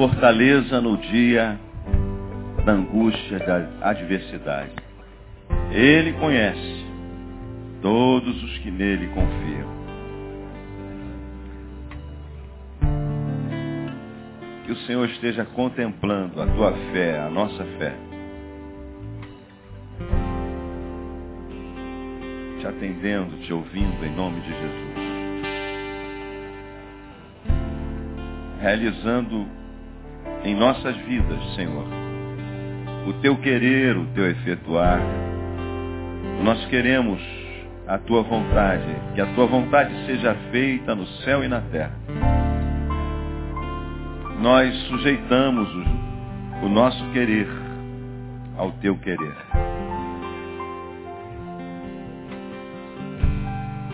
fortaleza 0.00 0.80
no 0.80 0.96
dia 0.96 1.60
da 2.64 2.72
angústia, 2.72 3.38
da 3.38 3.68
adversidade. 3.82 4.72
Ele 5.70 6.14
conhece 6.14 6.86
todos 7.82 8.42
os 8.42 8.58
que 8.60 8.70
nele 8.70 9.08
confiam. 9.08 9.68
Que 14.64 14.72
o 14.72 14.76
Senhor 14.86 15.06
esteja 15.10 15.44
contemplando 15.44 16.40
a 16.40 16.46
tua 16.46 16.72
fé, 16.94 17.20
a 17.20 17.28
nossa 17.28 17.62
fé. 17.78 17.94
Te 22.58 22.66
atendendo, 22.66 23.36
te 23.42 23.52
ouvindo 23.52 24.02
em 24.02 24.16
nome 24.16 24.40
de 24.40 24.48
Jesus. 24.48 25.10
Realizando 28.62 29.59
em 30.50 30.54
nossas 30.56 30.96
vidas, 30.96 31.38
Senhor, 31.54 31.86
o 33.06 33.12
teu 33.22 33.36
querer, 33.36 33.96
o 33.96 34.04
teu 34.06 34.28
efetuar. 34.28 35.00
Nós 36.42 36.64
queremos 36.66 37.20
a 37.86 37.96
tua 37.98 38.22
vontade, 38.22 38.84
que 39.14 39.20
a 39.20 39.26
tua 39.34 39.46
vontade 39.46 39.94
seja 40.06 40.34
feita 40.50 40.92
no 40.94 41.06
céu 41.22 41.44
e 41.44 41.48
na 41.48 41.60
terra. 41.60 41.94
Nós 44.40 44.74
sujeitamos 44.88 45.68
o, 45.72 46.66
o 46.66 46.68
nosso 46.68 47.04
querer 47.12 47.48
ao 48.56 48.72
teu 48.72 48.96
querer. 48.96 49.36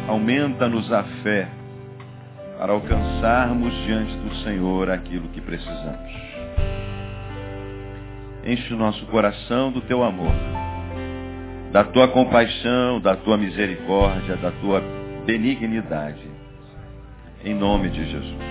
Aumenta-nos 0.09 0.91
a 0.91 1.03
fé 1.23 1.49
para 2.59 2.73
alcançarmos 2.73 3.73
diante 3.85 4.17
do 4.17 4.35
Senhor 4.37 4.91
aquilo 4.91 5.29
que 5.29 5.41
precisamos. 5.41 6.13
Enche 8.45 8.73
o 8.73 8.77
nosso 8.77 9.05
coração 9.07 9.73
do 9.73 9.81
teu 9.83 10.03
amor, 10.03 10.33
da 11.73 11.85
tua 11.85 12.09
compaixão, 12.09 13.01
da 13.01 13.17
tua 13.17 13.37
misericórdia, 13.37 14.37
da 14.37 14.53
tua 14.53 14.83
benignidade. 15.27 16.31
Em 17.45 17.55
nome 17.55 17.91
de 17.91 18.11
Jesus. 18.11 18.47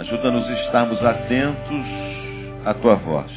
Ajuda-nos 0.00 0.46
a 0.46 0.52
estarmos 0.64 1.04
atentos 1.04 1.84
à 2.64 2.74
tua 2.74 2.94
voz. 2.96 3.30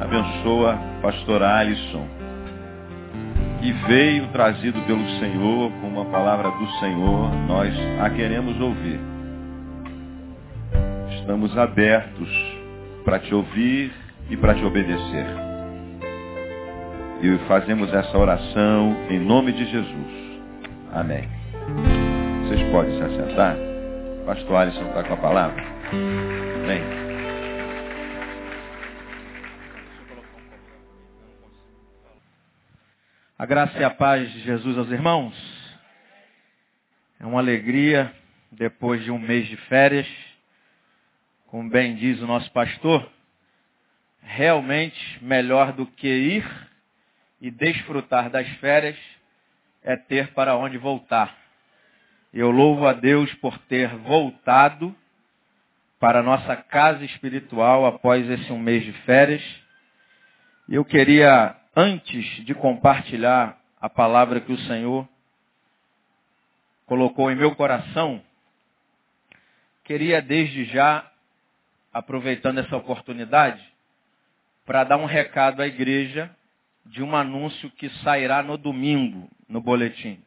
Abençoa 0.00 0.78
pastor 1.00 1.42
Alisson, 1.42 2.06
que 3.62 3.72
veio 3.86 4.26
trazido 4.28 4.80
pelo 4.82 5.08
Senhor 5.20 5.70
com 5.80 5.86
uma 5.86 6.04
palavra 6.06 6.50
do 6.50 6.66
Senhor, 6.80 7.30
nós 7.46 7.72
a 8.00 8.10
queremos 8.10 8.60
ouvir. 8.60 8.98
Estamos 11.20 11.56
abertos 11.56 12.28
para 13.04 13.20
te 13.20 13.32
ouvir 13.32 13.92
e 14.28 14.36
para 14.36 14.54
te 14.54 14.64
obedecer. 14.64 15.26
E 17.22 17.38
fazemos 17.46 17.94
essa 17.94 18.18
oração 18.18 18.96
em 19.08 19.20
nome 19.20 19.52
de 19.52 19.64
Jesus. 19.64 20.40
Amém. 20.92 21.28
Vocês 22.42 22.68
podem 22.72 22.98
se 22.98 23.04
assentar? 23.04 23.56
Pastor 24.26 24.56
Alisson 24.56 24.86
está 24.88 25.04
com 25.04 25.14
a 25.14 25.18
palavra. 25.18 25.62
Amém. 26.64 27.01
A 33.42 33.44
graça 33.44 33.76
e 33.76 33.82
a 33.82 33.90
paz 33.90 34.30
de 34.30 34.38
Jesus 34.42 34.78
aos 34.78 34.88
irmãos. 34.92 35.34
É 37.18 37.26
uma 37.26 37.40
alegria, 37.40 38.14
depois 38.52 39.02
de 39.02 39.10
um 39.10 39.18
mês 39.18 39.48
de 39.48 39.56
férias, 39.66 40.06
como 41.48 41.68
bem 41.68 41.96
diz 41.96 42.20
o 42.20 42.26
nosso 42.28 42.48
pastor, 42.52 43.10
realmente 44.22 45.18
melhor 45.24 45.72
do 45.72 45.84
que 45.86 46.06
ir 46.06 46.68
e 47.40 47.50
desfrutar 47.50 48.30
das 48.30 48.46
férias 48.58 48.96
é 49.82 49.96
ter 49.96 50.32
para 50.34 50.56
onde 50.56 50.78
voltar. 50.78 51.36
Eu 52.32 52.48
louvo 52.52 52.86
a 52.86 52.92
Deus 52.92 53.34
por 53.34 53.58
ter 53.58 53.88
voltado 53.88 54.94
para 55.98 56.20
a 56.20 56.22
nossa 56.22 56.54
casa 56.54 57.04
espiritual 57.04 57.86
após 57.86 58.24
esse 58.30 58.52
um 58.52 58.58
mês 58.60 58.84
de 58.84 58.92
férias. 59.02 59.42
Eu 60.68 60.84
queria, 60.84 61.56
antes 61.74 62.44
de 62.44 62.54
compartilhar 62.54 63.58
a 63.80 63.88
palavra 63.88 64.40
que 64.40 64.52
o 64.52 64.58
Senhor 64.60 65.08
colocou 66.86 67.30
em 67.30 67.36
meu 67.36 67.54
coração, 67.54 68.22
queria 69.84 70.20
desde 70.20 70.64
já, 70.66 71.10
aproveitando 71.92 72.58
essa 72.58 72.76
oportunidade, 72.76 73.62
para 74.64 74.84
dar 74.84 74.96
um 74.96 75.06
recado 75.06 75.62
à 75.62 75.66
igreja 75.66 76.30
de 76.84 77.02
um 77.02 77.16
anúncio 77.16 77.70
que 77.70 77.88
sairá 78.02 78.42
no 78.42 78.56
domingo 78.56 79.28
no 79.48 79.60
boletim. 79.60 80.22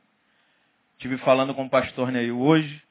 Tive 0.97 1.17
falando 1.19 1.53
com 1.53 1.65
o 1.65 1.69
pastor 1.69 2.11
Neil 2.11 2.39
hoje 2.39 2.81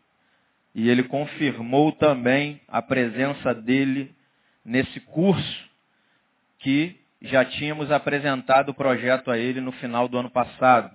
e 0.74 0.88
ele 0.88 1.04
confirmou 1.04 1.92
também 1.92 2.60
a 2.68 2.82
presença 2.82 3.54
dele 3.54 4.14
nesse 4.64 5.00
curso 5.00 5.70
que 6.58 7.03
já 7.24 7.44
tínhamos 7.44 7.90
apresentado 7.90 8.68
o 8.68 8.74
projeto 8.74 9.30
a 9.30 9.38
ele 9.38 9.60
no 9.60 9.72
final 9.72 10.06
do 10.06 10.18
ano 10.18 10.30
passado. 10.30 10.94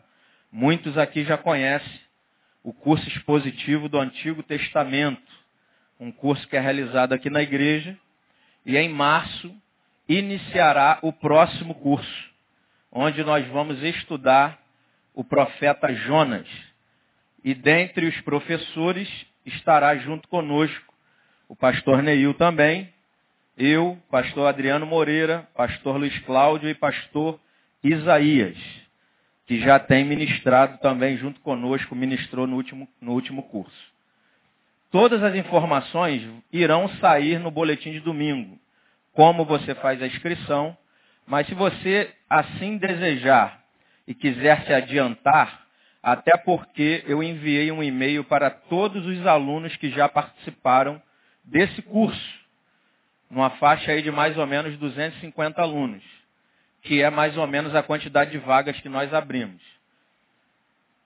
Muitos 0.51 0.97
aqui 0.97 1.23
já 1.25 1.38
conhecem 1.38 2.00
o 2.63 2.72
curso 2.72 3.07
expositivo 3.07 3.90
do 3.90 4.00
Antigo 4.00 4.44
Testamento, 4.44 5.22
um 6.00 6.12
curso 6.12 6.47
que 6.47 6.56
é 6.56 6.59
realizado 6.59 7.13
aqui 7.13 7.29
na 7.29 7.41
igreja, 7.41 7.97
e 8.63 8.78
em 8.78 8.90
março 8.90 9.53
iniciará 10.07 11.00
o 11.01 11.12
próximo 11.12 11.73
curso, 11.73 12.29
onde 12.91 13.23
nós 13.23 13.47
vamos 13.47 13.81
estudar 13.81 14.59
o 15.16 15.23
profeta 15.23 15.91
Jonas. 15.94 16.47
E 17.44 17.56
dentre 17.56 18.06
os 18.06 18.22
professores 18.22 19.09
estará 19.46 19.96
junto 19.97 20.28
conosco 20.28 20.94
o 21.47 21.56
pastor 21.56 22.03
Neil 22.03 22.35
também, 22.35 22.94
eu, 23.59 23.97
pastor 24.09 24.47
Adriano 24.47 24.86
Moreira, 24.86 25.46
pastor 25.53 25.97
Luiz 25.97 26.18
Cláudio 26.20 26.70
e 26.70 26.74
pastor 26.74 27.38
Isaías, 27.84 28.58
que 29.46 29.59
já 29.59 29.78
tem 29.78 30.06
ministrado 30.06 30.78
também 30.78 31.18
junto 31.18 31.42
conosco, 31.42 31.94
ministrou 31.94 32.47
no 32.47 32.56
último, 32.56 32.88
no 33.02 33.12
último 33.12 33.44
curso. 33.44 33.91
Todas 34.90 35.22
as 35.22 35.35
informações 35.35 36.26
irão 36.53 36.88
sair 37.02 37.38
no 37.38 37.52
boletim 37.52 37.91
de 37.91 38.00
domingo, 38.00 38.58
como 39.11 39.44
você 39.44 39.76
faz 39.76 40.02
a 40.02 40.08
inscrição, 40.08 40.76
mas 41.28 41.46
se 41.47 41.53
você 41.53 42.12
assim 42.29 42.78
desejar 42.78 43.62
e 44.08 44.14
quiser 44.16 44.66
se 44.66 44.73
adiantar, 44.73 45.67
até 46.02 46.38
porque 46.38 47.03
eu 47.05 47.22
enviei 47.22 47.73
um 47.73 47.84
e-mail 47.84 48.23
para 48.23 48.50
todos 48.50 49.05
os 49.05 49.28
alunos 49.28 49.76
que 49.76 49.90
já 49.90 50.08
participaram 50.08 51.02
desse 51.44 51.82
curso, 51.82 52.39
numa 53.29 53.52
faixa 53.52 53.91
aí 53.91 54.02
de 54.02 54.11
mais 54.11 54.37
ou 54.37 54.47
menos 54.47 54.76
250 54.78 55.61
alunos, 55.61 56.03
que 56.81 57.02
é 57.02 57.09
mais 57.09 57.37
ou 57.37 57.46
menos 57.46 57.76
a 57.76 57.84
quantidade 57.84 58.31
de 58.31 58.37
vagas 58.37 58.79
que 58.81 58.90
nós 58.90 59.14
abrimos. 59.14 59.61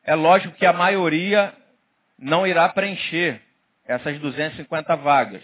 É 0.03 0.15
lógico 0.15 0.55
que 0.55 0.65
a 0.65 0.73
maioria 0.73 1.53
não 2.17 2.47
irá 2.47 2.69
preencher 2.69 3.41
essas 3.85 4.17
250 4.19 4.95
vagas. 4.97 5.43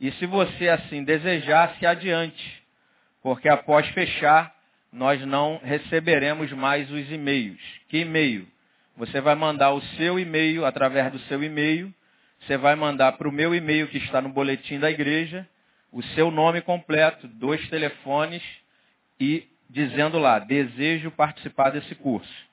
E 0.00 0.10
se 0.12 0.26
você 0.26 0.68
assim 0.68 1.04
desejar, 1.04 1.74
se 1.78 1.86
adiante, 1.86 2.62
porque 3.22 3.48
após 3.48 3.86
fechar, 3.88 4.54
nós 4.92 5.20
não 5.26 5.60
receberemos 5.62 6.52
mais 6.52 6.90
os 6.90 7.10
e-mails. 7.10 7.60
Que 7.88 7.98
e-mail? 7.98 8.46
Você 8.96 9.20
vai 9.20 9.34
mandar 9.34 9.72
o 9.72 9.82
seu 9.96 10.18
e-mail 10.18 10.64
através 10.64 11.12
do 11.12 11.18
seu 11.20 11.42
e-mail. 11.42 11.92
Você 12.40 12.56
vai 12.56 12.74
mandar 12.74 13.12
para 13.12 13.28
o 13.28 13.32
meu 13.32 13.54
e-mail 13.54 13.88
que 13.88 13.98
está 13.98 14.20
no 14.20 14.28
boletim 14.30 14.78
da 14.78 14.90
igreja 14.90 15.46
o 15.92 16.02
seu 16.02 16.30
nome 16.30 16.60
completo, 16.60 17.28
dois 17.28 17.66
telefones 17.68 18.42
e 19.20 19.46
dizendo 19.68 20.18
lá, 20.18 20.38
desejo 20.38 21.10
participar 21.10 21.70
desse 21.70 21.94
curso. 21.94 22.46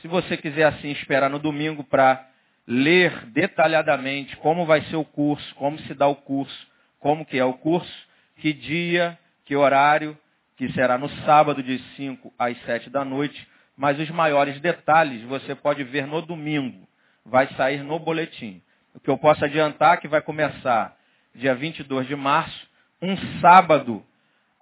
Se 0.00 0.08
você 0.08 0.36
quiser 0.36 0.64
assim 0.64 0.90
esperar 0.90 1.30
no 1.30 1.38
domingo 1.38 1.82
para 1.82 2.26
ler 2.66 3.26
detalhadamente 3.26 4.36
como 4.36 4.66
vai 4.66 4.82
ser 4.82 4.96
o 4.96 5.04
curso, 5.04 5.54
como 5.54 5.78
se 5.80 5.94
dá 5.94 6.06
o 6.06 6.16
curso, 6.16 6.66
como 7.00 7.24
que 7.24 7.38
é 7.38 7.44
o 7.44 7.54
curso, 7.54 8.08
que 8.36 8.52
dia, 8.52 9.18
que 9.44 9.56
horário, 9.56 10.16
que 10.56 10.70
será 10.72 10.98
no 10.98 11.08
sábado 11.24 11.62
de 11.62 11.78
5 11.96 12.32
às 12.38 12.60
7 12.64 12.90
da 12.90 13.04
noite, 13.04 13.46
mas 13.76 13.98
os 13.98 14.10
maiores 14.10 14.60
detalhes 14.60 15.22
você 15.22 15.54
pode 15.54 15.84
ver 15.84 16.06
no 16.06 16.20
domingo. 16.20 16.86
Vai 17.24 17.46
sair 17.54 17.82
no 17.82 17.98
boletim. 17.98 18.60
O 18.92 19.00
que 19.00 19.08
eu 19.08 19.16
posso 19.16 19.44
adiantar 19.44 19.94
é 19.94 19.96
que 19.98 20.08
vai 20.08 20.20
começar 20.20 20.96
dia 21.34 21.54
22 21.54 22.06
de 22.08 22.16
março, 22.16 22.67
um 23.00 23.16
sábado 23.40 24.04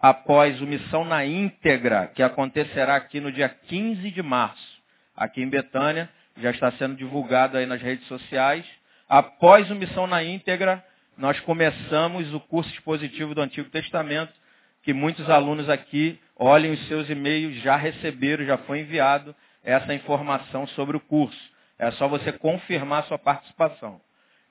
após 0.01 0.61
o 0.61 0.67
Missão 0.67 1.05
na 1.05 1.25
íntegra, 1.25 2.11
que 2.15 2.23
acontecerá 2.23 2.97
aqui 2.97 3.21
no 3.21 3.33
dia 3.33 3.49
15 3.49 4.11
de 4.11 4.23
março, 4.23 4.83
aqui 5.17 5.43
em 5.43 5.49
Betânia, 5.49 6.09
já 6.39 6.51
está 6.51 6.71
sendo 6.73 6.97
divulgado 6.97 7.57
aí 7.57 7.67
nas 7.67 7.81
redes 7.81 8.07
sociais. 8.07 8.65
Após 9.09 9.71
o 9.71 9.75
Missão 9.75 10.07
na 10.07 10.23
Íntegra, 10.23 10.85
nós 11.17 11.41
começamos 11.41 12.33
o 12.35 12.41
curso 12.41 12.71
expositivo 12.71 13.35
do 13.35 13.41
Antigo 13.41 13.71
Testamento, 13.71 14.33
que 14.83 14.93
muitos 14.93 15.29
alunos 15.31 15.69
aqui 15.69 16.21
olhem 16.37 16.73
os 16.73 16.87
seus 16.89 17.09
e-mails, 17.09 17.57
já 17.63 17.77
receberam, 17.77 18.45
já 18.45 18.59
foi 18.59 18.81
enviado 18.81 19.35
essa 19.65 19.95
informação 19.95 20.67
sobre 20.69 20.97
o 20.97 21.01
curso. 21.01 21.41
É 21.79 21.91
só 21.93 22.07
você 22.07 22.33
confirmar 22.33 23.05
sua 23.05 23.19
participação. 23.19 24.01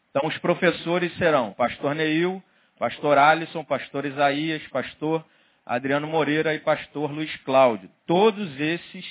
Então, 0.10 0.28
os 0.28 0.38
professores 0.40 1.16
serão 1.18 1.54
Pastor 1.54 1.94
Neil, 1.94 2.42
Pastor 2.78 3.18
Alisson, 3.18 3.64
Pastor 3.64 4.06
Isaías, 4.06 4.62
Pastor 4.68 5.26
Adriano 5.66 6.08
Moreira 6.08 6.54
e 6.54 6.60
Pastor 6.60 7.12
Luiz 7.12 7.34
Cláudio. 7.38 7.90
Todos 8.06 8.60
esses 8.60 9.06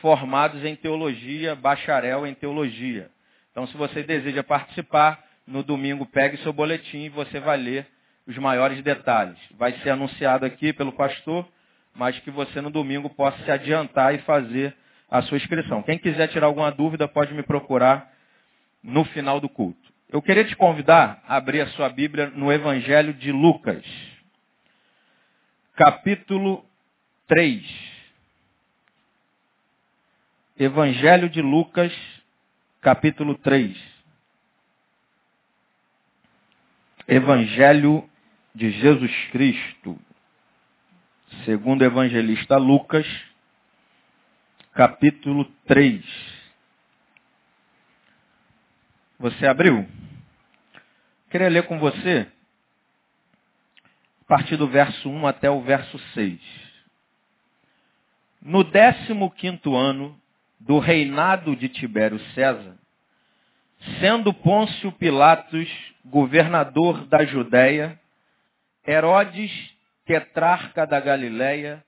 formados 0.00 0.64
em 0.64 0.74
teologia, 0.74 1.54
bacharel 1.54 2.26
em 2.26 2.34
teologia. 2.34 3.10
Então, 3.50 3.66
se 3.66 3.76
você 3.76 4.02
deseja 4.02 4.42
participar, 4.42 5.22
no 5.46 5.62
domingo 5.62 6.06
pegue 6.06 6.38
seu 6.38 6.52
boletim 6.52 7.04
e 7.04 7.08
você 7.08 7.38
vai 7.38 7.56
ler 7.56 7.86
os 8.26 8.36
maiores 8.38 8.82
detalhes. 8.82 9.38
Vai 9.52 9.72
ser 9.80 9.90
anunciado 9.90 10.44
aqui 10.44 10.72
pelo 10.72 10.92
pastor, 10.92 11.46
mas 11.94 12.18
que 12.20 12.30
você 12.30 12.60
no 12.60 12.70
domingo 12.70 13.08
possa 13.10 13.42
se 13.44 13.50
adiantar 13.50 14.14
e 14.14 14.18
fazer 14.18 14.74
a 15.10 15.22
sua 15.22 15.36
inscrição. 15.36 15.82
Quem 15.82 15.98
quiser 15.98 16.28
tirar 16.28 16.46
alguma 16.46 16.72
dúvida 16.72 17.06
pode 17.06 17.32
me 17.32 17.42
procurar 17.42 18.10
no 18.82 19.04
final 19.04 19.40
do 19.40 19.48
culto. 19.48 19.95
Eu 20.08 20.22
queria 20.22 20.44
te 20.44 20.54
convidar 20.54 21.20
a 21.26 21.36
abrir 21.36 21.62
a 21.62 21.68
sua 21.70 21.88
Bíblia 21.88 22.30
no 22.30 22.52
Evangelho 22.52 23.12
de 23.12 23.32
Lucas, 23.32 23.84
capítulo 25.74 26.64
3. 27.26 27.64
Evangelho 30.56 31.28
de 31.28 31.42
Lucas, 31.42 31.92
capítulo 32.80 33.34
3. 33.38 33.76
Evangelho 37.08 38.08
de 38.54 38.70
Jesus 38.70 39.12
Cristo, 39.32 39.98
segundo 41.44 41.82
o 41.82 41.84
evangelista 41.84 42.56
Lucas, 42.56 43.06
capítulo 44.72 45.44
3. 45.66 46.35
Você 49.18 49.46
abriu? 49.46 49.88
Queria 51.30 51.48
ler 51.48 51.66
com 51.66 51.78
você 51.78 52.26
a 54.20 54.24
partir 54.26 54.56
do 54.56 54.68
verso 54.68 55.08
1 55.08 55.26
até 55.26 55.48
o 55.48 55.62
verso 55.62 55.98
6. 56.12 56.38
No 58.42 58.62
15 58.64 59.74
ano 59.74 60.20
do 60.60 60.78
reinado 60.78 61.56
de 61.56 61.68
Tibério 61.68 62.18
César, 62.34 62.76
sendo 64.00 64.34
Pôncio 64.34 64.92
Pilatos 64.92 65.68
governador 66.04 67.06
da 67.06 67.24
Judéia, 67.24 67.98
Herodes, 68.86 69.50
tetrarca 70.04 70.86
da 70.86 71.00
Galiléia, 71.00 71.82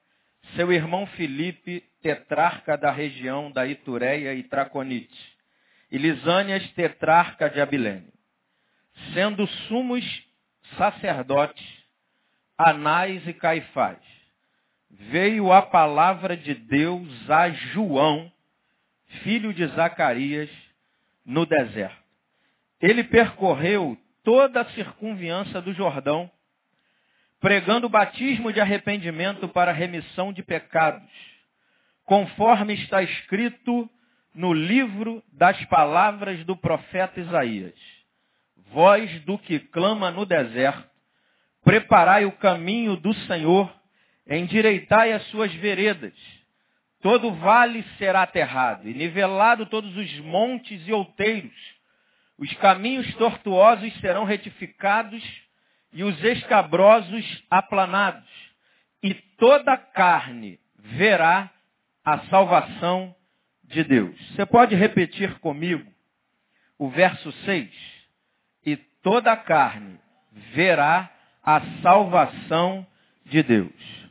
seu 0.57 0.73
irmão 0.73 1.07
Filipe, 1.09 1.85
tetrarca 2.03 2.77
da 2.77 2.91
região 2.91 3.51
da 3.53 3.67
Itureia 3.67 4.35
e 4.35 4.43
Traconite, 4.43 5.38
e 5.91 5.99
Lisânias, 5.99 6.69
tetrarca 6.73 7.49
de 7.49 7.61
Abilene. 7.61 8.13
Sendo 9.15 9.47
sumos 9.69 10.05
sacerdotes, 10.77 11.67
Anás 12.57 13.27
e 13.27 13.33
Caifás, 13.33 13.99
veio 14.91 15.53
a 15.53 15.63
palavra 15.63 16.37
de 16.37 16.55
Deus 16.55 17.31
a 17.31 17.51
João, 17.51 18.31
filho 19.23 19.55
de 19.55 19.67
Zacarias, 19.69 20.51
no 21.25 21.47
deserto. 21.47 21.97
Ele 22.81 23.05
percorreu 23.05 23.97
toda 24.25 24.61
a 24.61 24.71
circunviança 24.71 25.61
do 25.61 25.73
Jordão, 25.73 26.31
pregando 27.41 27.87
o 27.87 27.91
batismo 27.91 28.53
de 28.53 28.61
arrependimento 28.61 29.49
para 29.49 29.73
remissão 29.73 30.33
de 30.33 30.43
pecados, 30.43 31.09
conforme 32.05 32.75
está 32.75 33.03
escrito 33.03 33.89
no 34.35 34.53
livro 34.53 35.23
das 35.33 35.63
palavras 35.67 36.45
do 36.45 36.57
profeta 36.57 37.21
Isaías. 37.21 37.75
Voz 38.73 39.11
do 39.25 39.39
que 39.39 39.59
clama 39.59 40.11
no 40.11 40.27
deserto, 40.27 40.89
preparai 41.65 42.25
o 42.25 42.33
caminho 42.33 42.97
do 42.97 43.13
Senhor, 43.27 43.73
endireitai 44.27 45.13
as 45.13 45.25
suas 45.29 45.53
veredas. 45.55 46.15
Todo 47.01 47.33
vale 47.33 47.85
será 47.97 48.23
aterrado, 48.23 48.89
e 48.89 48.95
nivelado 48.95 49.67
todos 49.67 49.97
os 49.97 50.19
montes 50.21 50.87
e 50.87 50.93
outeiros. 50.93 51.55
Os 52.39 52.53
caminhos 52.55 53.13
tortuosos 53.15 53.93
serão 54.01 54.25
retificados, 54.25 55.23
e 55.93 56.05
os 56.05 56.23
escabrosos 56.23 57.45
aplanados, 57.51 58.29
e 59.03 59.15
toda 59.15 59.77
carne 59.77 60.61
verá 60.77 61.51
a 62.05 62.19
salvação 62.27 63.15
de 63.69 63.85
Deus. 63.85 64.17
Você 64.35 64.45
pode 64.47 64.75
repetir 64.75 65.39
comigo 65.39 65.87
o 66.79 66.89
verso 66.89 67.31
6? 67.45 67.71
E 68.67 68.77
toda 69.03 69.37
carne 69.37 69.99
verá 70.53 71.11
a 71.43 71.61
salvação 71.83 72.87
de 73.27 73.43
Deus. 73.43 74.09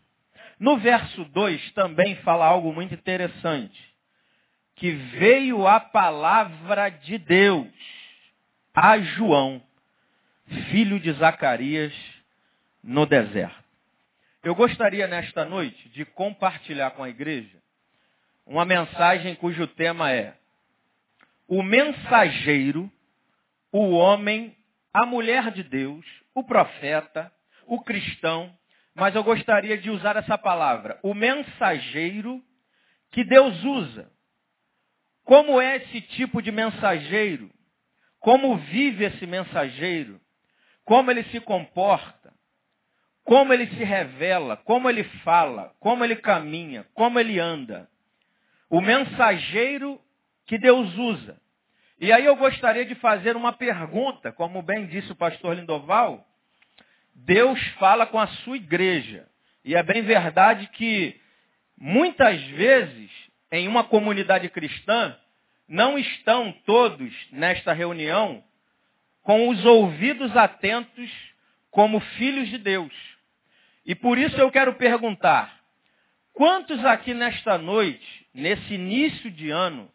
No 0.60 0.77
verso 0.77 1.24
2 1.25 1.72
também 1.74 2.15
fala 2.17 2.46
algo 2.46 2.74
muito 2.74 2.93
interessante. 2.93 3.88
Que 4.75 4.91
veio 4.91 5.67
a 5.67 5.79
palavra 5.79 6.89
de 6.89 7.17
Deus 7.17 7.67
a 8.79 9.00
João, 9.00 9.60
filho 10.70 11.00
de 11.00 11.12
Zacarias, 11.13 11.91
no 12.84 13.08
deserto. 13.08 13.63
Eu 14.43 14.53
gostaria 14.53 15.08
nesta 15.08 15.43
noite 15.43 15.89
de 15.89 16.05
compartilhar 16.05 16.91
com 16.91 17.03
a 17.03 17.10
igreja 17.10 17.58
uma 18.48 18.66
mensagem 18.66 19.36
cujo 19.36 19.68
tema 19.68 20.12
é 20.12 20.36
o 21.48 21.63
mensageiro, 21.63 22.92
o 23.72 23.92
homem, 23.92 24.56
a 24.94 25.06
mulher 25.06 25.51
de 25.51 25.63
Deus, 25.63 26.06
o 26.34 26.44
profeta, 26.44 27.32
o 27.66 27.82
cristão, 27.82 28.54
mas 28.96 29.16
eu 29.16 29.24
gostaria 29.24 29.77
de 29.77 29.89
usar 29.89 30.16
essa 30.16 30.38
palavra, 30.38 31.00
o 31.04 31.13
mensageiro 31.13 32.44
que 33.12 33.24
Deus 33.24 33.63
usa. 33.63 34.12
Como 35.24 35.62
é 35.62 35.77
esse 35.77 36.01
tipo 36.01 36.42
de 36.42 36.51
mensageiro? 36.51 37.50
Como 38.20 38.58
vive 38.58 39.06
esse 39.06 39.25
mensageiro? 39.25 40.20
como 40.88 41.12
ele 41.12 41.25
se 41.25 41.42
comporta, 41.42 42.34
como 43.25 43.54
ele 43.54 43.68
se 43.68 43.84
revela, 43.84 44.56
como 44.56 44.89
ele 44.89 45.04
fala, 45.22 45.75
como 45.82 46.01
ele 46.01 46.16
caminha, 46.16 46.88
como 46.94 47.20
ele 47.20 47.38
anda. 47.42 47.89
O 48.69 48.81
mensageiro 48.81 50.00
que 50.45 50.57
Deus 50.57 50.95
usa. 50.97 51.39
E 52.00 52.12
aí 52.12 52.25
eu 52.25 52.36
gostaria 52.36 52.86
de 52.86 52.95
fazer 52.95 53.36
uma 53.36 53.53
pergunta, 53.53 54.31
como 54.31 54.62
bem 54.62 54.86
disse 54.86 55.12
o 55.12 55.15
pastor 55.15 55.55
Lindoval, 55.55 56.25
Deus 57.13 57.59
fala 57.79 58.05
com 58.05 58.19
a 58.19 58.27
sua 58.27 58.57
igreja. 58.57 59.27
E 59.65 59.75
é 59.75 59.81
bem 59.81 60.03
verdade 60.03 60.67
que 60.74 61.19
muitas 61.77 62.41
vezes 62.41 63.12
em 63.51 63.67
uma 63.67 63.83
comunidade 63.83 64.47
cristã 64.50 65.17
não 65.67 65.97
estão 65.97 66.51
todos 66.65 67.13
nesta 67.31 67.74
reunião 67.74 68.43
com 69.24 69.50
os 69.50 69.65
ouvidos 69.65 70.36
atentos 70.38 71.12
como 71.71 72.00
filhos 72.00 72.47
de 72.50 72.57
Deus. 72.57 72.93
E 73.86 73.95
por 73.95 74.17
isso 74.17 74.38
eu 74.38 74.51
quero 74.51 74.75
perguntar, 74.75 75.57
quantos 76.38 76.86
aqui 76.86 77.15
nesta 77.15 77.58
noite, 77.58 78.27
nesse 78.32 78.75
início 78.75 79.32
de 79.32 79.50
ano, 79.50 79.89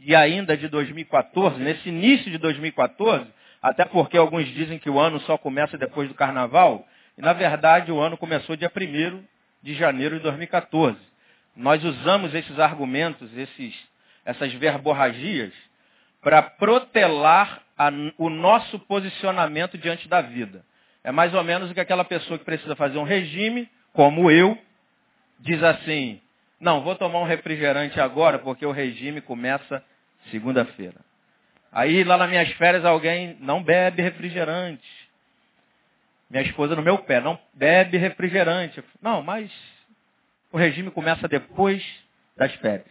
e 0.00 0.12
ainda 0.12 0.56
de 0.56 0.66
2014, 0.66 1.60
nesse 1.60 1.88
início 1.88 2.32
de 2.32 2.36
2014, 2.36 3.24
até 3.62 3.84
porque 3.84 4.16
alguns 4.16 4.46
dizem 4.48 4.76
que 4.76 4.90
o 4.90 4.98
ano 4.98 5.20
só 5.20 5.38
começa 5.38 5.78
depois 5.78 6.08
do 6.08 6.14
carnaval, 6.14 6.84
e 7.16 7.22
na 7.22 7.32
verdade 7.32 7.92
o 7.92 8.00
ano 8.00 8.16
começou 8.16 8.56
dia 8.56 8.70
1 8.74 9.22
de 9.62 9.74
janeiro 9.74 10.16
de 10.16 10.22
2014. 10.24 10.98
Nós 11.56 11.82
usamos 11.84 12.34
esses 12.34 12.58
argumentos, 12.58 13.32
esses, 13.38 13.72
essas 14.24 14.52
verborragias, 14.52 15.52
para 16.20 16.42
protelar 16.42 17.62
a, 17.78 17.88
o 18.18 18.28
nosso 18.28 18.80
posicionamento 18.80 19.78
diante 19.78 20.08
da 20.08 20.20
vida. 20.20 20.64
É 21.04 21.12
mais 21.12 21.32
ou 21.32 21.44
menos 21.44 21.70
o 21.70 21.74
que 21.74 21.80
aquela 21.80 22.04
pessoa 22.04 22.36
que 22.36 22.44
precisa 22.44 22.74
fazer 22.74 22.98
um 22.98 23.04
regime, 23.04 23.68
como 23.92 24.28
eu, 24.28 24.58
diz 25.40 25.62
assim, 25.62 26.20
não, 26.60 26.82
vou 26.82 26.94
tomar 26.96 27.20
um 27.20 27.24
refrigerante 27.24 28.00
agora 28.00 28.38
porque 28.38 28.64
o 28.64 28.72
regime 28.72 29.20
começa 29.20 29.84
segunda-feira. 30.30 31.00
Aí 31.70 32.04
lá 32.04 32.16
nas 32.16 32.30
minhas 32.30 32.50
férias 32.52 32.84
alguém 32.84 33.36
não 33.40 33.62
bebe 33.62 34.00
refrigerante. 34.00 34.86
Minha 36.30 36.42
esposa 36.42 36.74
no 36.74 36.82
meu 36.82 36.98
pé, 36.98 37.20
não 37.20 37.38
bebe 37.52 37.98
refrigerante. 37.98 38.82
Não, 39.02 39.22
mas 39.22 39.52
o 40.50 40.56
regime 40.56 40.90
começa 40.90 41.28
depois 41.28 41.84
das 42.36 42.52
férias. 42.54 42.86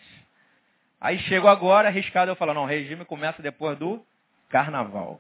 Aí 1.00 1.18
chego 1.20 1.48
agora, 1.48 1.88
arriscado 1.88 2.32
eu 2.32 2.36
falo, 2.36 2.54
não, 2.54 2.64
o 2.64 2.68
regime 2.68 3.04
começa 3.06 3.42
depois 3.42 3.78
do 3.78 4.06
carnaval. 4.50 5.20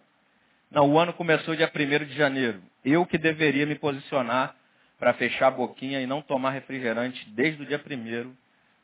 Não, 0.69 0.89
o 0.89 0.99
ano 0.99 1.13
começou 1.13 1.55
dia 1.55 1.71
1 1.73 2.05
de 2.05 2.15
janeiro. 2.15 2.61
Eu 2.83 3.05
que 3.05 3.17
deveria 3.17 3.65
me 3.65 3.75
posicionar 3.75 4.55
para 4.99 5.13
fechar 5.13 5.47
a 5.47 5.51
boquinha 5.51 6.01
e 6.01 6.07
não 6.07 6.21
tomar 6.21 6.51
refrigerante 6.51 7.29
desde 7.31 7.63
o 7.63 7.65
dia 7.65 7.79
1 7.79 8.33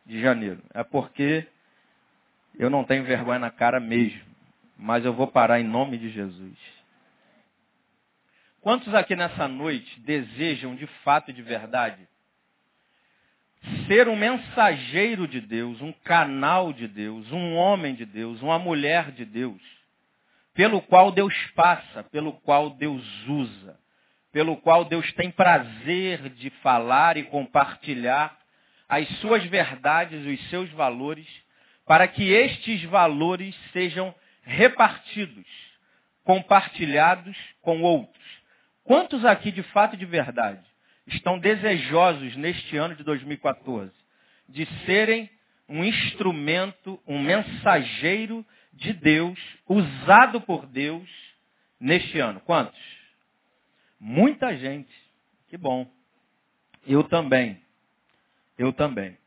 de 0.06 0.22
janeiro. 0.22 0.62
É 0.74 0.84
porque 0.84 1.48
eu 2.58 2.70
não 2.70 2.84
tenho 2.84 3.04
vergonha 3.04 3.40
na 3.40 3.52
cara 3.52 3.80
mesmo. 3.80 4.22
Mas 4.78 5.06
eu 5.06 5.14
vou 5.14 5.28
parar 5.28 5.60
em 5.60 5.64
nome 5.64 5.98
de 5.98 6.10
Jesus. 6.10 6.58
Quantos 8.62 8.94
aqui 8.94 9.16
nessa 9.16 9.48
noite 9.48 10.00
desejam 10.02 10.76
de 10.76 10.88
fato 11.04 11.32
e 11.32 11.34
de 11.34 11.42
verdade 11.42 12.08
ser 13.88 14.08
um 14.08 14.16
mensageiro 14.16 15.28
de 15.28 15.42
Deus, 15.42 15.82
um 15.82 15.92
canal 15.92 16.72
de 16.72 16.88
Deus, 16.88 17.30
um 17.32 17.56
homem 17.56 17.94
de 17.94 18.06
Deus, 18.06 18.42
uma 18.42 18.58
mulher 18.58 19.12
de 19.12 19.26
Deus, 19.26 19.62
pelo 20.54 20.82
qual 20.82 21.12
Deus 21.12 21.34
passa, 21.56 22.04
pelo 22.04 22.34
qual 22.34 22.70
Deus 22.70 23.04
usa, 23.28 23.78
pelo 24.32 24.58
qual 24.58 24.86
Deus 24.86 25.12
tem 25.14 25.32
prazer 25.32 26.30
de 26.30 26.50
falar 26.62 27.18
e 27.18 27.24
compartilhar 27.24 28.38
as 28.88 29.08
suas 29.20 29.44
verdades, 29.46 30.26
os 30.26 30.50
seus 30.50 30.70
valores, 30.72 31.28
para 31.86 32.08
que 32.08 32.32
estes 32.32 32.84
valores 32.84 33.56
sejam 33.72 34.14
repartidos, 34.44 35.48
compartilhados 36.24 37.38
com 37.62 37.82
outros. 37.82 38.26
Quantos 38.84 39.26
aqui 39.26 39.52
de 39.52 39.64
fato 39.64 39.96
e 39.96 39.98
de 39.98 40.06
verdade 40.06 40.64
estão 41.08 41.40
desejosos 41.40 42.36
neste 42.36 42.78
ano 42.78 42.96
de 42.96 43.04
2014 43.04 43.92
de 44.48 44.66
serem 44.86 45.30
um 45.68 45.84
instrumento, 45.84 47.00
um 47.08 47.22
mensageiro 47.22 48.46
de 48.74 48.94
Deus, 48.94 49.40
usado 49.68 50.42
por 50.42 50.66
Deus 50.66 51.08
neste 51.80 52.20
ano? 52.20 52.40
Quantos? 52.40 52.99
Muita 54.00 54.56
gente. 54.56 54.94
Que 55.50 55.58
bom. 55.58 55.90
Eu 56.88 57.04
também. 57.04 57.62
Eu 58.58 58.72
também. 58.72 59.18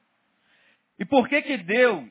E 0.99 1.05
por 1.05 1.29
que 1.29 1.43
que 1.43 1.57
Deus 1.59 2.09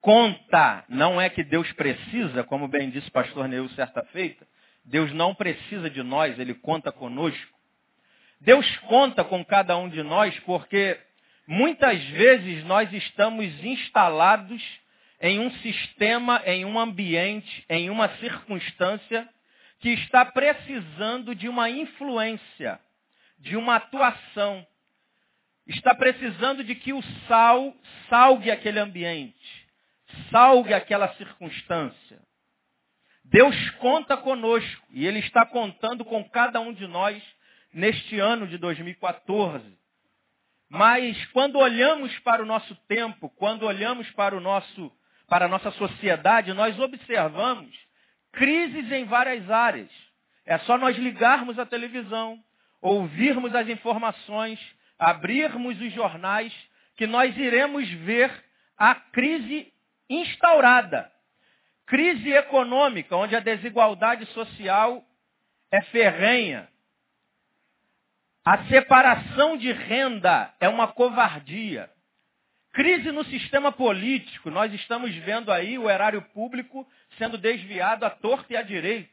conta? 0.00 0.84
Não 0.88 1.20
é 1.20 1.28
que 1.28 1.44
Deus 1.44 1.70
precisa, 1.72 2.44
como 2.44 2.66
bem 2.68 2.90
disse 2.90 3.08
o 3.08 3.12
pastor 3.12 3.46
Neu 3.48 3.68
certa 3.70 4.02
feita. 4.06 4.46
Deus 4.84 5.12
não 5.12 5.34
precisa 5.34 5.88
de 5.88 6.02
nós, 6.02 6.38
Ele 6.38 6.54
conta 6.54 6.90
conosco. 6.90 7.52
Deus 8.40 8.66
conta 8.88 9.22
com 9.22 9.44
cada 9.44 9.76
um 9.76 9.88
de 9.88 10.02
nós 10.02 10.36
porque 10.40 10.98
muitas 11.46 12.02
vezes 12.08 12.64
nós 12.64 12.92
estamos 12.92 13.46
instalados 13.64 14.62
em 15.20 15.38
um 15.38 15.50
sistema, 15.58 16.42
em 16.44 16.64
um 16.64 16.78
ambiente, 16.78 17.64
em 17.68 17.88
uma 17.88 18.08
circunstância 18.16 19.28
que 19.82 19.90
está 19.90 20.24
precisando 20.24 21.34
de 21.34 21.48
uma 21.48 21.68
influência, 21.68 22.80
de 23.36 23.56
uma 23.56 23.76
atuação. 23.76 24.64
Está 25.66 25.92
precisando 25.92 26.62
de 26.62 26.76
que 26.76 26.92
o 26.92 27.02
sal 27.26 27.74
salgue 28.08 28.50
aquele 28.50 28.78
ambiente, 28.78 29.68
salgue 30.30 30.72
aquela 30.72 31.12
circunstância. 31.14 32.20
Deus 33.24 33.70
conta 33.72 34.16
conosco 34.16 34.86
e 34.90 35.04
Ele 35.04 35.18
está 35.18 35.44
contando 35.44 36.04
com 36.04 36.22
cada 36.30 36.60
um 36.60 36.72
de 36.72 36.86
nós 36.86 37.20
neste 37.74 38.20
ano 38.20 38.46
de 38.46 38.58
2014. 38.58 39.64
Mas 40.68 41.26
quando 41.32 41.58
olhamos 41.58 42.16
para 42.20 42.40
o 42.40 42.46
nosso 42.46 42.74
tempo, 42.86 43.28
quando 43.30 43.64
olhamos 43.64 44.08
para 44.12 44.36
o 44.36 44.40
nosso 44.40 44.92
para 45.28 45.46
a 45.46 45.48
nossa 45.48 45.70
sociedade, 45.72 46.52
nós 46.52 46.78
observamos 46.78 47.74
crises 48.32 48.90
em 48.90 49.04
várias 49.04 49.50
áreas. 49.50 49.90
É 50.44 50.58
só 50.58 50.76
nós 50.76 50.96
ligarmos 50.96 51.58
a 51.58 51.66
televisão, 51.66 52.42
ouvirmos 52.80 53.54
as 53.54 53.68
informações, 53.68 54.58
abrirmos 54.98 55.80
os 55.80 55.92
jornais, 55.92 56.52
que 56.96 57.06
nós 57.06 57.36
iremos 57.36 57.88
ver 57.88 58.32
a 58.76 58.94
crise 58.94 59.72
instaurada. 60.08 61.10
Crise 61.86 62.32
econômica, 62.32 63.16
onde 63.16 63.36
a 63.36 63.40
desigualdade 63.40 64.26
social 64.26 65.04
é 65.70 65.80
ferrenha, 65.82 66.68
a 68.44 68.64
separação 68.64 69.56
de 69.56 69.70
renda 69.70 70.52
é 70.58 70.68
uma 70.68 70.88
covardia. 70.88 71.88
Crise 72.72 73.12
no 73.12 73.24
sistema 73.26 73.70
político. 73.70 74.50
Nós 74.50 74.72
estamos 74.72 75.14
vendo 75.16 75.52
aí 75.52 75.78
o 75.78 75.90
erário 75.90 76.22
público 76.32 76.88
sendo 77.18 77.36
desviado 77.36 78.04
à 78.04 78.10
torta 78.10 78.52
e 78.52 78.56
à 78.56 78.62
direita. 78.62 79.10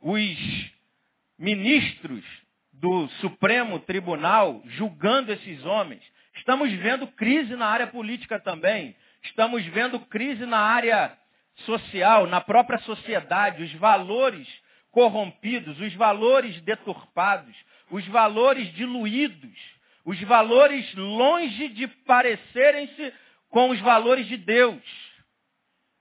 Os 0.00 0.70
ministros 1.36 2.24
do 2.72 3.08
Supremo 3.20 3.80
Tribunal 3.80 4.62
julgando 4.66 5.32
esses 5.32 5.64
homens. 5.64 6.02
Estamos 6.36 6.72
vendo 6.74 7.08
crise 7.08 7.56
na 7.56 7.66
área 7.66 7.88
política 7.88 8.38
também. 8.38 8.94
Estamos 9.24 9.64
vendo 9.66 9.98
crise 10.00 10.46
na 10.46 10.58
área 10.58 11.16
social, 11.66 12.28
na 12.28 12.40
própria 12.40 12.78
sociedade, 12.80 13.64
os 13.64 13.72
valores 13.74 14.48
corrompidos, 14.92 15.78
os 15.80 15.94
valores 15.94 16.60
deturpados, 16.62 17.54
os 17.90 18.06
valores 18.06 18.72
diluídos, 18.74 19.58
os 20.04 20.20
valores 20.22 20.92
longe 20.94 21.68
de 21.68 21.86
parecerem-se 21.88 23.12
com 23.48 23.70
os 23.70 23.80
valores 23.80 24.26
de 24.26 24.36
Deus. 24.36 24.82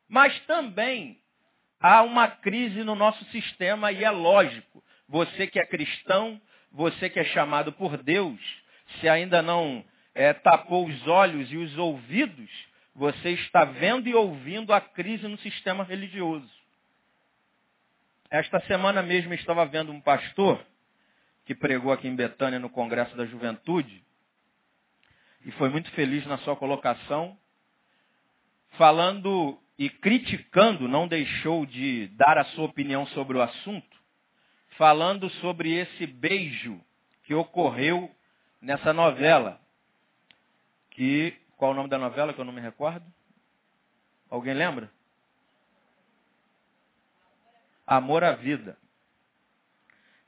Mas 0.08 0.38
também 0.42 1.20
há 1.80 2.02
uma 2.04 2.28
crise 2.28 2.84
no 2.84 2.96
nosso 2.96 3.24
sistema 3.26 3.92
e 3.92 4.04
é 4.04 4.10
lógico. 4.10 4.84
Você 5.08 5.48
que 5.48 5.60
é 5.60 5.66
cristão, 5.66 6.40
você 6.72 7.10
que 7.10 7.20
é 7.20 7.24
chamado 7.26 7.72
por 7.74 7.98
Deus, 7.98 8.40
se 9.00 9.10
ainda 9.10 9.42
não 9.42 9.84
é, 10.14 10.34
tapou 10.34 10.86
os 10.88 11.08
olhos 11.08 11.52
e 11.52 11.58
os 11.58 11.78
ouvidos, 11.78 12.50
você 12.96 13.32
está 13.32 13.66
vendo 13.66 14.08
e 14.08 14.16
ouvindo 14.16 14.74
a 14.74 14.82
crise 14.82 15.28
no 15.28 15.38
sistema 15.38 15.84
religioso. 15.84 16.50
Esta 18.30 18.60
semana 18.62 19.02
mesmo 19.02 19.34
estava 19.34 19.66
vendo 19.66 19.92
um 19.92 20.02
pastor 20.02 20.64
que 21.50 21.56
pregou 21.56 21.92
aqui 21.92 22.08
em 22.08 22.16
Betânia 22.16 22.60
no 22.60 22.70
Congresso 22.70 23.18
da 23.18 23.26
Juventude, 23.26 24.04
e 25.44 25.52
foi 25.54 25.68
muito 25.68 25.90
feliz 25.94 26.24
na 26.28 26.38
sua 26.38 26.56
colocação, 26.56 27.36
falando 28.78 29.60
e 29.76 29.90
criticando, 29.90 30.88
não 30.88 31.08
deixou 31.08 31.66
de 31.66 32.06
dar 32.10 32.38
a 32.38 32.46
sua 32.46 32.66
opinião 32.66 33.08
sobre 33.08 33.36
o 33.36 33.42
assunto, 33.42 33.98
falando 34.78 35.28
sobre 35.42 35.74
esse 35.74 36.06
beijo 36.06 36.80
que 37.24 37.34
ocorreu 37.34 38.16
nessa 38.62 38.94
novela. 38.94 39.60
Que, 40.92 41.36
qual 41.58 41.72
o 41.72 41.74
nome 41.74 41.90
da 41.90 41.98
novela 41.98 42.32
que 42.32 42.40
eu 42.40 42.46
não 42.46 42.54
me 42.54 42.62
recordo? 42.62 43.12
Alguém 44.30 44.54
lembra? 44.54 44.92
Amor 47.88 48.24
à 48.24 48.34
Vida. 48.34 48.78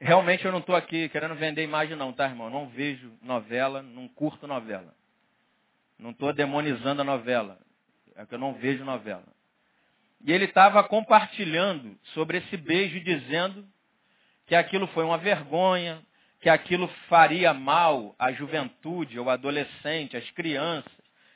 Realmente 0.03 0.43
eu 0.43 0.51
não 0.51 0.57
estou 0.57 0.75
aqui 0.75 1.07
querendo 1.09 1.35
vender 1.35 1.63
imagem 1.63 1.95
não, 1.95 2.11
tá, 2.11 2.25
irmão? 2.25 2.47
Eu 2.47 2.51
não 2.51 2.67
vejo 2.69 3.13
novela, 3.21 3.83
não 3.83 4.07
curto 4.07 4.47
novela. 4.47 4.95
Não 5.99 6.09
estou 6.09 6.33
demonizando 6.33 7.03
a 7.03 7.05
novela. 7.05 7.59
É 8.15 8.25
que 8.25 8.33
eu 8.33 8.39
não 8.39 8.55
vejo 8.55 8.83
novela. 8.83 9.27
E 10.25 10.31
ele 10.31 10.45
estava 10.45 10.83
compartilhando 10.83 11.95
sobre 12.15 12.39
esse 12.39 12.57
beijo, 12.57 12.99
dizendo 12.99 13.63
que 14.47 14.55
aquilo 14.55 14.87
foi 14.87 15.03
uma 15.03 15.19
vergonha, 15.19 16.01
que 16.39 16.49
aquilo 16.49 16.87
faria 17.07 17.53
mal 17.53 18.15
à 18.17 18.31
juventude, 18.31 19.19
ao 19.19 19.29
adolescente, 19.29 20.17
às 20.17 20.27
crianças, 20.31 20.91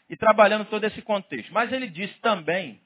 e 0.10 0.18
trabalhando 0.18 0.66
todo 0.66 0.84
esse 0.86 1.04
contexto. 1.04 1.54
Mas 1.54 1.72
ele 1.72 1.88
disse 1.88 2.16
também 2.20 2.82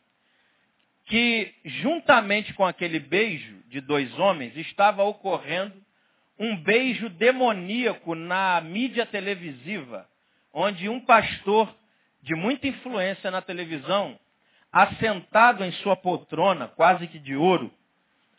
que 1.10 1.52
juntamente 1.66 2.54
com 2.54 2.64
aquele 2.66 3.00
beijo 3.00 3.58
de 3.68 3.82
dois 3.82 4.18
homens 4.20 4.56
estava 4.56 5.04
ocorrendo 5.04 5.74
um 6.38 6.56
beijo 6.56 7.10
demoníaco 7.10 8.14
na 8.16 8.62
mídia 8.62 9.06
televisiva, 9.08 10.08
onde 10.54 10.88
um 10.88 11.02
pastor 11.02 11.76
de 12.22 12.36
muita 12.36 12.68
influência 12.68 13.32
na 13.32 13.42
televisão, 13.42 14.18
assentado 14.72 15.66
em 15.66 15.72
sua 15.74 15.96
poltrona, 15.96 16.68
quase 16.68 17.08
que 17.08 17.18
de 17.18 17.36
ouro, 17.36 17.74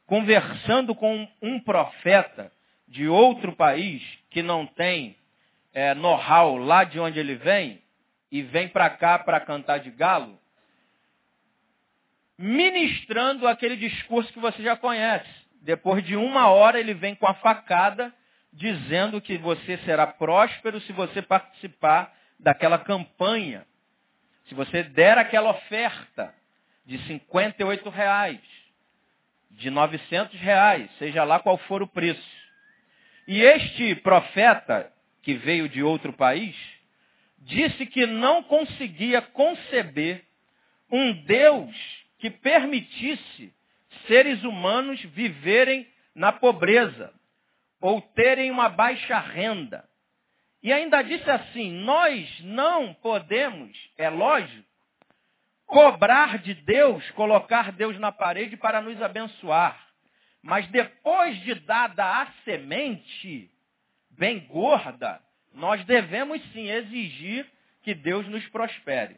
conversando 0.07 0.95
com 0.95 1.29
um 1.43 1.59
profeta 1.61 2.53
de 2.87 3.09
outro 3.09 3.53
país 3.53 4.03
que 4.31 4.43
não 4.43 4.65
tem 4.65 5.17
é, 5.75 5.93
know-how 5.95 6.57
lá 6.57 6.85
de 6.85 7.01
onde 7.01 7.19
ele 7.19 7.35
vem, 7.35 7.83
e 8.31 8.43
vem 8.43 8.69
para 8.69 8.89
cá 8.91 9.19
para 9.19 9.41
cantar 9.41 9.79
de 9.79 9.91
galo, 9.91 10.40
ministrando 12.41 13.47
aquele 13.47 13.77
discurso 13.77 14.33
que 14.33 14.41
você 14.41 14.63
já 14.63 14.75
conhece. 14.75 15.29
Depois 15.61 16.03
de 16.03 16.17
uma 16.17 16.49
hora 16.49 16.81
ele 16.81 16.95
vem 16.95 17.15
com 17.15 17.27
a 17.27 17.35
facada 17.35 18.13
dizendo 18.51 19.21
que 19.21 19.37
você 19.37 19.77
será 19.85 20.07
próspero 20.07 20.81
se 20.81 20.93
você 20.93 21.21
participar 21.21 22.11
daquela 22.39 22.79
campanha. 22.79 23.67
Se 24.47 24.55
você 24.55 24.83
der 24.83 25.19
aquela 25.19 25.51
oferta 25.51 26.35
de 26.87 26.99
58 27.07 27.91
reais, 27.91 28.41
de 29.51 29.69
900 29.69 30.41
reais, 30.41 30.91
seja 30.99 31.23
lá 31.25 31.41
qual 31.41 31.59
for 31.59 31.83
o 31.83 31.87
preço. 31.87 32.41
E 33.29 33.43
este 33.43 33.95
profeta, 33.97 34.91
que 35.23 35.35
veio 35.35 35.69
de 35.69 35.83
outro 35.83 36.11
país, 36.15 36.57
disse 37.39 37.85
que 37.85 38.07
não 38.07 38.43
conseguia 38.43 39.21
conceber 39.21 40.25
um 40.91 41.13
Deus 41.13 42.00
que 42.21 42.31
permitisse 42.31 43.53
seres 44.07 44.45
humanos 44.45 45.03
viverem 45.03 45.87
na 46.15 46.33
pobreza 46.33 47.13
ou 47.81 48.01
terem 48.01 48.51
uma 48.51 48.69
baixa 48.69 49.19
renda. 49.19 49.89
E 50.63 50.73
ainda 50.73 51.03
disse 51.03 51.29
assim: 51.31 51.73
nós 51.73 52.41
não 52.41 52.93
podemos, 52.95 53.77
é 53.97 54.11
lógico, 54.11 54.69
cobrar 55.67 56.39
de 56.39 56.53
Deus, 56.55 57.11
colocar 57.13 57.73
Deus 57.73 57.99
na 57.99 58.13
parede 58.13 58.57
para 58.57 58.83
nos 58.83 59.01
abençoar. 59.01 59.89
Mas 60.43 60.67
depois 60.69 61.39
de 61.41 61.55
dada 61.55 62.05
a 62.05 62.27
semente, 62.45 63.51
bem 64.11 64.41
gorda, 64.41 65.21
nós 65.55 65.83
devemos 65.85 66.43
sim 66.53 66.69
exigir 66.69 67.47
que 67.83 67.95
Deus 67.95 68.27
nos 68.29 68.47
prospere. 68.49 69.17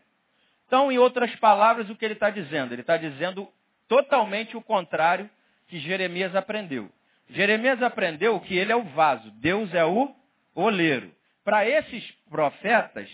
Então, 0.72 0.90
em 0.90 0.96
outras 0.96 1.36
palavras, 1.36 1.90
o 1.90 1.94
que 1.94 2.02
ele 2.02 2.14
está 2.14 2.30
dizendo? 2.30 2.72
Ele 2.72 2.80
está 2.80 2.96
dizendo 2.96 3.46
totalmente 3.86 4.56
o 4.56 4.62
contrário 4.62 5.28
que 5.68 5.78
Jeremias 5.78 6.34
aprendeu. 6.34 6.90
Jeremias 7.28 7.82
aprendeu 7.82 8.40
que 8.40 8.56
ele 8.56 8.72
é 8.72 8.76
o 8.76 8.84
vaso, 8.84 9.30
Deus 9.32 9.74
é 9.74 9.84
o 9.84 10.16
oleiro. 10.54 11.14
Para 11.44 11.68
esses 11.68 12.10
profetas, 12.30 13.06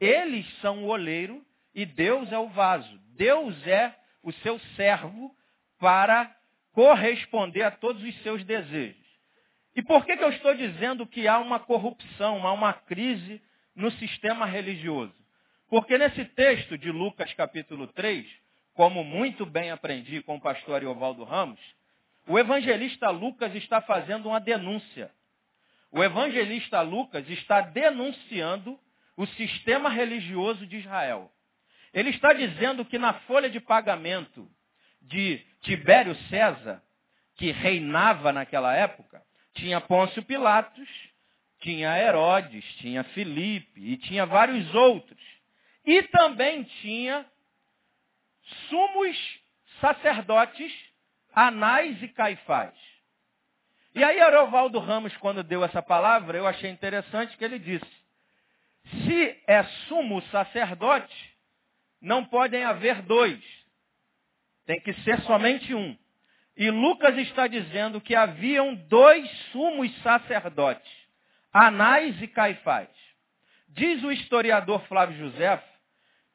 eles 0.00 0.44
são 0.60 0.82
o 0.82 0.88
oleiro 0.88 1.40
e 1.72 1.86
Deus 1.86 2.32
é 2.32 2.38
o 2.38 2.48
vaso. 2.48 2.98
Deus 3.16 3.64
é 3.64 3.94
o 4.20 4.32
seu 4.32 4.58
servo 4.74 5.32
para 5.78 6.34
corresponder 6.72 7.62
a 7.62 7.70
todos 7.70 8.02
os 8.02 8.22
seus 8.24 8.42
desejos. 8.44 9.06
E 9.76 9.82
por 9.82 10.04
que, 10.04 10.16
que 10.16 10.24
eu 10.24 10.30
estou 10.30 10.52
dizendo 10.56 11.06
que 11.06 11.28
há 11.28 11.38
uma 11.38 11.60
corrupção, 11.60 12.44
há 12.44 12.52
uma 12.52 12.72
crise 12.72 13.40
no 13.72 13.92
sistema 13.92 14.46
religioso? 14.46 15.23
Porque 15.74 15.98
nesse 15.98 16.24
texto 16.24 16.78
de 16.78 16.92
Lucas 16.92 17.34
capítulo 17.34 17.88
3, 17.88 18.24
como 18.74 19.02
muito 19.02 19.44
bem 19.44 19.72
aprendi 19.72 20.22
com 20.22 20.36
o 20.36 20.40
pastor 20.40 20.76
Ariovaldo 20.76 21.24
Ramos, 21.24 21.58
o 22.28 22.38
evangelista 22.38 23.10
Lucas 23.10 23.52
está 23.56 23.80
fazendo 23.80 24.28
uma 24.28 24.38
denúncia. 24.38 25.10
O 25.90 26.00
evangelista 26.00 26.80
Lucas 26.80 27.28
está 27.28 27.60
denunciando 27.60 28.78
o 29.16 29.26
sistema 29.26 29.88
religioso 29.88 30.64
de 30.64 30.76
Israel. 30.76 31.28
Ele 31.92 32.10
está 32.10 32.32
dizendo 32.32 32.84
que 32.84 32.96
na 32.96 33.12
folha 33.12 33.50
de 33.50 33.58
pagamento 33.58 34.48
de 35.02 35.44
Tibério 35.62 36.14
César, 36.28 36.80
que 37.34 37.50
reinava 37.50 38.32
naquela 38.32 38.72
época, 38.76 39.20
tinha 39.54 39.80
Pôncio 39.80 40.22
Pilatos, 40.22 40.88
tinha 41.58 41.98
Herodes, 41.98 42.64
tinha 42.76 43.02
Filipe 43.02 43.80
e 43.80 43.96
tinha 43.96 44.24
vários 44.24 44.72
outros. 44.72 45.33
E 45.84 46.02
também 46.04 46.64
tinha 46.80 47.26
sumos 48.68 49.16
sacerdotes, 49.80 50.72
Anás 51.32 52.02
e 52.02 52.08
Caifás. 52.08 52.74
E 53.94 54.02
aí 54.02 54.20
Arovaldo 54.20 54.78
Ramos, 54.78 55.16
quando 55.18 55.42
deu 55.42 55.64
essa 55.64 55.82
palavra, 55.82 56.38
eu 56.38 56.46
achei 56.46 56.70
interessante 56.70 57.36
que 57.36 57.44
ele 57.44 57.58
disse, 57.58 58.04
se 59.04 59.42
é 59.46 59.62
sumo 59.88 60.20
sacerdote, 60.30 61.34
não 62.00 62.24
podem 62.24 62.64
haver 62.64 63.02
dois. 63.02 63.42
Tem 64.66 64.80
que 64.80 64.92
ser 65.02 65.20
somente 65.22 65.74
um. 65.74 65.96
E 66.56 66.70
Lucas 66.70 67.16
está 67.18 67.46
dizendo 67.46 68.00
que 68.00 68.14
haviam 68.14 68.74
dois 68.74 69.28
sumos 69.50 69.94
sacerdotes, 70.02 70.92
Anás 71.52 72.20
e 72.22 72.28
Caifás. 72.28 72.88
Diz 73.68 74.02
o 74.04 74.12
historiador 74.12 74.80
Flávio 74.86 75.18
José 75.18 75.48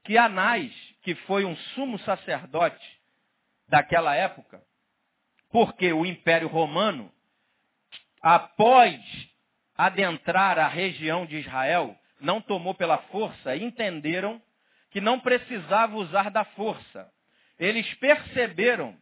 que 0.09 0.17
Anás, 0.17 0.73
que 1.03 1.13
foi 1.13 1.45
um 1.45 1.55
sumo 1.55 1.99
sacerdote 1.99 2.99
daquela 3.67 4.15
época, 4.15 4.59
porque 5.51 5.93
o 5.93 6.03
Império 6.03 6.47
Romano, 6.47 7.13
após 8.19 8.99
adentrar 9.77 10.57
a 10.57 10.67
região 10.67 11.27
de 11.27 11.35
Israel, 11.35 11.95
não 12.19 12.41
tomou 12.41 12.73
pela 12.73 12.97
força, 12.97 13.55
entenderam 13.55 14.41
que 14.89 14.99
não 14.99 15.19
precisava 15.19 15.95
usar 15.95 16.31
da 16.31 16.43
força. 16.43 17.07
Eles 17.59 17.93
perceberam, 17.93 18.97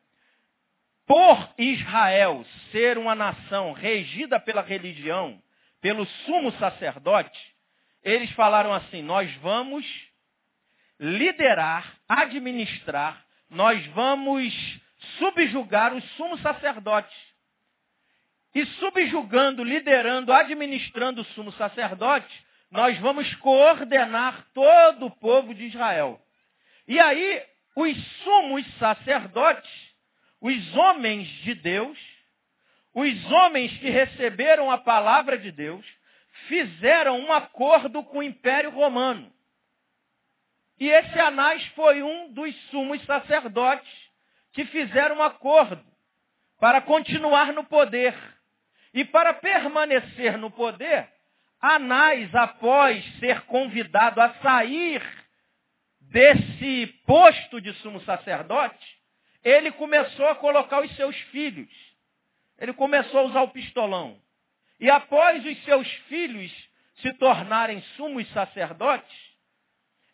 por 1.05 1.53
Israel 1.57 2.45
ser 2.69 2.97
uma 2.97 3.15
nação 3.15 3.71
regida 3.71 4.41
pela 4.41 4.61
religião, 4.61 5.41
pelo 5.79 6.05
sumo 6.25 6.51
sacerdote, 6.59 7.55
eles 8.03 8.29
falaram 8.31 8.73
assim: 8.73 9.01
nós 9.01 9.33
vamos 9.35 9.85
liderar, 10.99 11.97
administrar, 12.07 13.23
nós 13.49 13.86
vamos 13.88 14.53
subjugar 15.17 15.93
os 15.93 16.03
sumos 16.15 16.41
sacerdotes. 16.41 17.15
E 18.53 18.65
subjugando, 18.65 19.63
liderando, 19.63 20.33
administrando 20.33 21.21
o 21.21 21.25
sumo 21.25 21.51
sacerdote, 21.53 22.45
nós 22.71 22.97
vamos 22.99 23.33
coordenar 23.36 24.47
todo 24.53 25.05
o 25.05 25.12
povo 25.12 25.53
de 25.53 25.65
Israel. 25.65 26.19
E 26.88 26.99
aí, 26.99 27.43
os 27.75 27.95
sumos 28.23 28.65
sacerdotes, 28.77 29.69
os 30.41 30.75
homens 30.75 31.27
de 31.43 31.53
Deus, 31.53 31.97
os 32.93 33.31
homens 33.31 33.77
que 33.77 33.89
receberam 33.89 34.71
a 34.71 34.77
palavra 34.77 35.38
de 35.38 35.51
Deus, 35.51 35.86
fizeram 36.47 37.19
um 37.19 37.31
acordo 37.31 38.03
com 38.03 38.19
o 38.19 38.23
Império 38.23 38.71
Romano. 38.71 39.31
E 40.79 40.89
esse 40.89 41.19
Anás 41.19 41.65
foi 41.75 42.03
um 42.03 42.31
dos 42.31 42.55
sumos 42.69 43.03
sacerdotes 43.05 43.91
que 44.53 44.65
fizeram 44.65 45.17
um 45.17 45.23
acordo 45.23 45.83
para 46.59 46.81
continuar 46.81 47.53
no 47.53 47.63
poder. 47.63 48.15
E 48.93 49.03
para 49.05 49.33
permanecer 49.33 50.37
no 50.37 50.49
poder, 50.49 51.07
Anás, 51.59 52.33
após 52.35 53.03
ser 53.19 53.41
convidado 53.41 54.21
a 54.21 54.33
sair 54.35 55.01
desse 55.99 56.87
posto 57.05 57.59
de 57.59 57.73
sumo 57.75 57.99
sacerdote, 58.01 58.97
ele 59.43 59.71
começou 59.71 60.27
a 60.27 60.35
colocar 60.35 60.81
os 60.81 60.95
seus 60.95 61.15
filhos. 61.31 61.69
Ele 62.57 62.73
começou 62.73 63.21
a 63.21 63.23
usar 63.23 63.41
o 63.41 63.49
pistolão. 63.49 64.19
E 64.79 64.89
após 64.89 65.43
os 65.45 65.63
seus 65.63 65.87
filhos 66.07 66.51
se 66.97 67.13
tornarem 67.13 67.81
sumos 67.95 68.27
sacerdotes, 68.31 69.26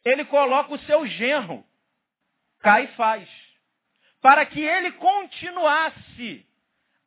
ele 0.04 0.26
coloca 0.26 0.74
o 0.74 0.80
seu 0.80 1.06
genro, 1.08 1.64
Caifás, 2.60 3.28
para 4.22 4.46
que 4.46 4.62
ele 4.62 4.92
continuasse 4.94 6.46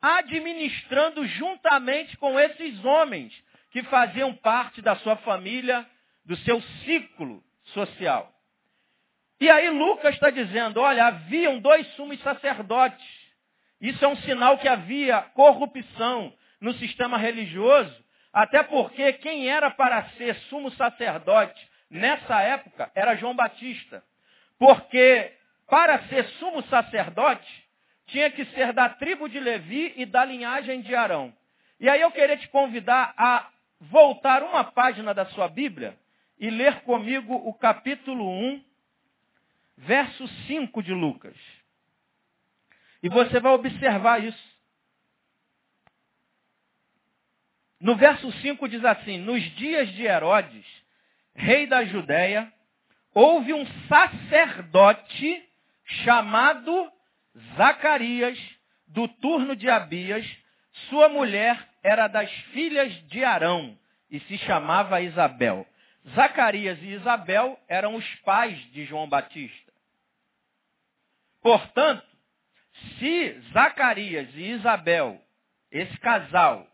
administrando 0.01 1.25
juntamente 1.25 2.15
com 2.17 2.39
esses 2.39 2.83
homens 2.85 3.33
que 3.71 3.83
faziam 3.83 4.33
parte 4.33 4.81
da 4.81 4.95
sua 4.97 5.15
família, 5.17 5.85
do 6.25 6.35
seu 6.37 6.61
ciclo 6.83 7.43
social. 7.73 8.31
E 9.39 9.49
aí 9.49 9.69
Lucas 9.69 10.15
está 10.15 10.29
dizendo, 10.29 10.79
olha, 10.79 11.07
haviam 11.07 11.59
dois 11.59 11.87
sumos 11.95 12.19
sacerdotes. 12.21 13.05
Isso 13.79 14.03
é 14.03 14.07
um 14.07 14.17
sinal 14.17 14.57
que 14.57 14.67
havia 14.67 15.21
corrupção 15.33 16.33
no 16.59 16.73
sistema 16.73 17.17
religioso, 17.17 17.93
até 18.33 18.63
porque 18.63 19.13
quem 19.13 19.47
era 19.47 19.69
para 19.69 20.09
ser 20.11 20.35
sumo 20.49 20.71
sacerdote 20.71 21.66
nessa 21.89 22.41
época 22.41 22.91
era 22.95 23.15
João 23.15 23.35
Batista. 23.35 24.03
Porque 24.57 25.33
para 25.67 26.07
ser 26.07 26.25
sumo 26.39 26.63
sacerdote, 26.63 27.67
tinha 28.07 28.31
que 28.31 28.45
ser 28.45 28.71
da 28.73 28.89
tribo 28.89 29.27
de 29.27 29.39
Levi 29.39 29.93
e 29.97 30.05
da 30.05 30.23
linhagem 30.23 30.81
de 30.81 30.95
Arão. 30.95 31.33
E 31.79 31.89
aí 31.89 32.01
eu 32.01 32.11
queria 32.11 32.37
te 32.37 32.47
convidar 32.47 33.13
a 33.17 33.49
voltar 33.79 34.41
uma 34.43 34.63
página 34.63 35.13
da 35.13 35.25
sua 35.27 35.47
Bíblia 35.47 35.97
e 36.39 36.49
ler 36.49 36.81
comigo 36.81 37.35
o 37.35 37.53
capítulo 37.53 38.27
1, 38.29 38.63
verso 39.77 40.27
5 40.47 40.81
de 40.81 40.93
Lucas. 40.93 41.35
E 43.03 43.09
você 43.09 43.39
vai 43.39 43.51
observar 43.53 44.23
isso. 44.23 44.57
No 47.79 47.95
verso 47.95 48.31
5 48.31 48.67
diz 48.69 48.83
assim: 48.83 49.19
Nos 49.19 49.43
dias 49.55 49.89
de 49.89 50.03
Herodes, 50.03 50.65
rei 51.37 51.67
da 51.67 51.85
Judéia, 51.85 52.51
houve 53.13 53.53
um 53.53 53.65
sacerdote 53.87 55.43
chamado 56.03 56.91
Zacarias, 57.55 58.37
do 58.87 59.07
turno 59.07 59.55
de 59.55 59.69
Abias. 59.69 60.25
Sua 60.89 61.07
mulher 61.07 61.57
era 61.83 62.07
das 62.07 62.29
filhas 62.51 62.91
de 63.07 63.23
Arão 63.23 63.77
e 64.09 64.19
se 64.21 64.37
chamava 64.39 65.01
Isabel. 65.01 65.65
Zacarias 66.15 66.81
e 66.81 66.93
Isabel 66.93 67.59
eram 67.67 67.95
os 67.95 68.15
pais 68.21 68.57
de 68.71 68.85
João 68.85 69.07
Batista. 69.07 69.73
Portanto, 71.41 72.05
se 72.97 73.39
Zacarias 73.53 74.29
e 74.33 74.51
Isabel, 74.51 75.21
esse 75.71 75.97
casal, 75.99 76.67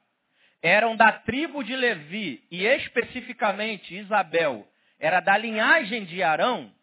eram 0.63 0.95
da 0.95 1.12
tribo 1.12 1.62
de 1.62 1.76
Levi 1.76 2.41
e 2.49 2.65
especificamente 2.65 3.93
Isabel 3.93 4.65
era 4.97 5.19
da 5.19 5.38
linhagem 5.38 6.06
de 6.06 6.23
Arão, 6.23 6.73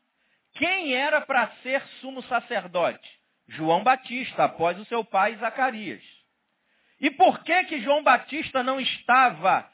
quem 0.53 0.95
era 0.95 1.23
para 1.23 1.49
ser 1.63 1.83
sumo 2.01 2.23
sacerdote? 2.25 3.11
João 3.49 3.83
Batista, 3.83 4.45
após 4.45 4.79
o 4.79 4.85
seu 4.85 5.03
pai 5.03 5.35
Zacarias. 5.37 6.03
E 7.01 7.11
por 7.11 7.43
que 7.43 7.65
que 7.65 7.81
João 7.81 8.03
Batista 8.03 8.63
não 8.63 8.79
estava 8.79 9.67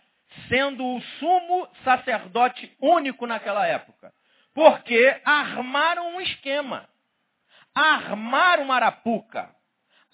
sendo 0.49 0.85
o 0.85 1.01
sumo 1.19 1.69
sacerdote 1.83 2.73
único 2.81 3.27
naquela 3.27 3.67
época? 3.67 4.13
Porque 4.55 5.21
armaram 5.25 6.15
um 6.15 6.21
esquema. 6.21 6.89
Armaram 7.75 8.63
uma 8.63 8.77
arapuca. 8.77 9.51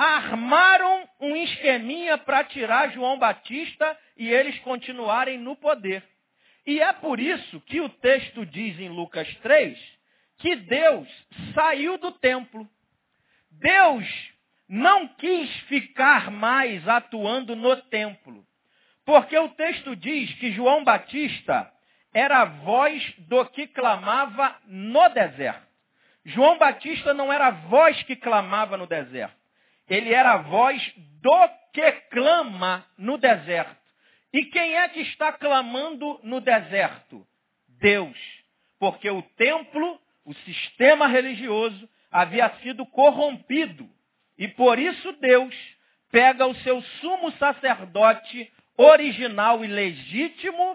Armaram 0.02 1.08
um 1.20 1.36
esqueminha 1.36 2.18
para 2.18 2.42
tirar 2.42 2.90
João 2.90 3.20
Batista 3.20 3.96
e 4.16 4.28
eles 4.28 4.58
continuarem 4.58 5.38
no 5.38 5.54
poder. 5.54 6.02
E 6.66 6.80
é 6.80 6.92
por 6.92 7.20
isso 7.20 7.60
que 7.60 7.80
o 7.80 7.88
texto 7.88 8.44
diz 8.44 8.80
em 8.80 8.88
Lucas 8.88 9.32
3 9.36 9.78
que 10.38 10.56
Deus 10.56 11.08
saiu 11.54 11.98
do 11.98 12.10
templo. 12.10 12.68
Deus 13.48 14.04
não 14.68 15.06
quis 15.06 15.48
ficar 15.68 16.32
mais 16.32 16.88
atuando 16.88 17.54
no 17.54 17.76
templo. 17.82 18.44
Porque 19.04 19.38
o 19.38 19.50
texto 19.50 19.94
diz 19.94 20.34
que 20.34 20.50
João 20.50 20.82
Batista 20.82 21.72
era 22.12 22.40
a 22.40 22.44
voz 22.44 23.14
do 23.18 23.44
que 23.46 23.68
clamava 23.68 24.56
no 24.66 25.08
deserto. 25.10 25.68
João 26.24 26.58
Batista 26.58 27.14
não 27.14 27.32
era 27.32 27.46
a 27.46 27.50
voz 27.52 28.02
que 28.02 28.16
clamava 28.16 28.76
no 28.76 28.88
deserto. 28.88 29.41
Ele 29.92 30.14
era 30.14 30.32
a 30.32 30.36
voz 30.38 30.82
do 31.20 31.48
que 31.70 31.92
clama 32.10 32.82
no 32.96 33.18
deserto. 33.18 33.76
E 34.32 34.46
quem 34.46 34.74
é 34.78 34.88
que 34.88 35.00
está 35.00 35.30
clamando 35.34 36.18
no 36.22 36.40
deserto? 36.40 37.26
Deus. 37.78 38.16
Porque 38.78 39.10
o 39.10 39.20
templo, 39.20 40.00
o 40.24 40.32
sistema 40.32 41.06
religioso, 41.06 41.86
havia 42.10 42.48
sido 42.62 42.86
corrompido. 42.86 43.86
E 44.38 44.48
por 44.48 44.78
isso 44.78 45.12
Deus 45.20 45.54
pega 46.10 46.46
o 46.46 46.54
seu 46.62 46.80
sumo 46.80 47.30
sacerdote 47.32 48.50
original 48.78 49.62
e 49.62 49.68
legítimo 49.68 50.74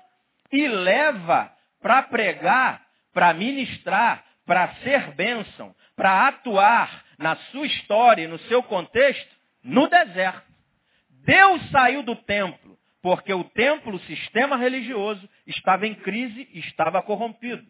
e 0.51 0.67
leva 0.67 1.51
para 1.81 2.03
pregar, 2.03 2.85
para 3.11 3.33
ministrar, 3.33 4.23
para 4.45 4.75
ser 4.83 5.11
bênção, 5.15 5.75
para 5.97 6.27
atuar 6.27 7.03
na 7.17 7.35
sua 7.51 7.65
história 7.65 8.23
e 8.23 8.27
no 8.27 8.37
seu 8.41 8.61
contexto 8.63 9.35
no 9.63 9.89
deserto. 9.89 10.47
Deus 11.25 11.61
saiu 11.71 12.03
do 12.03 12.15
templo, 12.15 12.77
porque 13.01 13.33
o 13.33 13.43
templo, 13.43 13.95
o 13.95 13.99
sistema 14.01 14.55
religioso, 14.55 15.27
estava 15.45 15.85
em 15.85 15.95
crise 15.95 16.47
estava 16.53 17.01
corrompido. 17.01 17.65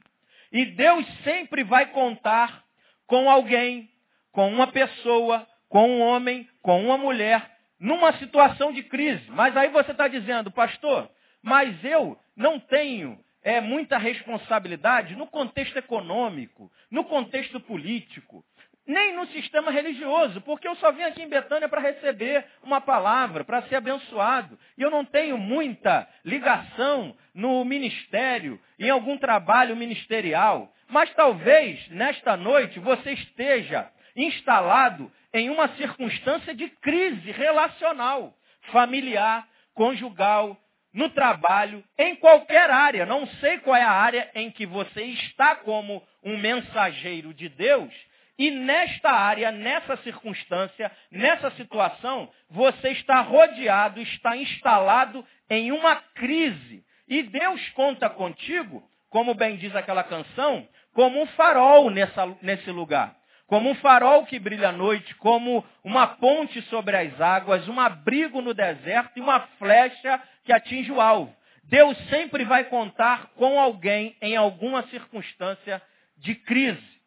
E 0.51 0.65
Deus 0.65 1.05
sempre 1.23 1.63
vai 1.63 1.87
contar 1.87 2.63
com 3.07 3.29
alguém, 3.29 3.89
com 4.31 4.51
uma 4.51 4.67
pessoa, 4.67 5.47
com 5.69 5.89
um 5.89 6.01
homem, 6.01 6.47
com 6.61 6.83
uma 6.83 6.97
mulher, 6.97 7.49
numa 7.79 8.13
situação 8.17 8.71
de 8.71 8.83
crise. 8.83 9.23
Mas 9.29 9.55
aí 9.55 9.69
você 9.69 9.91
está 9.91 10.07
dizendo, 10.07 10.51
pastor, 10.51 11.09
mas 11.41 11.83
eu 11.83 12.19
não 12.35 12.59
tenho 12.59 13.17
é, 13.47 13.61
muita 13.61 13.97
responsabilidade 13.97 15.15
no 15.15 15.25
contexto 15.25 15.77
econômico, 15.77 16.69
no 16.91 17.05
contexto 17.05 17.61
político, 17.61 18.43
nem 18.85 19.15
no 19.15 19.25
sistema 19.27 19.71
religioso, 19.71 20.41
porque 20.41 20.67
eu 20.67 20.75
só 20.75 20.91
vim 20.91 21.03
aqui 21.03 21.21
em 21.21 21.29
Betânia 21.29 21.69
para 21.69 21.79
receber 21.79 22.45
uma 22.61 22.81
palavra, 22.81 23.45
para 23.45 23.61
ser 23.63 23.75
abençoado. 23.75 24.59
E 24.77 24.81
eu 24.81 24.91
não 24.91 25.05
tenho 25.05 25.37
muita 25.37 26.05
ligação 26.25 27.15
no 27.33 27.63
ministério, 27.63 28.59
em 28.77 28.89
algum 28.89 29.17
trabalho 29.17 29.77
ministerial. 29.77 30.69
Mas 30.89 31.09
talvez, 31.13 31.87
nesta 31.87 32.35
noite, 32.35 32.81
você 32.81 33.13
esteja 33.13 33.89
instalado 34.13 35.09
em 35.33 35.49
uma 35.49 35.69
circunstância 35.77 36.53
de 36.53 36.67
crise 36.67 37.31
relacional, 37.31 38.33
familiar, 38.73 39.47
conjugal, 39.73 40.57
no 40.93 41.09
trabalho, 41.09 41.83
em 41.97 42.15
qualquer 42.15 42.69
área. 42.69 43.05
Não 43.05 43.27
sei 43.39 43.59
qual 43.59 43.75
é 43.75 43.83
a 43.83 43.91
área 43.91 44.29
em 44.33 44.49
que 44.51 44.65
você 44.65 45.03
está 45.03 45.55
como 45.55 46.01
um 46.23 46.37
mensageiro 46.37 47.33
de 47.33 47.49
Deus. 47.49 47.93
E 48.37 48.51
nesta 48.51 49.09
área, 49.09 49.51
nessa 49.51 49.97
circunstância, 49.97 50.91
nessa 51.11 51.49
situação, 51.51 52.31
você 52.49 52.89
está 52.89 53.19
rodeado, 53.21 53.99
está 53.99 54.37
instalado 54.37 55.25
em 55.49 55.71
uma 55.71 55.95
crise. 56.13 56.83
E 57.07 57.23
Deus 57.23 57.67
conta 57.69 58.09
contigo, 58.09 58.83
como 59.09 59.33
bem 59.33 59.57
diz 59.57 59.75
aquela 59.75 60.03
canção, 60.03 60.67
como 60.93 61.21
um 61.21 61.25
farol 61.27 61.89
nessa, 61.89 62.27
nesse 62.41 62.69
lugar 62.69 63.16
como 63.47 63.69
um 63.69 63.75
farol 63.75 64.25
que 64.25 64.37
brilha 64.37 64.69
à 64.69 64.71
noite, 64.73 65.15
como 65.15 65.65
uma 65.83 66.05
ponte 66.05 66.61
sobre 66.63 66.95
as 66.97 67.19
águas, 67.19 67.67
um 67.69 67.79
abrigo 67.79 68.41
no 68.41 68.53
deserto 68.53 69.17
e 69.17 69.21
uma 69.21 69.39
flecha 69.57 70.21
que 70.43 70.51
atinge 70.51 70.91
o 70.91 70.99
alvo. 70.99 71.33
Deus 71.63 71.97
sempre 72.09 72.43
vai 72.43 72.65
contar 72.65 73.27
com 73.35 73.59
alguém 73.59 74.15
em 74.21 74.35
alguma 74.35 74.83
circunstância 74.87 75.81
de 76.17 76.35
crise. 76.35 76.97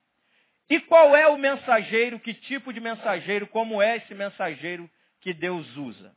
E 0.69 0.81
qual 0.81 1.15
é 1.15 1.27
o 1.29 1.37
mensageiro, 1.37 2.19
que 2.19 2.33
tipo 2.33 2.73
de 2.73 2.81
mensageiro, 2.81 3.47
como 3.47 3.83
é 3.83 3.97
esse 3.97 4.15
mensageiro 4.15 4.89
que 5.21 5.35
Deus 5.35 5.77
usa? 5.77 6.13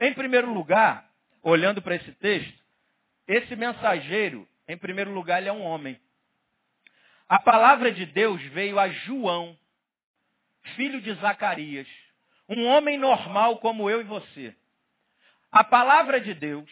Em 0.00 0.14
primeiro 0.14 0.52
lugar, 0.52 1.06
olhando 1.42 1.82
para 1.82 1.96
esse 1.96 2.12
texto, 2.12 2.58
esse 3.26 3.54
mensageiro, 3.56 4.48
em 4.66 4.76
primeiro 4.76 5.12
lugar, 5.12 5.40
ele 5.40 5.48
é 5.48 5.52
um 5.52 5.62
homem. 5.62 5.98
A 7.28 7.38
palavra 7.38 7.92
de 7.92 8.06
Deus 8.06 8.40
veio 8.52 8.78
a 8.78 8.88
João, 8.88 9.54
filho 10.76 10.98
de 11.02 11.12
Zacarias, 11.14 11.86
um 12.48 12.64
homem 12.66 12.96
normal 12.96 13.58
como 13.58 13.90
eu 13.90 14.00
e 14.00 14.04
você. 14.04 14.56
A 15.52 15.62
palavra 15.62 16.22
de 16.22 16.32
Deus 16.32 16.70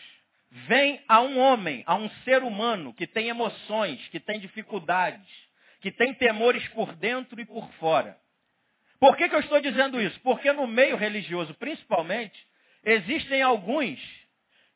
vem 0.50 1.02
a 1.06 1.20
um 1.20 1.38
homem, 1.38 1.82
a 1.86 1.94
um 1.94 2.08
ser 2.24 2.42
humano 2.42 2.94
que 2.94 3.06
tem 3.06 3.28
emoções, 3.28 4.08
que 4.08 4.18
tem 4.18 4.40
dificuldades, 4.40 5.28
que 5.82 5.90
tem 5.90 6.14
temores 6.14 6.66
por 6.68 6.94
dentro 6.94 7.38
e 7.38 7.44
por 7.44 7.70
fora. 7.74 8.18
Por 8.98 9.14
que, 9.14 9.28
que 9.28 9.34
eu 9.34 9.40
estou 9.40 9.60
dizendo 9.60 10.00
isso? 10.00 10.18
Porque 10.22 10.50
no 10.52 10.66
meio 10.66 10.96
religioso, 10.96 11.52
principalmente, 11.54 12.48
existem 12.82 13.42
alguns 13.42 14.00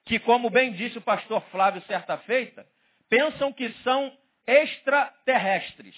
que, 0.05 0.19
como 0.19 0.51
bem 0.51 0.73
disse 0.73 0.99
o 0.99 1.03
pastor 1.03 1.41
Flávio 1.51 1.81
certa 1.87 2.19
feita, 2.19 2.67
pensam 3.09 3.51
que 3.51 3.73
são 3.83 4.20
extraterrestres. 4.51 5.95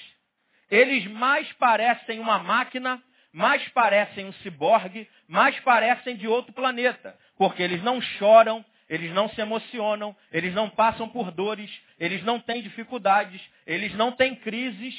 Eles 0.70 1.06
mais 1.06 1.50
parecem 1.54 2.20
uma 2.20 2.38
máquina, 2.38 3.02
mais 3.32 3.66
parecem 3.70 4.26
um 4.26 4.32
ciborgue, 4.34 5.08
mais 5.26 5.58
parecem 5.60 6.16
de 6.16 6.28
outro 6.28 6.52
planeta. 6.52 7.18
Porque 7.36 7.62
eles 7.62 7.82
não 7.82 8.00
choram, 8.00 8.64
eles 8.88 9.10
não 9.12 9.28
se 9.30 9.40
emocionam, 9.40 10.14
eles 10.30 10.52
não 10.54 10.68
passam 10.68 11.08
por 11.08 11.30
dores, 11.30 11.70
eles 11.98 12.22
não 12.24 12.38
têm 12.38 12.62
dificuldades, 12.62 13.40
eles 13.66 13.94
não 13.94 14.12
têm 14.12 14.34
crises 14.34 14.94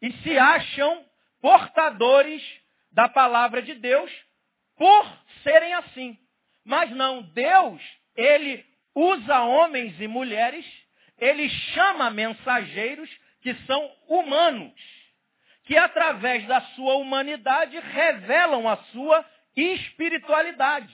e 0.00 0.12
se 0.22 0.38
acham 0.38 1.04
portadores 1.40 2.42
da 2.92 3.08
palavra 3.08 3.62
de 3.62 3.74
Deus 3.74 4.10
por 4.76 5.18
serem 5.42 5.74
assim. 5.74 6.16
Mas 6.64 6.90
não, 6.92 7.22
Deus, 7.22 7.82
ele 8.16 8.64
usa 8.94 9.40
homens 9.40 10.00
e 10.00 10.06
mulheres 10.06 10.64
ele 11.18 11.48
chama 11.48 12.10
mensageiros 12.10 13.10
que 13.40 13.54
são 13.66 13.90
humanos, 14.08 14.72
que 15.64 15.76
através 15.76 16.46
da 16.46 16.60
sua 16.74 16.94
humanidade 16.94 17.78
revelam 17.78 18.68
a 18.68 18.76
sua 18.92 19.24
espiritualidade. 19.56 20.92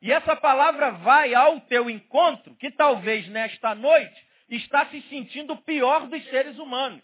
E 0.00 0.12
essa 0.12 0.36
palavra 0.36 0.92
vai 0.92 1.34
ao 1.34 1.60
teu 1.62 1.90
encontro, 1.90 2.54
que 2.56 2.70
talvez 2.70 3.28
nesta 3.28 3.74
noite 3.74 4.28
está 4.48 4.86
se 4.86 5.02
sentindo 5.02 5.54
o 5.54 5.62
pior 5.62 6.06
dos 6.06 6.24
seres 6.30 6.56
humanos. 6.58 7.02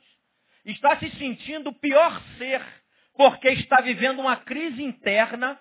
Está 0.64 0.96
se 0.98 1.11
sentindo 1.18 1.70
o 1.70 1.74
pior 1.74 2.22
ser, 2.38 2.62
porque 3.16 3.48
está 3.48 3.81
vivendo 3.81 4.20
uma 4.20 4.37
crise 4.37 4.83
interna, 4.83 5.59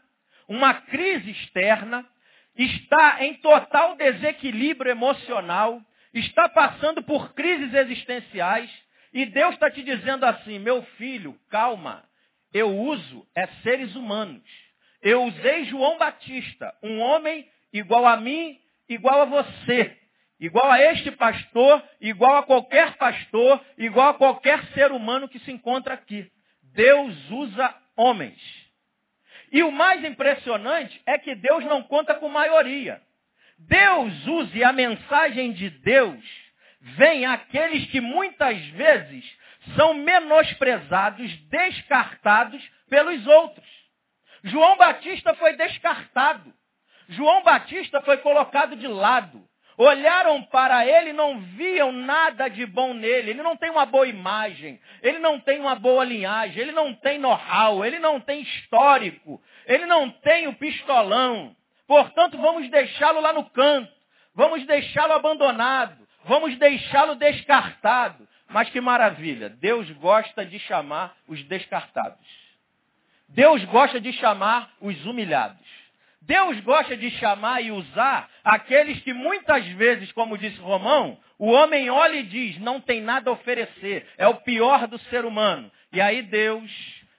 uma 0.47 0.73
crise 0.75 1.31
externa, 1.31 2.07
está 2.55 3.25
em 3.25 3.33
total 3.35 3.95
desequilíbrio 3.95 4.91
emocional, 4.91 5.81
está 6.13 6.47
passando 6.49 7.01
por 7.03 7.33
crises 7.33 7.73
existenciais 7.73 8.69
e 9.13 9.25
Deus 9.25 9.53
está 9.53 9.69
te 9.69 9.83
dizendo 9.83 10.25
assim, 10.25 10.59
meu 10.59 10.83
filho, 10.97 11.37
calma, 11.49 12.03
eu 12.53 12.69
uso 12.77 13.27
é 13.35 13.47
seres 13.63 13.95
humanos. 13.95 14.43
Eu 15.01 15.23
usei 15.23 15.65
João 15.65 15.97
Batista, 15.97 16.73
um 16.81 16.99
homem 16.99 17.47
igual 17.71 18.05
a 18.05 18.17
mim, 18.17 18.59
igual 18.87 19.21
a 19.21 19.25
você. 19.25 19.97
igual 20.39 20.69
a 20.69 20.81
este 20.81 21.09
pastor, 21.11 21.81
igual 22.01 22.37
a 22.37 22.43
qualquer 22.43 22.97
pastor, 22.97 23.63
igual 23.77 24.09
a 24.09 24.13
qualquer 24.15 24.63
ser 24.73 24.91
humano 24.91 25.29
que 25.29 25.39
se 25.39 25.51
encontra 25.51 25.93
aqui. 25.93 26.29
Deus 26.73 27.31
usa 27.31 27.73
homens. 27.95 28.41
E 29.51 29.61
o 29.63 29.71
mais 29.71 30.03
impressionante 30.03 31.01
é 31.05 31.17
que 31.17 31.35
Deus 31.35 31.63
não 31.65 31.83
conta 31.83 32.15
com 32.15 32.27
maioria. 32.27 33.01
Deus 33.57 34.27
use 34.27 34.63
a 34.63 34.73
mensagem 34.73 35.51
de 35.53 35.69
Deus 35.69 36.43
vem 36.83 37.25
àqueles 37.25 37.85
que 37.89 38.01
muitas 38.01 38.57
vezes 38.67 39.25
são 39.75 39.93
menosprezados, 39.93 41.31
descartados 41.47 42.61
pelos 42.89 43.25
outros. 43.25 43.67
João 44.43 44.75
Batista 44.75 45.33
foi 45.35 45.55
descartado. 45.55 46.53
João 47.07 47.43
Batista 47.43 48.01
foi 48.01 48.17
colocado 48.17 48.75
de 48.75 48.87
lado. 48.87 49.41
Olharam 49.77 50.43
para 50.43 50.85
ele 50.85 51.09
e 51.09 51.13
não 51.13 51.39
viam 51.39 51.91
nada 51.91 52.47
de 52.47 52.65
bom 52.65 52.93
nele. 52.93 53.31
Ele 53.31 53.41
não 53.41 53.57
tem 53.57 53.71
uma 53.71 53.85
boa 53.85 54.07
imagem, 54.07 54.79
ele 55.01 55.19
não 55.19 55.39
tem 55.39 55.59
uma 55.59 55.75
boa 55.75 56.03
linhagem, 56.03 56.61
ele 56.61 56.71
não 56.71 56.93
tem 56.93 57.17
know-how, 57.17 57.83
ele 57.83 57.97
não 57.97 58.19
tem 58.19 58.41
histórico, 58.41 59.41
ele 59.65 59.85
não 59.85 60.09
tem 60.09 60.47
o 60.47 60.53
pistolão. 60.53 61.55
Portanto, 61.87 62.37
vamos 62.37 62.69
deixá-lo 62.69 63.19
lá 63.19 63.33
no 63.33 63.49
canto, 63.49 63.91
vamos 64.33 64.65
deixá-lo 64.65 65.13
abandonado, 65.13 66.07
vamos 66.25 66.57
deixá-lo 66.57 67.15
descartado. 67.15 68.27
Mas 68.49 68.69
que 68.69 68.79
maravilha, 68.79 69.49
Deus 69.49 69.89
gosta 69.91 70.45
de 70.45 70.59
chamar 70.59 71.15
os 71.27 71.43
descartados. 71.45 72.27
Deus 73.27 73.63
gosta 73.65 73.99
de 73.99 74.13
chamar 74.13 74.71
os 74.79 75.05
humilhados. 75.05 75.83
Deus 76.21 76.59
gosta 76.61 76.95
de 76.95 77.09
chamar 77.11 77.61
e 77.61 77.71
usar 77.71 78.29
aqueles 78.43 79.01
que 79.01 79.11
muitas 79.11 79.65
vezes, 79.69 80.11
como 80.13 80.37
disse 80.37 80.57
Romão, 80.59 81.17
o 81.37 81.51
homem 81.51 81.89
olha 81.89 82.17
e 82.17 82.23
diz, 82.23 82.57
não 82.59 82.79
tem 82.79 83.01
nada 83.01 83.29
a 83.29 83.33
oferecer, 83.33 84.07
é 84.17 84.25
o 84.27 84.35
pior 84.35 84.87
do 84.87 84.97
ser 85.09 85.25
humano. 85.25 85.69
E 85.91 85.99
aí 85.99 86.21
Deus, 86.21 86.71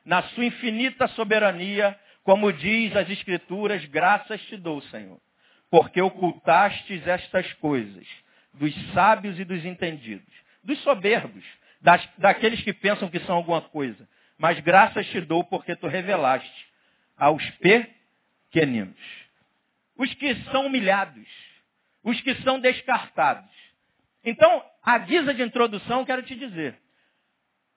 na 0.04 0.22
sua 0.22 0.46
infinita 0.46 1.06
soberania, 1.08 1.98
como 2.24 2.50
diz 2.52 2.96
as 2.96 3.08
Escrituras, 3.08 3.84
graças 3.84 4.40
te 4.46 4.56
dou, 4.56 4.80
Senhor, 4.84 5.20
porque 5.70 6.00
ocultastes 6.00 7.06
estas 7.06 7.52
coisas 7.54 8.06
dos 8.54 8.74
sábios 8.92 9.38
e 9.38 9.44
dos 9.44 9.64
entendidos, 9.64 10.32
dos 10.62 10.80
soberbos, 10.80 11.44
das, 11.82 12.08
daqueles 12.16 12.62
que 12.62 12.72
pensam 12.72 13.10
que 13.10 13.20
são 13.20 13.36
alguma 13.36 13.60
coisa. 13.60 14.08
Mas 14.38 14.58
graças 14.60 15.06
te 15.08 15.20
dou 15.20 15.44
porque 15.44 15.76
tu 15.76 15.86
revelaste 15.86 16.66
aos 17.16 17.44
pequeninos. 18.50 18.96
Os 19.96 20.12
que 20.14 20.34
são 20.46 20.66
humilhados, 20.66 21.28
os 22.02 22.20
que 22.22 22.34
são 22.36 22.58
descartados. 22.58 23.50
Então, 24.24 24.64
a 24.82 24.96
guisa 24.98 25.34
de 25.34 25.42
introdução, 25.42 26.04
quero 26.04 26.22
te 26.22 26.34
dizer. 26.34 26.74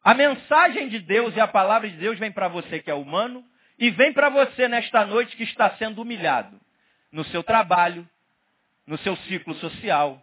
A 0.02 0.14
mensagem 0.14 0.88
de 0.88 1.00
Deus 1.00 1.36
e 1.36 1.40
a 1.40 1.48
palavra 1.48 1.90
de 1.90 1.98
Deus 1.98 2.18
vem 2.18 2.32
para 2.32 2.48
você 2.48 2.80
que 2.80 2.90
é 2.90 2.94
humano 2.94 3.44
e 3.78 3.90
vem 3.92 4.12
para 4.12 4.30
você 4.30 4.68
nesta 4.68 5.06
noite 5.06 5.36
que 5.36 5.44
está 5.44 5.70
sendo 5.78 6.02
humilhado 6.02 6.60
no 7.12 7.24
seu 7.26 7.44
trabalho, 7.44 8.08
no 8.86 8.98
seu 9.00 9.16
ciclo 9.18 9.54
social, 9.56 10.22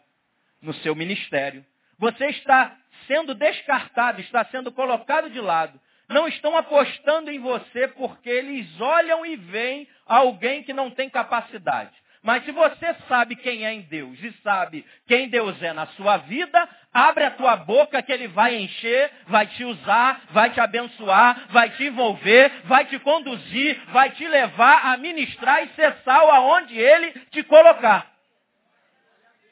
no 0.61 0.73
seu 0.75 0.95
ministério. 0.95 1.65
Você 1.99 2.27
está 2.27 2.77
sendo 3.07 3.35
descartado, 3.35 4.21
está 4.21 4.45
sendo 4.47 4.73
colocado 4.73 5.31
de 5.31 5.41
lado. 5.41 5.81
Não 6.09 6.29
estão 6.29 6.57
apostando 6.57 7.31
em 7.31 7.39
você 7.39 7.89
porque 7.89 8.29
eles 8.29 8.81
olham 8.81 9.25
e 9.25 9.37
veem 9.37 9.89
alguém 10.05 10.63
que 10.63 10.73
não 10.73 10.91
tem 10.91 11.09
capacidade. 11.09 11.93
Mas 12.25 12.43
se 12.47 12.53
você 12.53 12.95
sabe 13.07 13.37
quem 13.37 13.67
é 13.67 13.75
em 13.75 13.83
Deus 13.83 14.19
e 14.23 14.33
sabe 14.43 14.83
quem 15.07 15.29
Deus 15.29 15.63
é 15.63 15.75
na 15.75 15.87
sua 15.89 16.17
vida, 16.17 16.69
abre 16.91 17.23
a 17.23 17.31
tua 17.33 17.55
boca 17.55 18.03
que 18.03 18.11
Ele 18.11 18.29
vai 18.29 18.57
encher, 18.57 19.13
vai 19.27 19.47
te 19.47 19.63
usar, 19.63 20.23
vai 20.31 20.49
te 20.49 20.59
abençoar, 20.59 21.49
vai 21.51 21.69
te 21.69 21.85
envolver, 21.85 22.51
vai 22.65 22.87
te 22.87 22.99
conduzir, 23.01 23.79
vai 23.93 24.11
te 24.13 24.27
levar 24.27 24.87
a 24.87 24.97
ministrar 24.97 25.65
e 25.65 25.69
ser 25.75 25.95
sal 25.97 26.31
aonde 26.31 26.79
Ele 26.79 27.11
te 27.31 27.43
colocar. 27.43 28.11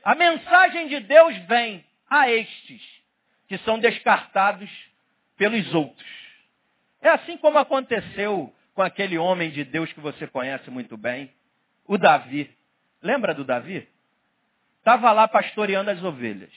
A 0.02 0.14
mensagem 0.14 0.88
de 0.88 1.00
Deus 1.00 1.36
vem 1.46 1.84
a 2.08 2.30
estes 2.30 2.80
que 3.48 3.58
são 3.58 3.78
descartados 3.78 4.70
pelos 5.36 5.74
outros. 5.74 6.10
É 7.02 7.10
assim 7.10 7.36
como 7.36 7.58
aconteceu 7.58 8.50
com 8.74 8.80
aquele 8.80 9.18
homem 9.18 9.50
de 9.50 9.62
Deus 9.62 9.92
que 9.92 10.00
você 10.00 10.26
conhece 10.26 10.70
muito 10.70 10.96
bem, 10.96 11.30
o 11.86 11.98
Davi. 11.98 12.50
Lembra 13.02 13.34
do 13.34 13.44
Davi? 13.44 13.88
Estava 14.78 15.12
lá 15.12 15.26
pastoreando 15.26 15.90
as 15.90 16.02
ovelhas. 16.02 16.52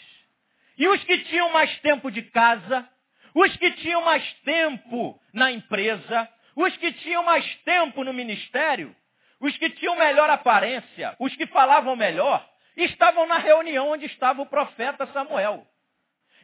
E 0.77 0.87
os 0.87 1.03
que 1.03 1.19
tinham 1.25 1.51
mais 1.51 1.75
tempo 1.79 2.11
de 2.11 2.21
casa, 2.23 2.87
os 3.33 3.55
que 3.57 3.71
tinham 3.71 4.01
mais 4.03 4.23
tempo 4.43 5.19
na 5.33 5.51
empresa, 5.51 6.29
os 6.55 6.75
que 6.77 6.91
tinham 6.93 7.23
mais 7.23 7.45
tempo 7.63 8.03
no 8.03 8.13
ministério, 8.13 8.95
os 9.39 9.57
que 9.57 9.69
tinham 9.71 9.95
melhor 9.97 10.29
aparência, 10.29 11.15
os 11.19 11.35
que 11.35 11.45
falavam 11.47 11.95
melhor, 11.95 12.47
estavam 12.77 13.27
na 13.27 13.37
reunião 13.37 13.89
onde 13.89 14.05
estava 14.05 14.41
o 14.41 14.45
profeta 14.45 15.07
Samuel. 15.07 15.65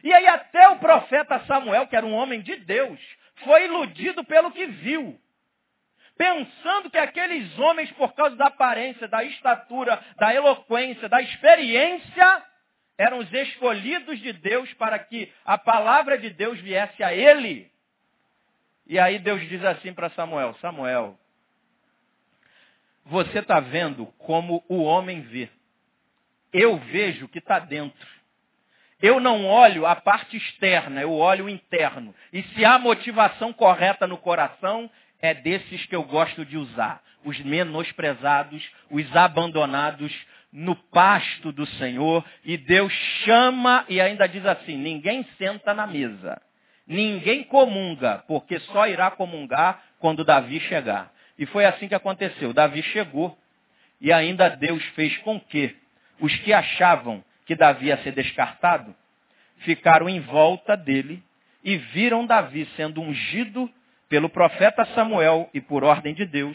E 0.02 0.12
aí 0.12 0.26
até 0.26 0.68
o 0.68 0.78
profeta 0.78 1.40
Samuel, 1.46 1.86
que 1.86 1.96
era 1.96 2.04
um 2.04 2.14
homem 2.14 2.40
de 2.40 2.56
Deus, 2.56 3.00
foi 3.44 3.66
iludido 3.66 4.24
pelo 4.24 4.50
que 4.50 4.66
viu. 4.66 5.18
Pensando 6.16 6.90
que 6.90 6.98
aqueles 6.98 7.58
homens, 7.58 7.90
por 7.92 8.12
causa 8.14 8.36
da 8.36 8.46
aparência, 8.46 9.08
da 9.08 9.24
estatura, 9.24 10.02
da 10.16 10.34
eloquência, 10.34 11.08
da 11.08 11.20
experiência, 11.20 12.44
eram 12.98 13.18
os 13.18 13.32
escolhidos 13.32 14.20
de 14.20 14.32
Deus 14.32 14.72
para 14.74 14.98
que 14.98 15.32
a 15.44 15.58
palavra 15.58 16.18
de 16.18 16.30
Deus 16.30 16.60
viesse 16.60 17.02
a 17.02 17.14
ele. 17.14 17.70
E 18.86 18.98
aí 18.98 19.18
Deus 19.18 19.40
diz 19.48 19.64
assim 19.64 19.92
para 19.92 20.10
Samuel: 20.10 20.54
Samuel, 20.60 21.18
você 23.04 23.38
está 23.38 23.58
vendo 23.60 24.06
como 24.18 24.64
o 24.68 24.82
homem 24.82 25.22
vê. 25.22 25.48
Eu 26.52 26.76
vejo 26.76 27.24
o 27.24 27.28
que 27.28 27.38
está 27.38 27.58
dentro. 27.58 28.06
Eu 29.00 29.18
não 29.18 29.46
olho 29.46 29.84
a 29.84 29.96
parte 29.96 30.36
externa, 30.36 31.00
eu 31.00 31.12
olho 31.12 31.46
o 31.46 31.48
interno. 31.48 32.14
E 32.32 32.42
se 32.42 32.64
há 32.64 32.78
motivação 32.78 33.52
correta 33.52 34.06
no 34.06 34.16
coração, 34.16 34.88
é 35.22 35.32
desses 35.32 35.86
que 35.86 35.94
eu 35.94 36.02
gosto 36.02 36.44
de 36.44 36.58
usar. 36.58 37.00
Os 37.24 37.38
menosprezados, 37.40 38.68
os 38.90 39.16
abandonados 39.16 40.12
no 40.52 40.74
pasto 40.74 41.52
do 41.52 41.64
Senhor. 41.64 42.24
E 42.44 42.56
Deus 42.56 42.92
chama 43.24 43.84
e 43.88 44.00
ainda 44.00 44.26
diz 44.26 44.44
assim: 44.44 44.76
ninguém 44.76 45.24
senta 45.38 45.72
na 45.72 45.86
mesa. 45.86 46.42
Ninguém 46.84 47.44
comunga, 47.44 48.24
porque 48.26 48.58
só 48.58 48.88
irá 48.88 49.12
comungar 49.12 49.80
quando 50.00 50.24
Davi 50.24 50.58
chegar. 50.60 51.12
E 51.38 51.46
foi 51.46 51.64
assim 51.64 51.86
que 51.86 51.94
aconteceu. 51.94 52.52
Davi 52.52 52.82
chegou 52.82 53.38
e 54.00 54.12
ainda 54.12 54.48
Deus 54.48 54.84
fez 54.96 55.16
com 55.18 55.38
que 55.38 55.74
os 56.20 56.34
que 56.40 56.52
achavam 56.52 57.24
que 57.46 57.54
Davi 57.54 57.86
ia 57.86 57.96
ser 57.98 58.12
descartado, 58.12 58.94
ficaram 59.58 60.08
em 60.08 60.20
volta 60.20 60.76
dele 60.76 61.22
e 61.62 61.76
viram 61.76 62.26
Davi 62.26 62.68
sendo 62.76 63.00
ungido 63.00 63.70
pelo 64.12 64.28
profeta 64.28 64.84
Samuel 64.94 65.48
e 65.54 65.60
por 65.62 65.82
ordem 65.82 66.12
de 66.12 66.26
Deus, 66.26 66.54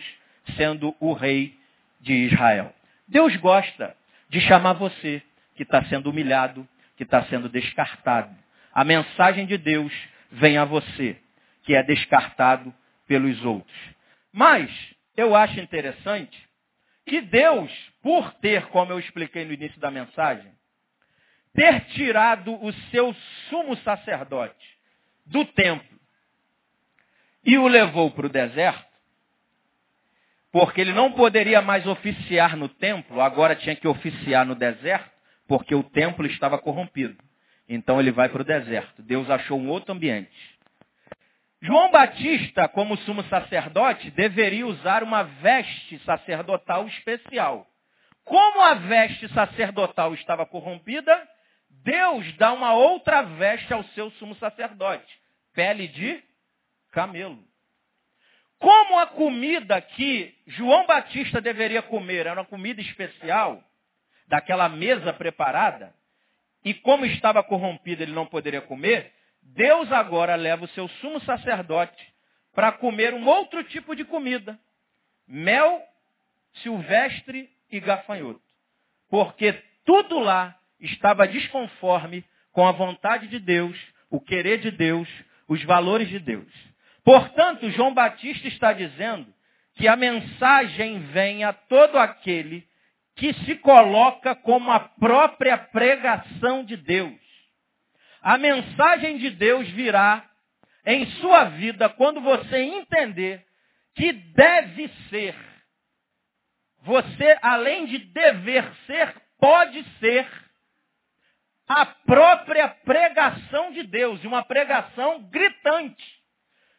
sendo 0.56 0.96
o 1.00 1.12
rei 1.12 1.58
de 2.00 2.14
Israel. 2.14 2.72
Deus 3.08 3.36
gosta 3.38 3.98
de 4.30 4.40
chamar 4.42 4.74
você 4.74 5.24
que 5.56 5.64
está 5.64 5.84
sendo 5.86 6.12
humilhado, 6.12 6.68
que 6.96 7.02
está 7.02 7.24
sendo 7.24 7.50
descartado. 7.50 8.30
A 8.72 8.84
mensagem 8.84 9.48
de 9.48 9.58
Deus 9.58 9.92
vem 10.32 10.56
a 10.60 10.66
você, 10.66 11.18
que 11.64 11.74
é 11.74 11.82
descartado 11.82 12.72
pelos 13.08 13.44
outros. 13.44 13.76
Mas 14.32 14.70
eu 15.16 15.36
acho 15.36 15.60
interessante 15.60 16.38
que 17.08 17.22
Deus, 17.22 17.72
por 18.04 18.36
ter, 18.36 18.68
como 18.68 18.92
eu 18.92 19.00
expliquei 19.00 19.46
no 19.46 19.54
início 19.54 19.80
da 19.80 19.90
mensagem, 19.90 20.52
ter 21.56 21.86
tirado 21.86 22.54
o 22.64 22.72
seu 22.92 23.16
sumo 23.50 23.76
sacerdote 23.78 24.78
do 25.26 25.44
templo 25.44 25.97
e 27.48 27.58
o 27.58 27.66
levou 27.66 28.12
para 28.12 28.26
o 28.26 28.30
deserto, 28.30 28.86
porque 30.52 30.82
ele 30.82 30.92
não 30.92 31.14
poderia 31.14 31.62
mais 31.62 31.88
oficiar 31.88 32.58
no 32.58 32.68
templo, 32.68 33.22
agora 33.22 33.56
tinha 33.56 33.74
que 33.74 33.88
oficiar 33.88 34.46
no 34.46 34.54
deserto, 34.54 35.10
porque 35.48 35.74
o 35.74 35.82
templo 35.82 36.26
estava 36.28 36.58
corrompido. 36.58 37.18
Então 37.70 38.02
ele 38.02 38.12
vai 38.12 38.28
para 38.28 38.42
o 38.42 38.46
deserto. 38.46 39.02
Deus 39.02 39.30
achou 39.30 39.58
um 39.58 39.70
outro 39.70 39.94
ambiente. 39.94 40.30
João 41.62 41.90
Batista, 41.90 42.68
como 42.68 42.98
sumo 42.98 43.24
sacerdote, 43.24 44.12
deveria 44.12 44.68
usar 44.68 45.02
uma 45.02 45.24
veste 45.24 46.00
sacerdotal 46.00 46.86
especial. 46.88 47.66
Como 48.26 48.62
a 48.62 48.74
veste 48.74 49.28
sacerdotal 49.30 50.14
estava 50.14 50.46
corrompida, 50.46 51.28
Deus 51.70 52.32
dá 52.34 52.52
uma 52.52 52.74
outra 52.74 53.22
veste 53.22 53.74
ao 53.74 53.84
seu 53.86 54.12
sumo 54.12 54.36
sacerdote. 54.36 55.08
Pele 55.54 55.88
de 55.88 56.27
camelo. 56.92 57.44
Como 58.60 59.00
a 59.00 59.08
comida 59.08 59.80
que 59.82 60.36
João 60.48 60.86
Batista 60.88 61.40
deveria 61.40 61.82
comer 61.82 62.26
era 62.26 62.40
uma 62.40 62.46
comida 62.46 62.82
especial, 62.82 63.64
daquela 64.28 64.68
mesa 64.68 65.14
preparada, 65.14 65.94
e 66.64 66.74
como 66.74 67.06
estava 67.06 67.44
corrompido 67.44 68.04
ele 68.04 68.12
não 68.12 68.26
poderia 68.26 68.62
comer, 68.62 69.14
Deus 69.42 69.92
agora 69.92 70.36
leva 70.36 70.66
o 70.66 70.70
seu 70.70 70.88
sumo 70.88 71.20
sacerdote 71.22 72.14
para 72.54 72.72
comer 72.72 73.14
um 73.14 73.26
outro 73.28 73.64
tipo 73.64 73.96
de 73.96 74.04
comida. 74.04 74.60
Mel 75.28 75.82
silvestre 76.64 77.50
e 77.72 77.80
gafanhoto. 77.80 78.42
Porque 79.10 79.54
tudo 79.86 80.20
lá 80.20 80.58
estava 80.80 81.28
desconforme 81.28 82.26
com 82.52 82.68
a 82.68 82.72
vontade 82.72 83.28
de 83.28 83.40
Deus, 83.40 83.78
o 84.10 84.20
querer 84.20 84.60
de 84.60 84.72
Deus, 84.72 85.08
os 85.48 85.64
valores 85.64 86.10
de 86.10 86.20
Deus. 86.20 86.52
Portanto, 87.08 87.72
João 87.72 87.94
Batista 87.94 88.50
está 88.50 88.74
dizendo 88.74 89.34
que 89.78 89.88
a 89.88 89.96
mensagem 89.96 91.00
vem 91.14 91.42
a 91.46 91.54
todo 91.54 91.98
aquele 91.98 92.68
que 93.16 93.34
se 93.46 93.56
coloca 93.60 94.36
como 94.36 94.70
a 94.70 94.82
própria 94.82 95.58
pregação 95.58 96.66
de 96.66 96.76
Deus. 96.76 97.18
A 98.22 98.38
mensagem 98.38 99.20
de 99.20 99.30
Deus 99.30 99.70
virá 99.70 100.30
em 100.86 101.06
sua 101.22 101.46
vida 101.46 101.88
quando 101.88 102.20
você 102.20 102.58
entender 102.58 103.42
que 103.96 104.12
deve 104.12 104.90
ser. 105.10 105.34
Você, 106.82 107.38
além 107.42 107.86
de 107.86 108.00
dever 108.00 108.70
ser, 108.86 109.16
pode 109.40 109.82
ser 110.02 110.28
a 111.70 111.86
própria 111.86 112.68
pregação 112.68 113.72
de 113.72 113.84
Deus, 113.84 114.22
e 114.22 114.28
uma 114.28 114.44
pregação 114.44 115.24
gritante. 115.30 116.17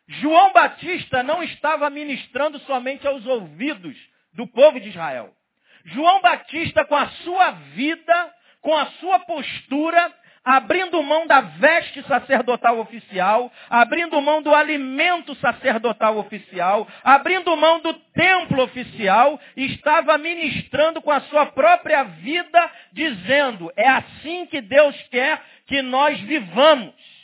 João 0.08 0.52
Batista 0.52 1.22
não 1.22 1.42
estava 1.42 1.90
ministrando 1.90 2.58
somente 2.60 3.06
aos 3.06 3.26
ouvidos 3.26 3.96
do 4.32 4.46
povo 4.46 4.80
de 4.80 4.88
Israel. 4.88 5.34
João 5.84 6.20
Batista, 6.22 6.84
com 6.84 6.96
a 6.96 7.08
sua 7.08 7.50
vida, 7.74 8.34
com 8.62 8.74
a 8.74 8.86
sua 8.86 9.18
postura, 9.20 10.12
abrindo 10.42 11.02
mão 11.02 11.26
da 11.26 11.42
veste 11.42 12.02
sacerdotal 12.04 12.78
oficial, 12.78 13.52
abrindo 13.68 14.18
mão 14.22 14.40
do 14.40 14.54
alimento 14.54 15.34
sacerdotal 15.34 16.16
oficial, 16.16 16.88
abrindo 17.04 17.54
mão 17.54 17.80
do 17.80 17.92
templo 17.92 18.62
oficial, 18.62 19.38
estava 19.54 20.16
ministrando 20.16 21.02
com 21.02 21.10
a 21.10 21.20
sua 21.22 21.46
própria 21.46 22.02
vida, 22.04 22.70
dizendo: 22.92 23.70
é 23.76 23.88
assim 23.88 24.46
que 24.46 24.62
Deus 24.62 24.96
quer 25.10 25.42
que 25.66 25.82
nós 25.82 26.18
vivamos. 26.20 27.17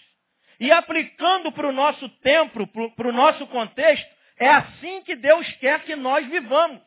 E 0.65 0.73
aplicando 0.73 1.53
para 1.53 1.69
o 1.69 1.73
nosso 1.73 2.09
tempo, 2.21 2.67
para 2.97 3.09
o 3.09 3.13
nosso 3.13 3.47
contexto, 3.49 4.09
é 4.39 4.49
assim 4.49 5.03
que 5.03 5.15
Deus 5.15 5.47
quer 5.57 5.83
que 5.83 5.95
nós 5.95 6.27
vivamos. 6.27 6.81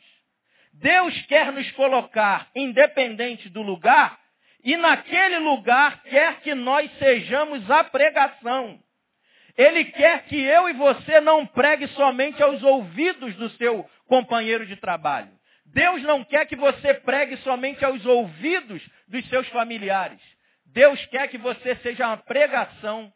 Deus 0.73 1.15
quer 1.27 1.51
nos 1.51 1.69
colocar, 1.73 2.49
independente 2.55 3.49
do 3.49 3.61
lugar, 3.61 4.17
e 4.63 4.75
naquele 4.75 5.37
lugar 5.37 6.01
quer 6.01 6.39
que 6.39 6.55
nós 6.55 6.91
sejamos 6.97 7.69
a 7.69 7.83
pregação. 7.83 8.79
Ele 9.55 9.85
quer 9.85 10.25
que 10.25 10.41
eu 10.41 10.67
e 10.67 10.73
você 10.73 11.21
não 11.21 11.45
pregue 11.45 11.87
somente 11.89 12.41
aos 12.41 12.63
ouvidos 12.63 13.35
do 13.35 13.47
seu 13.57 13.87
companheiro 14.07 14.65
de 14.65 14.75
trabalho. 14.77 15.29
Deus 15.67 16.01
não 16.01 16.23
quer 16.23 16.47
que 16.47 16.55
você 16.55 16.95
pregue 16.95 17.37
somente 17.37 17.85
aos 17.85 18.03
ouvidos 18.07 18.81
dos 19.07 19.23
seus 19.29 19.47
familiares. 19.49 20.19
Deus 20.65 21.05
quer 21.05 21.27
que 21.27 21.37
você 21.37 21.75
seja 21.75 22.07
uma 22.07 22.17
pregação 22.17 23.13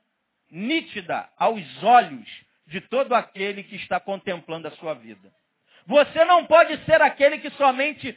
nítida 0.51 1.29
aos 1.37 1.83
olhos 1.83 2.27
de 2.67 2.81
todo 2.81 3.13
aquele 3.13 3.63
que 3.63 3.75
está 3.75 3.99
contemplando 3.99 4.67
a 4.67 4.71
sua 4.71 4.93
vida. 4.93 5.31
Você 5.87 6.23
não 6.25 6.45
pode 6.45 6.77
ser 6.85 7.01
aquele 7.01 7.39
que 7.39 7.49
somente 7.51 8.15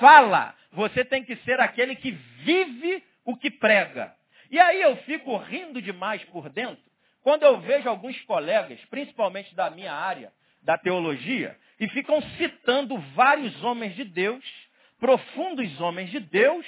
fala, 0.00 0.54
você 0.72 1.04
tem 1.04 1.22
que 1.22 1.36
ser 1.36 1.60
aquele 1.60 1.94
que 1.94 2.10
vive 2.10 3.02
o 3.24 3.36
que 3.36 3.50
prega. 3.50 4.14
E 4.50 4.58
aí 4.58 4.82
eu 4.82 4.96
fico 4.98 5.36
rindo 5.36 5.80
demais 5.80 6.22
por 6.24 6.48
dentro 6.48 6.82
quando 7.24 7.42
eu 7.42 7.58
vejo 7.58 7.88
alguns 7.88 8.20
colegas, 8.22 8.78
principalmente 8.90 9.54
da 9.54 9.70
minha 9.70 9.92
área, 9.94 10.30
da 10.62 10.76
teologia, 10.76 11.56
e 11.80 11.88
ficam 11.88 12.20
citando 12.36 12.98
vários 13.14 13.64
homens 13.64 13.96
de 13.96 14.04
Deus, 14.04 14.44
profundos 15.00 15.80
homens 15.80 16.10
de 16.10 16.20
Deus, 16.20 16.66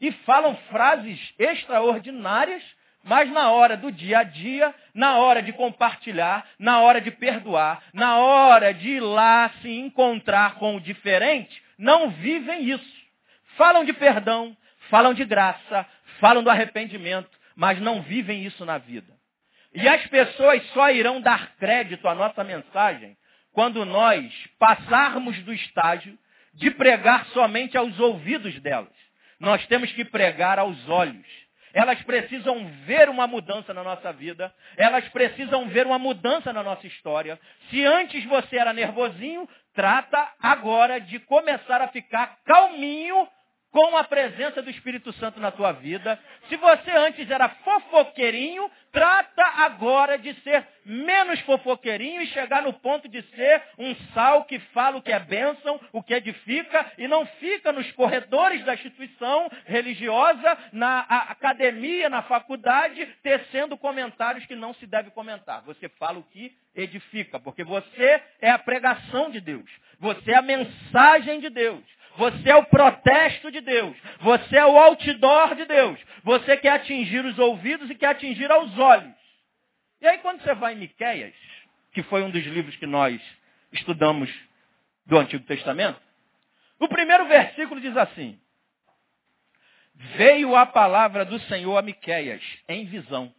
e 0.00 0.10
falam 0.24 0.56
frases 0.70 1.34
extraordinárias 1.38 2.64
mas 3.02 3.30
na 3.30 3.50
hora 3.50 3.76
do 3.76 3.90
dia 3.90 4.18
a 4.18 4.22
dia, 4.22 4.74
na 4.94 5.16
hora 5.18 5.42
de 5.42 5.52
compartilhar, 5.52 6.46
na 6.58 6.80
hora 6.80 7.00
de 7.00 7.10
perdoar, 7.10 7.82
na 7.92 8.18
hora 8.18 8.74
de 8.74 8.88
ir 8.90 9.00
lá 9.00 9.50
se 9.62 9.70
encontrar 9.70 10.56
com 10.56 10.76
o 10.76 10.80
diferente, 10.80 11.62
não 11.78 12.10
vivem 12.10 12.68
isso. 12.68 13.00
Falam 13.56 13.84
de 13.84 13.92
perdão, 13.92 14.56
falam 14.90 15.14
de 15.14 15.24
graça, 15.24 15.86
falam 16.20 16.42
do 16.42 16.50
arrependimento, 16.50 17.30
mas 17.56 17.80
não 17.80 18.02
vivem 18.02 18.44
isso 18.44 18.64
na 18.64 18.78
vida. 18.78 19.12
E 19.72 19.88
as 19.88 20.06
pessoas 20.08 20.62
só 20.70 20.90
irão 20.90 21.20
dar 21.20 21.54
crédito 21.56 22.06
à 22.08 22.14
nossa 22.14 22.42
mensagem 22.42 23.16
quando 23.52 23.84
nós 23.84 24.32
passarmos 24.58 25.38
do 25.42 25.52
estágio 25.52 26.18
de 26.52 26.70
pregar 26.70 27.26
somente 27.26 27.76
aos 27.76 27.98
ouvidos 27.98 28.58
delas. 28.60 28.92
Nós 29.38 29.64
temos 29.66 29.90
que 29.92 30.04
pregar 30.04 30.58
aos 30.58 30.88
olhos. 30.88 31.26
Elas 31.72 32.00
precisam 32.02 32.66
ver 32.86 33.08
uma 33.08 33.26
mudança 33.26 33.72
na 33.72 33.82
nossa 33.82 34.12
vida. 34.12 34.52
Elas 34.76 35.06
precisam 35.08 35.68
ver 35.68 35.86
uma 35.86 35.98
mudança 35.98 36.52
na 36.52 36.62
nossa 36.62 36.86
história. 36.86 37.38
Se 37.68 37.84
antes 37.84 38.24
você 38.24 38.56
era 38.56 38.72
nervosinho, 38.72 39.48
trata 39.74 40.32
agora 40.40 41.00
de 41.00 41.18
começar 41.20 41.80
a 41.80 41.88
ficar 41.88 42.38
calminho 42.44 43.28
com 43.70 43.96
a 43.96 44.04
presença 44.04 44.60
do 44.60 44.70
Espírito 44.70 45.12
Santo 45.14 45.40
na 45.40 45.50
tua 45.50 45.72
vida. 45.72 46.18
Se 46.48 46.56
você 46.56 46.90
antes 46.90 47.30
era 47.30 47.48
fofoqueirinho, 47.48 48.70
trata 48.92 49.42
agora 49.64 50.18
de 50.18 50.34
ser 50.42 50.66
menos 50.84 51.38
fofoqueirinho 51.40 52.22
e 52.22 52.26
chegar 52.28 52.62
no 52.62 52.72
ponto 52.72 53.08
de 53.08 53.22
ser 53.22 53.62
um 53.78 53.94
sal 54.12 54.44
que 54.44 54.58
fala 54.58 54.96
o 54.96 55.02
que 55.02 55.12
é 55.12 55.20
bênção, 55.20 55.80
o 55.92 56.02
que 56.02 56.14
edifica, 56.14 56.92
e 56.98 57.06
não 57.06 57.24
fica 57.24 57.70
nos 57.70 57.90
corredores 57.92 58.64
da 58.64 58.74
instituição 58.74 59.48
religiosa, 59.66 60.58
na 60.72 61.00
academia, 61.00 62.08
na 62.08 62.22
faculdade, 62.22 63.06
tecendo 63.22 63.78
comentários 63.78 64.44
que 64.46 64.56
não 64.56 64.74
se 64.74 64.86
deve 64.86 65.10
comentar. 65.10 65.62
Você 65.62 65.88
fala 65.90 66.18
o 66.18 66.24
que 66.24 66.52
edifica, 66.74 67.38
porque 67.38 67.62
você 67.62 68.22
é 68.40 68.50
a 68.50 68.58
pregação 68.58 69.30
de 69.30 69.40
Deus. 69.40 69.70
Você 70.00 70.32
é 70.32 70.36
a 70.36 70.42
mensagem 70.42 71.40
de 71.40 71.50
Deus. 71.50 71.99
Você 72.16 72.50
é 72.50 72.56
o 72.56 72.64
protesto 72.64 73.50
de 73.50 73.60
Deus. 73.60 73.96
Você 74.20 74.56
é 74.56 74.66
o 74.66 74.78
outdoor 74.78 75.54
de 75.54 75.64
Deus. 75.64 75.98
Você 76.22 76.56
quer 76.56 76.72
atingir 76.72 77.24
os 77.24 77.38
ouvidos 77.38 77.88
e 77.90 77.94
quer 77.94 78.08
atingir 78.08 78.50
aos 78.50 78.76
olhos. 78.78 79.14
E 80.00 80.06
aí 80.06 80.18
quando 80.18 80.42
você 80.42 80.54
vai 80.54 80.74
em 80.74 80.78
Miqueias, 80.78 81.34
que 81.92 82.02
foi 82.04 82.22
um 82.22 82.30
dos 82.30 82.44
livros 82.44 82.76
que 82.76 82.86
nós 82.86 83.20
estudamos 83.72 84.30
do 85.06 85.18
Antigo 85.18 85.44
Testamento, 85.44 86.00
o 86.78 86.88
primeiro 86.88 87.26
versículo 87.26 87.80
diz 87.80 87.96
assim: 87.96 88.40
Veio 90.16 90.56
a 90.56 90.64
palavra 90.64 91.24
do 91.24 91.38
Senhor 91.40 91.76
a 91.76 91.82
Miqueias 91.82 92.42
em 92.68 92.86
visão. 92.86 93.32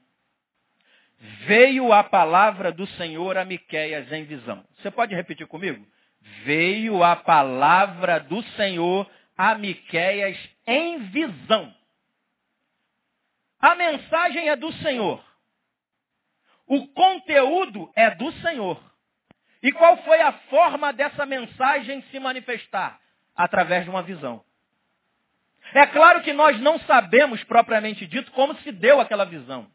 Veio 1.46 1.92
a 1.92 2.04
palavra 2.04 2.72
do 2.72 2.88
Senhor 2.88 3.38
a 3.38 3.46
Miqueias 3.46 4.12
em 4.12 4.24
visão. 4.24 4.66
Você 4.78 4.90
pode 4.90 5.14
repetir 5.14 5.46
comigo? 5.48 5.86
Veio 6.44 7.04
a 7.04 7.16
palavra 7.16 8.20
do 8.20 8.42
Senhor 8.56 9.10
a 9.38 9.56
Miqueias 9.56 10.38
em 10.68 11.00
visão. 11.10 11.74
A 13.60 13.76
mensagem 13.76 14.50
é 14.50 14.56
do 14.56 14.72
Senhor. 14.74 15.24
O 16.68 16.88
conteúdo 16.90 17.92
é 17.96 18.12
do 18.12 18.32
Senhor. 18.42 18.82
E 19.62 19.72
qual 19.72 19.98
foi 20.04 20.22
a 20.22 20.32
forma 20.32 20.92
dessa 20.92 21.26
mensagem 21.26 22.02
se 22.12 22.20
manifestar? 22.20 23.00
Através 23.36 23.84
de 23.84 23.90
uma 23.90 24.02
visão. 24.02 24.44
É 25.74 25.86
claro 25.86 26.22
que 26.22 26.34
nós 26.34 26.60
não 26.60 26.80
sabemos 26.80 27.44
propriamente 27.44 28.06
dito 28.06 28.32
como 28.32 28.56
se 28.62 28.72
deu 28.72 29.00
aquela 29.00 29.26
visão. 29.26 29.68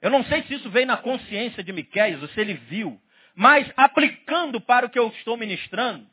Eu 0.00 0.10
não 0.10 0.24
sei 0.24 0.42
se 0.44 0.54
isso 0.54 0.70
veio 0.70 0.86
na 0.86 0.96
consciência 0.96 1.62
de 1.62 1.72
Miqueias, 1.72 2.22
ou 2.22 2.28
se 2.28 2.40
ele 2.40 2.54
viu. 2.54 3.00
Mas 3.38 3.72
aplicando 3.76 4.60
para 4.60 4.86
o 4.86 4.90
que 4.90 4.98
eu 4.98 5.06
estou 5.10 5.36
ministrando, 5.36 6.04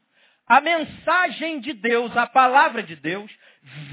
a 0.46 0.62
mensagem 0.62 1.60
de 1.60 1.74
Deus, 1.74 2.16
a 2.16 2.28
palavra 2.28 2.84
de 2.84 2.96
Deus, 2.96 3.32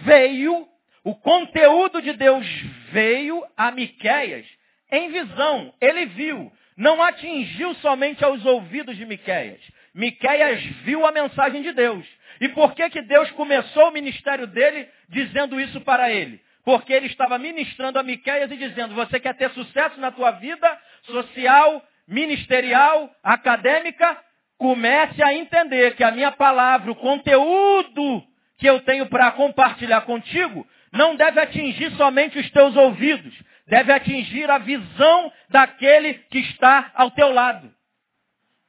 veio, 0.05 0.68
o 1.03 1.14
conteúdo 1.14 2.03
de 2.03 2.12
Deus 2.12 2.47
veio 2.91 3.43
a 3.57 3.70
Miqueias 3.70 4.47
em 4.91 5.11
visão. 5.11 5.72
Ele 5.80 6.05
viu. 6.05 6.53
Não 6.76 7.03
atingiu 7.03 7.74
somente 7.76 8.22
aos 8.22 8.45
ouvidos 8.45 8.99
de 8.99 9.07
Miqueias. 9.07 9.62
Miqueias 9.95 10.62
viu 10.85 11.07
a 11.07 11.11
mensagem 11.11 11.62
de 11.62 11.72
Deus. 11.72 12.07
E 12.39 12.51
por 12.51 12.74
que, 12.74 12.91
que 12.91 13.01
Deus 13.01 13.30
começou 13.30 13.89
o 13.89 13.93
ministério 13.93 14.47
dele 14.47 14.87
dizendo 15.09 15.59
isso 15.59 15.80
para 15.80 16.11
ele? 16.11 16.39
Porque 16.66 16.93
ele 16.93 17.07
estava 17.07 17.39
ministrando 17.39 17.99
a 17.99 18.03
Miqueias 18.03 18.51
e 18.51 18.57
dizendo, 18.59 18.95
você 18.95 19.18
quer 19.18 19.35
ter 19.37 19.51
sucesso 19.53 19.99
na 19.99 20.11
tua 20.11 20.33
vida 20.33 20.78
social, 21.05 21.83
ministerial, 22.07 23.11
acadêmica, 23.22 24.18
comece 24.59 25.22
a 25.22 25.34
entender 25.34 25.96
que 25.96 26.05
a 26.05 26.11
minha 26.11 26.32
palavra, 26.32 26.90
o 26.90 26.96
conteúdo 26.96 28.22
que 28.59 28.66
eu 28.66 28.80
tenho 28.80 29.07
para 29.07 29.32
compartilhar 29.32 30.03
contigo, 30.03 30.66
não 30.92 31.16
deve 31.16 31.40
atingir 31.40 31.90
somente 31.96 32.38
os 32.38 32.50
teus 32.50 32.76
ouvidos, 32.76 33.34
deve 33.66 33.92
atingir 33.92 34.50
a 34.50 34.59
visão 34.59 35.32
daquele 35.48 36.14
que 36.14 36.38
está 36.38 36.92
ao 36.94 37.11
teu 37.11 37.32
lado. 37.32 37.72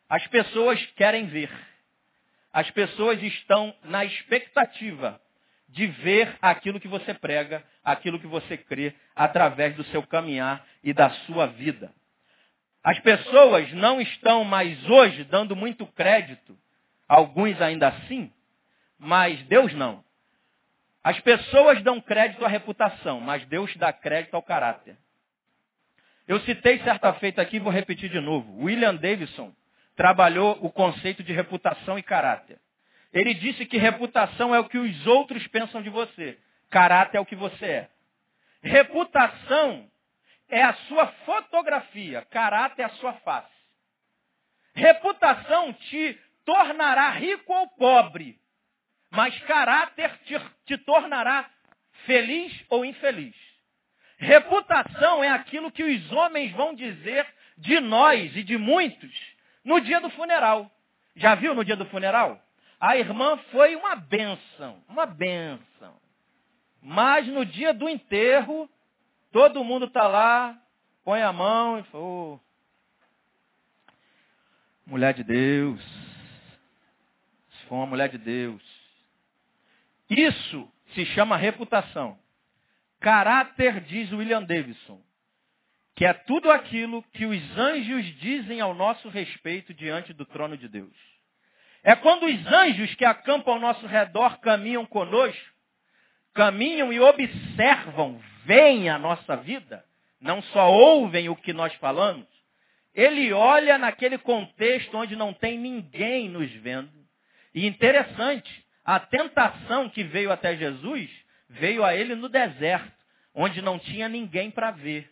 As 0.10 0.26
pessoas 0.28 0.84
querem 0.96 1.26
ver. 1.28 1.50
As 2.52 2.70
pessoas 2.72 3.22
estão 3.22 3.76
na 3.84 4.06
expectativa 4.06 5.20
de 5.70 5.88
ver 5.88 6.38
aquilo 6.42 6.80
que 6.80 6.88
você 6.88 7.14
prega, 7.14 7.64
aquilo 7.84 8.20
que 8.20 8.28
você 8.28 8.56
crê, 8.58 8.94
através 9.16 9.76
do 9.76 9.84
seu 9.86 10.04
caminhar 10.04 10.66
e 10.84 10.94
da 10.94 11.10
sua 11.26 11.48
vida. 11.48 11.92
As 12.84 13.00
pessoas 13.00 13.72
não 13.74 14.02
estão 14.02 14.44
mais 14.44 14.90
hoje 14.90 15.24
dando 15.24 15.56
muito 15.56 15.86
crédito, 15.88 16.58
alguns 17.08 17.62
ainda 17.62 17.88
assim, 17.88 18.32
mas 19.00 19.42
Deus 19.44 19.74
não. 19.74 20.04
As 21.02 21.20
pessoas 21.22 21.82
dão 21.82 22.02
crédito 22.02 22.44
à 22.44 22.48
reputação, 22.48 23.22
mas 23.22 23.46
Deus 23.46 23.74
dá 23.78 23.94
crédito 23.94 24.36
ao 24.36 24.44
caráter. 24.44 24.98
Eu 26.28 26.40
citei 26.42 26.80
certa 26.80 27.14
feita 27.14 27.42
aqui, 27.42 27.60
vou 27.60 27.72
repetir 27.72 28.10
de 28.10 28.20
novo. 28.20 28.64
William 28.64 28.96
Davidson 28.96 29.54
trabalhou 29.96 30.58
o 30.62 30.70
conceito 30.70 31.24
de 31.24 31.34
reputação 31.34 31.98
e 31.98 32.04
caráter. 32.04 32.58
Ele 33.14 33.34
disse 33.34 33.66
que 33.66 33.78
reputação 33.78 34.56
é 34.56 34.60
o 34.60 34.68
que 34.68 34.78
os 34.78 35.08
outros 35.08 35.46
pensam 35.48 35.82
de 35.82 35.90
você. 35.90 36.38
Caráter 36.70 37.18
é 37.18 37.22
o 37.22 37.26
que 37.26 37.36
você 37.36 37.66
é. 37.66 37.90
Reputação 38.62 39.90
é 40.54 40.62
a 40.62 40.74
sua 40.88 41.08
fotografia. 41.26 42.22
Caráter 42.30 42.84
é 42.84 42.86
a 42.86 42.90
sua 42.90 43.14
face. 43.14 43.52
Reputação 44.76 45.74
te 45.74 46.20
tornará 46.46 47.10
rico 47.10 47.52
ou 47.52 47.68
pobre. 47.70 48.40
Mas 49.10 49.38
caráter 49.42 50.16
te, 50.26 50.40
te 50.66 50.78
tornará 50.78 51.50
feliz 52.06 52.54
ou 52.70 52.86
infeliz. 52.86 53.36
Reputação 54.18 55.24
é 55.24 55.30
aquilo 55.30 55.72
que 55.72 55.84
os 55.84 56.12
homens 56.12 56.52
vão 56.52 56.76
dizer 56.76 57.26
de 57.58 57.80
nós 57.80 58.36
e 58.36 58.44
de 58.44 58.56
muitos 58.56 59.12
no 59.66 59.82
dia 59.82 60.00
do 60.00 60.10
funeral. 60.12 60.70
Já 61.16 61.34
viu 61.34 61.56
no 61.56 61.66
dia 61.66 61.76
do 61.76 61.86
funeral? 61.88 62.40
A 62.80 62.96
irmã 62.96 63.38
foi 63.52 63.76
uma 63.76 63.96
benção, 63.96 64.84
uma 64.88 65.08
benção. 65.08 65.96
Mas 66.80 67.26
no 67.28 67.44
dia 67.44 67.74
do 67.74 67.90
enterro, 67.90 68.70
todo 69.34 69.64
mundo 69.64 69.88
está 69.88 70.08
lá, 70.08 70.56
põe 71.04 71.22
a 71.24 71.34
mão 71.34 71.80
e 71.80 71.84
fala, 71.86 72.04
oh, 72.04 72.40
mulher 74.86 75.14
de 75.16 75.24
Deus. 75.24 75.82
Se 77.50 77.66
for 77.66 77.76
uma 77.78 77.88
mulher 77.88 78.10
de 78.10 78.20
Deus. 78.20 78.62
Isso 80.08 80.72
se 80.94 81.06
chama 81.08 81.36
reputação. 81.36 82.18
Caráter, 83.00 83.82
diz 83.82 84.12
William 84.14 84.44
Davidson, 84.44 85.02
que 85.96 86.06
é 86.06 86.14
tudo 86.14 86.52
aquilo 86.52 87.04
que 87.12 87.26
os 87.26 87.58
anjos 87.58 88.06
dizem 88.20 88.62
ao 88.62 88.76
nosso 88.76 89.10
respeito 89.10 89.74
diante 89.74 90.14
do 90.14 90.26
trono 90.26 90.56
de 90.56 90.70
Deus. 90.70 90.96
É 91.84 91.96
quando 91.96 92.28
os 92.28 92.48
anjos 92.48 92.94
que 92.96 93.04
acampam 93.04 93.56
ao 93.56 93.60
nosso 93.60 93.86
redor 93.88 94.40
caminham 94.40 94.86
conosco, 94.86 95.54
caminham 96.34 96.94
e 96.94 97.00
observam, 97.00 98.22
veem 98.46 98.90
a 98.90 98.98
nossa 98.98 99.36
vida, 99.38 99.84
não 100.20 100.42
só 100.42 100.72
ouvem 100.72 101.30
o 101.30 101.36
que 101.36 101.54
nós 101.54 101.74
falamos, 101.76 102.28
ele 102.94 103.34
olha 103.34 103.78
naquele 103.78 104.18
contexto 104.18 104.96
onde 104.98 105.16
não 105.16 105.34
tem 105.34 105.58
ninguém 105.58 106.30
nos 106.30 106.52
vendo. 106.54 106.92
E 107.54 107.66
interessante, 107.66 108.66
a 108.86 109.00
tentação 109.00 109.90
que 109.90 110.04
veio 110.04 110.32
até 110.32 110.56
Jesus 110.56 111.10
veio 111.50 111.84
a 111.84 111.96
ele 111.96 112.16
no 112.16 112.30
deserto, 112.30 112.92
onde 113.34 113.62
não 113.62 113.80
tinha 113.80 114.08
ninguém 114.08 114.52
para 114.52 114.72
ver. 114.72 115.10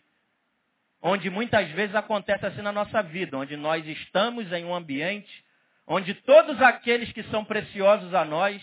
Onde 1.00 1.28
muitas 1.28 1.68
vezes 1.70 1.94
acontece 1.96 2.46
assim 2.46 2.62
na 2.62 2.70
nossa 2.70 3.02
vida, 3.02 3.36
onde 3.36 3.56
nós 3.56 3.84
estamos 3.86 4.52
em 4.52 4.64
um 4.64 4.74
ambiente 4.74 5.42
onde 5.86 6.14
todos 6.14 6.60
aqueles 6.62 7.12
que 7.12 7.22
são 7.24 7.44
preciosos 7.44 8.14
a 8.14 8.24
nós, 8.24 8.62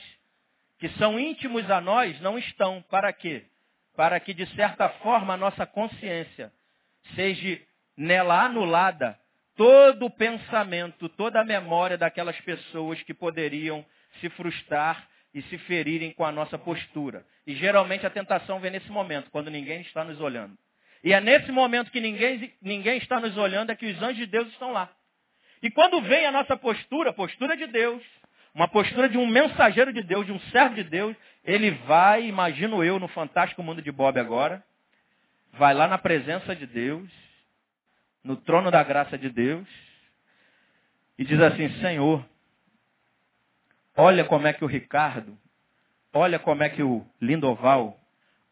que 0.80 0.90
são 0.90 1.20
íntimos 1.20 1.70
a 1.70 1.82
nós, 1.82 2.20
não 2.22 2.38
estão. 2.38 2.82
Para 2.90 3.12
quê? 3.12 3.46
Para 4.00 4.18
que, 4.18 4.34
de 4.34 4.46
certa 4.56 4.88
forma, 4.88 5.34
a 5.34 5.38
nossa 5.38 5.66
consciência 5.66 6.54
seja 7.16 7.60
nela 7.98 8.46
anulada 8.46 9.20
todo 9.58 10.06
o 10.06 10.10
pensamento, 10.10 11.10
toda 11.10 11.42
a 11.42 11.44
memória 11.44 11.98
daquelas 11.98 12.40
pessoas 12.40 13.04
que 13.04 13.14
poderiam 13.14 13.86
se 14.22 14.30
frustrar 14.30 15.06
e 15.34 15.42
se 15.42 15.58
ferirem 15.58 16.14
com 16.14 16.24
a 16.24 16.32
nossa 16.32 16.58
postura. 16.58 17.26
E 17.46 17.54
geralmente 17.56 18.06
a 18.06 18.10
tentação 18.10 18.62
vem 18.62 18.72
nesse 18.72 18.90
momento, 18.90 19.30
quando 19.32 19.52
ninguém 19.52 19.82
está 19.82 20.06
nos 20.06 20.22
olhando. 20.22 20.58
E 21.04 21.12
é 21.12 21.20
nesse 21.20 21.52
momento 21.52 21.92
que 21.92 22.00
ninguém, 22.00 22.54
ninguém 22.62 23.00
está 23.00 23.20
nos 23.20 23.36
olhando 23.36 23.74
é 23.74 23.76
que 23.76 23.86
os 23.86 24.02
anjos 24.02 24.16
de 24.16 24.28
Deus 24.28 24.48
estão 24.48 24.72
lá. 24.72 24.90
E 25.62 25.70
quando 25.70 26.02
vem 26.04 26.26
a 26.26 26.32
nossa 26.32 26.56
postura, 26.56 27.12
postura 27.12 27.58
de 27.58 27.68
Deus, 27.68 28.02
uma 28.56 28.70
postura 28.70 29.10
de 29.10 29.18
um 29.18 29.28
mensageiro 29.28 29.92
de 29.92 30.02
Deus, 30.04 30.26
de 30.26 30.32
um 30.32 30.40
servo 30.52 30.76
de 30.76 30.86
Deus, 30.86 31.18
ele 31.44 31.72
vai, 31.72 32.26
imagino 32.26 32.84
eu, 32.84 33.00
no 33.00 33.08
fantástico 33.08 33.64
mundo 33.64 33.82
de 33.82 33.92
Bob 33.92 34.20
agora, 34.20 34.64
vai 35.54 35.74
lá 35.74 35.88
na 35.88 35.98
presença 35.98 36.56
de 36.56 36.66
Deus, 36.66 37.10
no 38.24 38.36
trono 38.36 38.70
da 38.70 38.84
graça 38.84 39.18
de 39.18 39.30
Deus, 39.30 39.68
e 41.18 41.26
diz 41.26 41.40
assim, 41.42 41.70
Senhor, 41.82 42.26
olha 43.96 44.24
como 44.26 44.48
é 44.48 44.54
que 44.54 44.64
o 44.64 44.68
Ricardo, 44.68 45.38
olha 46.14 46.40
como 46.40 46.64
é 46.64 46.70
que 46.70 46.84
o 46.84 47.06
Lindoval, 47.22 48.00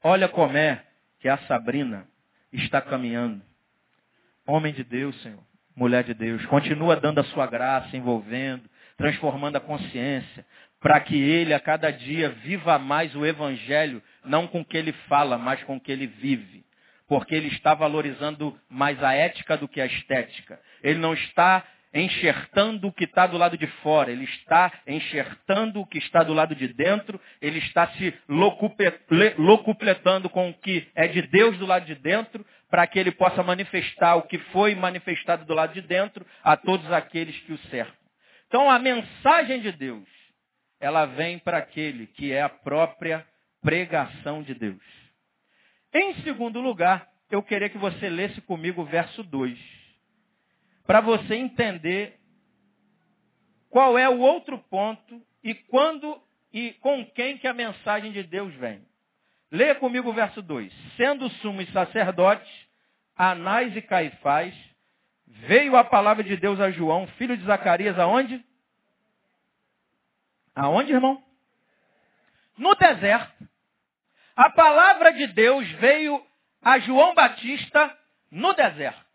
olha 0.04 0.28
como 0.28 0.58
é 0.58 0.84
que 1.20 1.30
a 1.30 1.38
Sabrina 1.40 2.08
está 2.52 2.82
caminhando. 2.82 3.42
Homem 4.46 4.74
de 4.74 4.84
Deus, 4.84 5.22
Senhor 5.22 5.48
mulher 5.78 6.04
de 6.04 6.16
Deus. 6.16 6.44
Continua 6.48 6.96
dando 6.96 7.20
a 7.20 7.24
sua 7.26 7.46
graça, 7.46 7.96
envolvendo, 7.96 8.64
transformando 8.98 9.58
a 9.58 9.62
consciência, 9.62 10.44
para 10.80 11.00
que 11.00 11.16
ele 11.16 11.54
a 11.54 11.60
cada 11.60 11.92
dia 11.92 12.30
viva 12.30 12.78
mais 12.78 13.16
o 13.16 13.26
evangelho, 13.26 14.02
não 14.24 14.48
com 14.48 14.62
o 14.62 14.66
que 14.66 14.78
ele 14.78 14.94
fala, 15.08 15.38
mas 15.38 15.64
com 15.64 15.78
o 15.78 15.82
que 15.82 15.92
ele 15.92 16.08
vive. 16.08 16.66
Porque 17.08 17.34
ele 17.34 17.48
está 17.48 17.74
valorizando 17.74 18.58
mais 18.70 19.02
a 19.04 19.14
ética 19.14 19.58
do 19.58 19.68
que 19.68 19.80
a 19.80 19.86
estética. 19.86 20.60
Ele 20.84 21.00
não 21.00 21.14
está 21.14 21.64
enxertando 21.94 22.88
o 22.88 22.94
que 22.94 23.06
está 23.06 23.26
do 23.26 23.38
lado 23.38 23.58
de 23.58 23.66
fora, 23.82 24.12
ele 24.12 24.26
está 24.26 24.72
enxertando 24.86 25.80
o 25.80 25.86
que 25.86 25.98
está 25.98 26.22
do 26.22 26.34
lado 26.34 26.54
de 26.54 26.68
dentro, 26.68 27.20
ele 27.42 27.60
está 27.60 27.88
se 27.88 28.14
locupletando 29.38 30.30
com 30.30 30.50
o 30.50 30.54
que 30.54 30.88
é 30.94 31.08
de 31.08 31.22
Deus 31.24 31.58
do 31.58 31.66
lado 31.66 31.86
de 31.86 31.96
dentro, 31.96 32.46
para 32.70 32.86
que 32.86 33.00
ele 33.00 33.12
possa 33.12 33.42
manifestar 33.42 34.16
o 34.16 34.24
que 34.24 34.38
foi 34.38 34.76
manifestado 34.76 35.46
do 35.46 35.54
lado 35.54 35.74
de 35.74 35.82
dentro 35.82 36.26
a 36.44 36.58
todos 36.58 36.92
aqueles 36.92 37.40
que 37.40 37.54
o 37.54 37.58
cercam. 37.70 37.96
Então 38.48 38.70
a 38.70 38.78
mensagem 38.78 39.62
de 39.62 39.72
Deus, 39.72 40.08
ela 40.80 41.06
vem 41.06 41.40
para 41.40 41.58
aquele 41.58 42.08
que 42.08 42.32
é 42.32 42.42
a 42.42 42.50
própria 42.50 43.26
pregação 43.62 44.44
de 44.44 44.54
Deus. 44.54 44.82
Em 45.94 46.14
segundo 46.22 46.60
lugar, 46.62 47.08
eu 47.30 47.42
queria 47.42 47.70
que 47.70 47.78
você 47.78 48.10
lesse 48.10 48.40
comigo 48.42 48.82
o 48.82 48.86
verso 48.86 49.24
2 49.24 49.58
para 50.86 51.02
você 51.02 51.36
entender 51.36 52.18
qual 53.70 53.98
é 53.98 54.08
o 54.08 54.20
outro 54.20 54.58
ponto 54.58 55.22
e 55.44 55.54
quando 55.54 56.22
e 56.54 56.72
com 56.80 57.06
quem 57.06 57.38
que 57.38 57.48
a 57.48 57.54
mensagem 57.54 58.12
de 58.12 58.24
Deus 58.24 58.54
vem. 58.56 58.82
Leia 59.52 59.76
comigo 59.76 60.10
o 60.10 60.14
verso 60.14 60.42
2. 60.42 60.74
Sendo 60.96 61.30
sumos 61.30 61.70
sacerdotes, 61.72 62.50
Anás 63.16 63.76
e 63.76 63.82
Caifás, 63.82 64.56
veio 65.26 65.76
a 65.76 65.84
palavra 65.84 66.24
de 66.24 66.38
Deus 66.38 66.60
a 66.60 66.72
João, 66.72 67.06
filho 67.18 67.38
de 67.38 67.44
Zacarias, 67.44 68.00
aonde? 68.00 68.44
Aonde, 70.58 70.92
irmão? 70.92 71.24
No 72.58 72.74
deserto. 72.74 73.48
A 74.36 74.50
palavra 74.50 75.14
de 75.14 75.28
Deus 75.28 75.70
veio 75.74 76.26
a 76.64 76.80
João 76.80 77.14
Batista 77.14 77.96
no 78.32 78.54
deserto. 78.54 79.06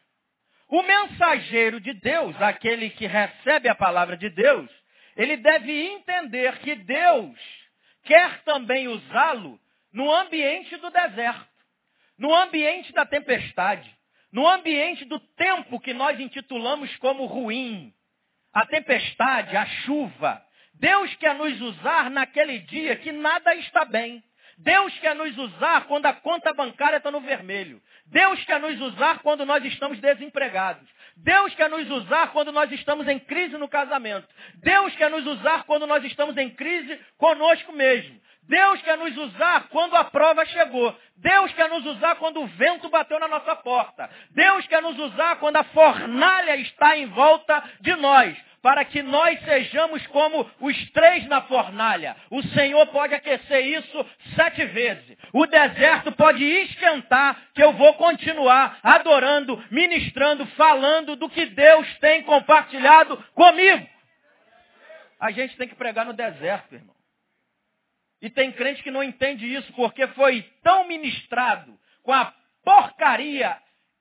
O 0.69 0.83
mensageiro 0.85 1.81
de 1.81 1.95
Deus, 1.95 2.41
aquele 2.41 2.91
que 2.91 3.09
recebe 3.09 3.69
a 3.69 3.75
palavra 3.75 4.17
de 4.17 4.31
Deus, 4.31 4.71
ele 5.17 5.37
deve 5.37 5.73
entender 5.73 6.61
que 6.61 6.77
Deus 6.77 7.37
quer 8.05 8.45
também 8.45 8.87
usá-lo 8.87 9.61
no 9.93 10.13
ambiente 10.13 10.77
do 10.77 10.91
deserto, 10.91 11.49
no 12.17 12.33
ambiente 12.33 12.93
da 12.93 13.05
tempestade, 13.05 13.93
no 14.31 14.47
ambiente 14.47 15.05
do 15.07 15.19
tempo 15.19 15.81
que 15.81 15.93
nós 15.93 16.21
intitulamos 16.21 16.97
como 16.99 17.27
ruim, 17.27 17.93
a 18.53 18.65
tempestade, 18.65 19.57
a 19.57 19.67
chuva. 19.67 20.41
Deus 20.83 21.15
quer 21.15 21.37
nos 21.37 21.61
usar 21.61 22.11
naquele 22.11 22.59
dia 22.59 22.97
que 22.97 23.13
nada 23.13 23.55
está 23.55 23.85
bem. 23.85 24.21
Deus 24.59 24.93
quer 24.99 25.15
nos 25.15 25.39
usar 25.39 25.87
quando 25.87 26.07
a 26.07 26.13
conta 26.13 26.53
bancária 26.53 26.97
está 26.97 27.09
no 27.09 27.21
vermelho. 27.21 27.81
Deus 28.07 28.43
quer 28.45 28.59
nos 28.59 28.81
usar 28.81 29.21
quando 29.21 29.47
nós 29.47 29.65
estamos 29.65 30.01
desempregados. 30.01 30.83
Deus 31.17 31.55
quer 31.55 31.71
nos 31.71 31.89
usar 31.89 32.33
quando 32.33 32.51
nós 32.51 32.71
estamos 32.73 33.07
em 33.07 33.21
crise 33.21 33.57
no 33.57 33.69
casamento. 33.69 34.27
Deus 34.57 34.93
quer 34.97 35.09
nos 35.09 35.25
usar 35.25 35.63
quando 35.67 35.87
nós 35.87 36.03
estamos 36.03 36.37
em 36.37 36.51
crise 36.51 36.99
conosco 37.17 37.73
mesmo. 37.73 38.21
Deus 38.43 38.83
quer 38.83 38.99
nos 38.99 39.17
usar 39.17 39.69
quando 39.69 39.95
a 39.95 40.03
prova 40.03 40.45
chegou. 40.47 40.99
Deus 41.17 41.53
quer 41.53 41.69
nos 41.69 41.87
usar 41.87 42.17
quando 42.17 42.43
o 42.43 42.47
vento 42.49 42.89
bateu 42.89 43.21
na 43.21 43.29
nossa 43.29 43.55
porta. 43.55 44.11
Deus 44.33 44.67
quer 44.67 44.83
nos 44.83 44.99
usar 44.99 45.37
quando 45.37 45.59
a 45.59 45.65
fornalha 45.65 46.57
está 46.57 46.99
em 46.99 47.07
volta 47.07 47.63
de 47.81 47.95
nós 47.95 48.37
para 48.63 48.85
que 48.85 49.03
nós 49.03 49.39
sejamos 49.45 50.07
como 50.07 50.49
os 50.61 50.91
três 50.93 51.27
na 51.27 51.43
fornalha. 51.43 52.17
O 52.31 52.41
Senhor 52.43 52.87
pode 52.87 53.13
aquecer 53.13 53.67
isso 53.67 54.07
sete 54.37 54.65
vezes. 54.67 55.19
O 55.33 55.45
deserto 55.47 56.13
pode 56.13 56.45
esquentar, 56.45 57.37
que 57.55 57.63
eu 57.63 57.73
vou 57.73 57.95
continuar 57.95 58.79
adorando, 58.83 59.63
ministrando, 59.71 60.47
falando 60.47 61.17
do 61.17 61.29
que 61.29 61.47
Deus 61.47 61.99
tem 61.99 62.23
compartilhado 62.23 63.17
comigo. 63.35 63.87
A 65.19 65.33
gente 65.33 65.57
tem 65.57 65.69
que 65.69 65.75
pregar 65.75 66.07
no 66.07 66.13
deserto, 66.13 66.75
irmão. 66.75 66.95
E 68.21 68.31
tem 68.31 68.53
crente 68.53 68.85
que 68.85 68.91
não 68.91 69.03
entende 69.03 69.53
isso 69.53 69.73
porque 69.73 70.07
foi 70.09 70.43
tão 70.63 70.87
ministrado 70.87 71.77
com 72.05 72.13
a 72.13 72.33
porcaria 72.65 73.57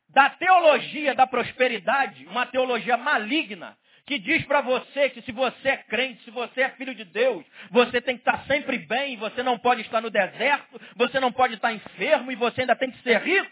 da 0.09 0.29
teologia 0.29 1.15
da 1.15 1.25
prosperidade, 1.25 2.27
uma 2.27 2.45
teologia 2.45 2.97
maligna, 2.97 3.75
que 4.11 4.19
diz 4.19 4.43
para 4.43 4.59
você 4.59 5.09
que 5.09 5.21
se 5.21 5.31
você 5.31 5.69
é 5.69 5.77
crente, 5.77 6.21
se 6.25 6.31
você 6.31 6.63
é 6.63 6.69
filho 6.71 6.93
de 6.93 7.05
Deus, 7.05 7.45
você 7.69 8.01
tem 8.01 8.17
que 8.17 8.27
estar 8.29 8.43
sempre 8.45 8.77
bem, 8.79 9.15
você 9.15 9.41
não 9.41 9.57
pode 9.57 9.83
estar 9.83 10.01
no 10.01 10.09
deserto, 10.09 10.81
você 10.97 11.17
não 11.17 11.31
pode 11.31 11.53
estar 11.53 11.71
enfermo 11.71 12.29
e 12.29 12.35
você 12.35 12.59
ainda 12.59 12.75
tem 12.75 12.91
que 12.91 13.01
ser 13.03 13.21
rico. 13.21 13.49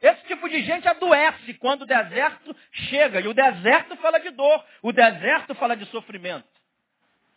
Esse 0.00 0.24
tipo 0.28 0.48
de 0.48 0.62
gente 0.62 0.88
adoece 0.88 1.52
quando 1.58 1.82
o 1.82 1.86
deserto 1.86 2.56
chega. 2.72 3.20
E 3.20 3.28
o 3.28 3.34
deserto 3.34 3.94
fala 3.96 4.18
de 4.18 4.30
dor, 4.30 4.64
o 4.80 4.92
deserto 4.92 5.54
fala 5.56 5.76
de 5.76 5.84
sofrimento. 5.84 6.48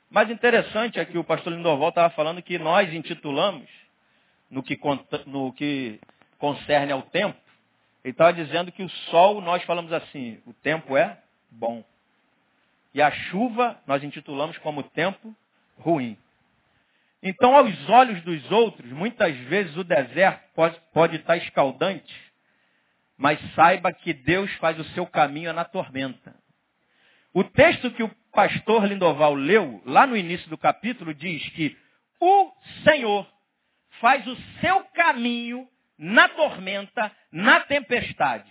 Mas 0.09 0.29
interessante 0.29 0.97
é 0.97 1.03
que 1.03 1.17
o 1.17 1.25
pastor 1.25 1.51
Lindoval 1.51 1.89
estava 1.89 2.09
falando 2.11 2.41
que 2.41 2.57
nós 2.57 2.93
intitulamos, 2.93 3.67
no 4.49 4.63
que, 4.63 4.79
no 5.25 5.51
que 5.51 5.99
concerne 6.37 6.93
ao 6.93 7.01
tempo, 7.01 7.37
ele 8.01 8.13
estava 8.13 8.31
dizendo 8.31 8.71
que 8.71 8.81
o 8.81 8.89
sol, 9.11 9.41
nós 9.41 9.61
falamos 9.63 9.91
assim, 9.91 10.41
o 10.45 10.53
tempo 10.53 10.95
é 10.95 11.17
bom. 11.51 11.83
E 12.95 13.01
a 13.01 13.11
chuva 13.11 13.77
nós 13.85 14.01
intitulamos 14.05 14.57
como 14.59 14.81
tempo 14.81 15.35
ruim. 15.77 16.17
Então, 17.21 17.53
aos 17.53 17.89
olhos 17.89 18.23
dos 18.23 18.49
outros, 18.49 18.89
muitas 18.89 19.35
vezes 19.35 19.75
o 19.75 19.83
deserto 19.83 20.41
pode, 20.55 20.79
pode 20.93 21.17
estar 21.17 21.35
escaldante, 21.35 22.15
mas 23.17 23.37
saiba 23.53 23.91
que 23.91 24.13
Deus 24.13 24.49
faz 24.55 24.79
o 24.79 24.85
seu 24.93 25.05
caminho 25.05 25.51
na 25.51 25.65
tormenta. 25.65 26.33
O 27.33 27.43
texto 27.43 27.91
que 27.91 28.01
o 28.01 28.15
pastor 28.31 28.85
Lindoval 28.85 29.33
leu, 29.33 29.81
lá 29.85 30.07
no 30.07 30.15
início 30.15 30.49
do 30.49 30.57
capítulo, 30.57 31.13
diz 31.13 31.45
que 31.49 31.77
o 32.21 32.49
Senhor 32.85 33.29
faz 33.99 34.25
o 34.25 34.37
seu 34.61 34.85
caminho 34.93 35.67
na 35.97 36.29
tormenta, 36.29 37.11
na 37.29 37.59
tempestade. 37.59 38.49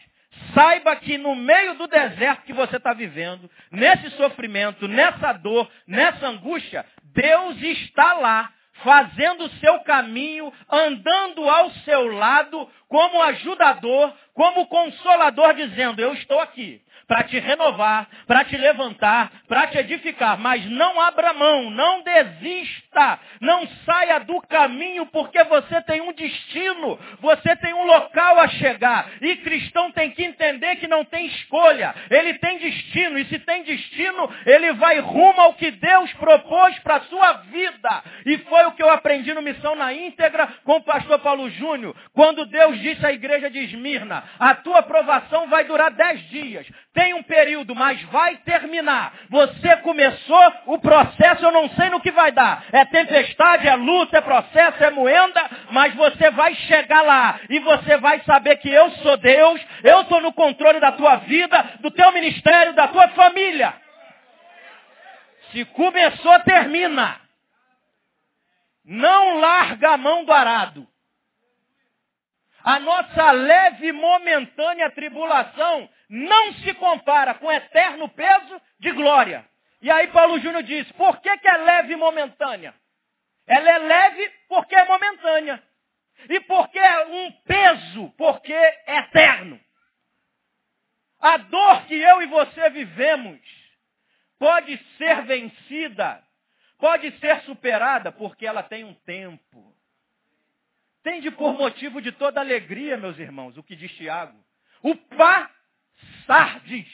Saiba 0.55 0.95
que 0.97 1.19
no 1.19 1.35
meio 1.35 1.75
do 1.75 1.87
deserto 1.87 2.45
que 2.45 2.53
você 2.53 2.77
está 2.77 2.93
vivendo, 2.93 3.51
nesse 3.71 4.11
sofrimento, 4.11 4.87
nessa 4.87 5.33
dor, 5.33 5.69
nessa 5.87 6.29
angústia, 6.29 6.87
Deus 7.13 7.61
está 7.61 8.15
lá, 8.15 8.53
fazendo 8.83 9.45
o 9.45 9.51
seu 9.61 9.81
caminho, 9.81 10.53
andando 10.71 11.49
ao 11.49 11.71
seu 11.71 12.07
lado, 12.09 12.69
como 12.89 13.23
ajudador, 13.23 14.13
como 14.35 14.67
consolador, 14.67 15.55
dizendo: 15.55 16.01
Eu 16.01 16.13
estou 16.15 16.41
aqui 16.41 16.83
para 17.07 17.23
te 17.25 17.39
renovar, 17.39 18.09
para 18.27 18.45
te 18.45 18.57
levantar, 18.57 19.31
para 19.47 19.67
te 19.67 19.79
edificar. 19.79 20.39
Mas 20.39 20.65
não 20.67 21.01
abra 21.01 21.33
mão, 21.33 21.71
não 21.71 22.03
desista, 22.03 23.21
não 23.41 23.67
saia 23.85 24.21
do 24.21 24.41
caminho, 24.43 25.07
porque 25.07 25.43
você 25.45 25.81
tem 25.83 26.01
um 26.01 26.13
destino, 26.13 26.99
você 27.21 27.57
tem 27.57 27.75
um 27.75 27.85
local 27.85 28.41
a 28.41 28.49
chegar. 28.49 29.11
E 29.21 29.37
cristão 29.37 29.93
tem 29.93 30.11
que 30.11 30.25
entender 30.25 30.77
que 30.77 30.89
não 30.89 31.05
tem 31.05 31.27
escolha, 31.27 31.95
ele 32.11 32.35
tem 32.35 32.59
destino, 32.59 33.19
e 33.19 33.25
se 33.27 33.39
tem 33.41 33.63
destino, 33.63 34.31
ele 34.47 34.73
vai 34.73 34.99
rumo 34.99 35.41
ao 35.41 35.55
que 35.55 35.71
Deus 35.71 36.13
propôs 36.15 36.79
para 36.81 36.97
a 36.97 37.03
sua 37.03 37.33
vida. 37.35 38.03
E 38.27 38.39
foi 38.39 38.65
o 38.67 38.73
que 38.73 38.83
eu 38.83 38.91
aprendi 38.91 39.33
no 39.35 39.43
Missão 39.43 39.75
na 39.75 39.93
íntegra 39.93 40.49
com 40.65 40.77
o 40.77 40.83
pastor 40.83 41.19
Paulo 41.19 41.51
Júnior, 41.51 41.95
quando 42.13 42.47
Deus 42.47 42.81
disse 42.81 43.05
à 43.05 43.13
igreja 43.13 43.51
de 43.51 43.59
Esmirna, 43.59 44.24
a 44.39 44.55
tua 44.55 44.79
aprovação 44.79 45.49
vai 45.49 45.65
durar 45.65 45.91
dez 45.91 46.21
dias. 46.29 46.67
Tem 46.93 47.15
um 47.15 47.23
período, 47.23 47.75
mas 47.75 48.01
vai 48.05 48.37
terminar. 48.39 49.13
Você 49.29 49.77
começou 49.79 50.53
o 50.67 50.79
processo, 50.79 51.45
eu 51.45 51.53
não 51.53 51.69
sei 51.71 51.91
no 51.91 52.01
que 52.01 52.11
vai 52.13 52.33
dar. 52.33 52.65
É 52.73 52.85
tempestade, 52.85 53.67
é 53.67 53.75
luta, 53.75 54.19
é 54.19 54.21
processo, 54.21 54.83
é 54.83 54.91
moenda, 54.91 55.43
mas 55.71 55.95
você 55.95 56.31
vai 56.31 56.55
chegar 56.55 57.03
lá 57.03 57.41
e 57.49 57.59
você 57.61 57.97
vai 57.99 58.21
saber 58.21 58.57
que 58.57 58.71
eu 58.71 58.91
sou 58.91 59.17
Deus, 59.17 59.61
eu 59.83 60.03
estou 60.03 60.21
no 60.21 60.33
controle 60.33 60.81
da 60.81 60.93
tua 60.93 61.17
vida, 61.17 61.65
do 61.81 61.91
teu 61.91 62.13
ministério, 62.13 62.75
da 62.75 62.89
tua 62.89 63.09
família. 63.09 63.75
Se 65.53 65.65
começou, 65.67 66.39
termina. 66.41 67.21
Não 68.85 69.41
larga 69.41 69.91
a 69.91 69.97
mão 69.97 70.25
do 70.25 70.33
arado. 70.33 70.94
A 72.65 72.81
nossa 72.81 73.31
leve 73.31 73.89
e 73.89 73.93
momentânea 73.93 74.91
tribulação 74.91 75.87
não 76.09 76.55
se 76.55 76.73
compara 76.75 77.35
com 77.35 77.47
o 77.47 77.53
eterno 77.53 78.09
peso 78.09 78.61
de 78.81 78.91
glória. 78.93 79.47
E 79.83 79.91
aí 79.91 80.07
Paulo 80.09 80.41
Júnior 80.41 80.63
diz, 80.63 80.91
por 80.93 81.21
que, 81.21 81.37
que 81.37 81.47
é 81.47 81.59
leve 81.59 81.93
e 81.93 81.97
momentânea? 81.97 82.75
Ela 83.47 83.71
é 83.71 83.79
leve 83.79 84.33
porque 84.49 84.75
é 84.75 84.87
momentânea. 84.87 85.63
E 86.27 86.41
porque 86.41 86.79
é 86.79 87.07
um 87.07 87.33
peso, 87.43 88.11
porque 88.17 88.55
é 88.55 88.99
eterno. 88.99 89.61
A 91.21 91.37
dor 91.37 91.85
que 91.85 91.95
eu 91.95 92.23
e 92.23 92.27
você 92.29 92.71
vivemos 92.71 93.41
pode 94.39 94.79
ser 94.97 95.23
vencida, 95.25 96.23
pode 96.79 97.11
ser 97.19 97.43
superada, 97.43 98.11
porque 98.11 98.47
ela 98.47 98.63
tem 98.63 98.85
um 98.85 98.95
tempo. 98.95 99.74
Tende 101.05 101.31
por 101.31 101.53
motivo 101.53 102.01
de 102.01 102.11
toda 102.13 102.41
alegria, 102.41 102.97
meus 102.97 103.19
irmãos, 103.19 103.59
o 103.59 103.63
que 103.63 103.77
diz 103.77 103.93
Tiago. 103.93 104.43
O 104.83 104.97
pá 104.97 105.51
Sardes 106.27 106.89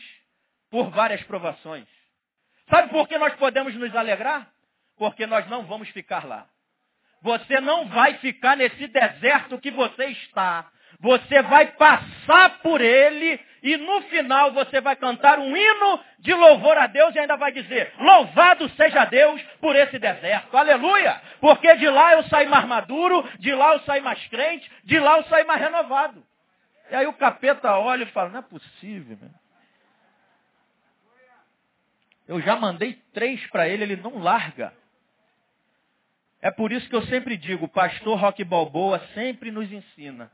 por 0.68 0.90
várias 0.90 1.22
provações. 1.22 1.86
Sabe 2.68 2.90
por 2.90 3.08
que 3.08 3.16
nós 3.16 3.34
podemos 3.36 3.72
nos 3.76 3.94
alegrar? 3.94 4.52
Porque 4.96 5.26
nós 5.26 5.48
não 5.48 5.64
vamos 5.64 5.88
ficar 5.90 6.26
lá. 6.26 6.48
Você 7.22 7.60
não 7.60 7.86
vai 7.88 8.14
ficar 8.18 8.56
nesse 8.56 8.88
deserto 8.88 9.60
que 9.60 9.70
você 9.70 10.06
está. 10.06 10.70
Você 11.00 11.42
vai 11.42 11.66
passar 11.72 12.58
por 12.58 12.80
ele 12.80 13.40
e 13.62 13.76
no 13.76 14.02
final 14.02 14.52
você 14.52 14.80
vai 14.80 14.96
cantar 14.96 15.38
um 15.38 15.56
hino 15.56 16.00
de 16.18 16.32
louvor 16.34 16.76
a 16.76 16.86
Deus 16.86 17.14
e 17.14 17.18
ainda 17.18 17.36
vai 17.36 17.52
dizer: 17.52 17.92
Louvado 17.98 18.68
seja 18.70 19.06
Deus 19.06 19.42
por 19.60 19.74
esse 19.74 19.98
deserto. 19.98 20.54
Aleluia! 20.56 21.20
Porque 21.40 21.74
de 21.76 21.88
lá 21.88 22.14
eu 22.14 22.24
saí 22.24 22.46
mais 22.46 22.66
maduro, 22.66 23.26
de 23.38 23.54
lá 23.54 23.72
eu 23.74 23.80
saí 23.80 24.00
mais 24.00 24.24
crente, 24.28 24.70
de 24.84 24.98
lá 24.98 25.16
eu 25.18 25.24
saí 25.24 25.44
mais 25.44 25.60
renovado. 25.60 26.22
E 26.90 26.94
aí 26.94 27.06
o 27.06 27.12
capeta 27.12 27.76
olha 27.78 28.02
e 28.02 28.06
fala, 28.06 28.30
não 28.30 28.40
é 28.40 28.42
possível, 28.42 29.16
meu. 29.20 29.30
Eu 32.26 32.40
já 32.40 32.56
mandei 32.56 32.94
três 33.12 33.44
para 33.48 33.68
ele, 33.68 33.84
ele 33.84 33.96
não 33.96 34.18
larga. 34.18 34.72
É 36.42 36.50
por 36.50 36.72
isso 36.72 36.88
que 36.88 36.94
eu 36.94 37.02
sempre 37.06 37.36
digo, 37.36 37.66
o 37.66 37.68
pastor 37.68 38.18
Roque 38.18 38.44
Balboa 38.44 39.00
sempre 39.14 39.50
nos 39.50 39.70
ensina. 39.70 40.30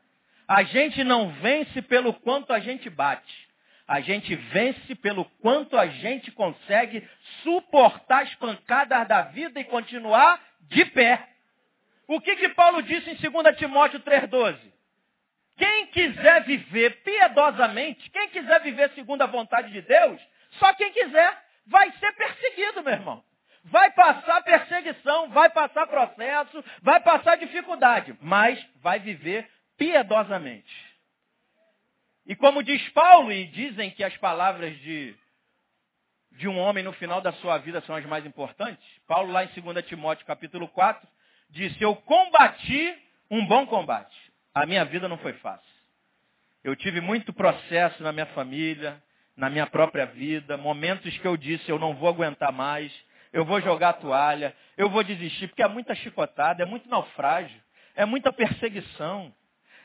A 0.49 0.63
gente 0.63 1.03
não 1.03 1.31
vence 1.31 1.83
pelo 1.83 2.13
quanto 2.15 2.53
a 2.53 2.61
gente 2.61 2.89
bate. 2.89 3.47
A 3.87 4.01
gente 4.01 4.35
vence 4.35 4.95
pelo 4.97 5.25
quanto 5.41 5.77
a 5.77 5.87
gente 5.87 6.31
consegue 6.33 7.09
suportar 7.43 8.25
as 8.25 8.35
pancadas 8.35 9.07
da 9.07 9.23
vida 9.23 9.61
e 9.61 9.65
continuar 9.65 10.41
de 10.63 10.85
pé. 10.87 11.29
O 12.09 12.21
que, 12.21 12.37
que 12.37 12.49
Paulo 12.51 12.83
disse 12.83 13.11
em 13.11 13.15
2 13.15 13.57
Timóteo 13.57 14.01
3,12? 14.01 14.59
Quem 15.57 15.87
quiser 15.87 16.45
viver 16.45 17.03
piedosamente, 17.03 18.11
quem 18.11 18.29
quiser 18.29 18.61
viver 18.61 18.91
segundo 18.91 19.23
a 19.23 19.27
vontade 19.27 19.73
de 19.73 19.81
Deus, 19.81 20.21
só 20.53 20.73
quem 20.75 20.93
quiser 20.93 21.43
vai 21.67 21.91
ser 21.93 22.13
perseguido, 22.13 22.83
meu 22.83 22.93
irmão. 22.93 23.25
Vai 23.65 23.91
passar 23.93 24.43
perseguição, 24.43 25.29
vai 25.31 25.49
passar 25.51 25.87
processo, 25.87 26.65
vai 26.83 27.01
passar 27.01 27.37
dificuldade, 27.37 28.17
mas 28.21 28.65
vai 28.81 29.01
viver 29.01 29.49
piedosamente. 29.77 30.87
E 32.27 32.35
como 32.35 32.63
diz 32.63 32.89
Paulo, 32.91 33.31
e 33.31 33.47
dizem 33.47 33.91
que 33.91 34.03
as 34.03 34.17
palavras 34.17 34.77
de, 34.81 35.15
de 36.33 36.49
um 36.49 36.59
homem 36.59 36.83
no 36.83 36.93
final 36.95 37.21
da 37.21 37.33
sua 37.35 37.59
vida 37.59 37.81
são 37.83 37.95
as 37.95 38.05
mais 38.05 38.27
importantes, 38.27 38.85
Paulo 39.07 39.33
lá 39.33 39.45
em 39.45 39.49
2 39.49 39.87
Timóteo 39.87 40.27
capítulo 40.27 40.67
4, 40.69 41.07
disse, 41.51 41.81
eu 41.81 41.95
combati 41.95 42.99
um 43.31 43.47
bom 43.47 43.67
combate. 43.67 44.17
A 44.53 44.67
minha 44.67 44.85
vida 44.85 45.09
não 45.09 45.19
foi 45.19 45.35
fácil. 45.35 45.77
Eu 46.65 46.75
tive 46.75 47.01
muito 47.01 47.33
processo 47.33 48.03
na 48.03 48.11
minha 48.11 48.27
família, 48.27 49.01
na 49.37 49.51
minha 49.51 49.67
própria 49.67 50.07
vida, 50.07 50.57
momentos 50.57 51.17
que 51.19 51.27
eu 51.27 51.37
disse 51.37 51.71
eu 51.71 51.79
não 51.79 51.95
vou 51.95 52.09
aguentar 52.09 52.51
mais, 52.51 52.93
eu 53.33 53.45
vou 53.45 53.61
jogar 53.61 53.91
a 53.91 53.93
toalha, 53.93 54.57
eu 54.77 54.89
vou 54.89 55.05
desistir, 55.05 55.47
porque 55.47 55.63
é 55.63 55.69
muita 55.69 55.95
chicotada, 55.95 56.63
é 56.63 56.67
muito 56.67 56.89
naufrágio, 56.89 57.61
é 57.95 58.05
muita 58.05 58.33
perseguição, 58.33 59.33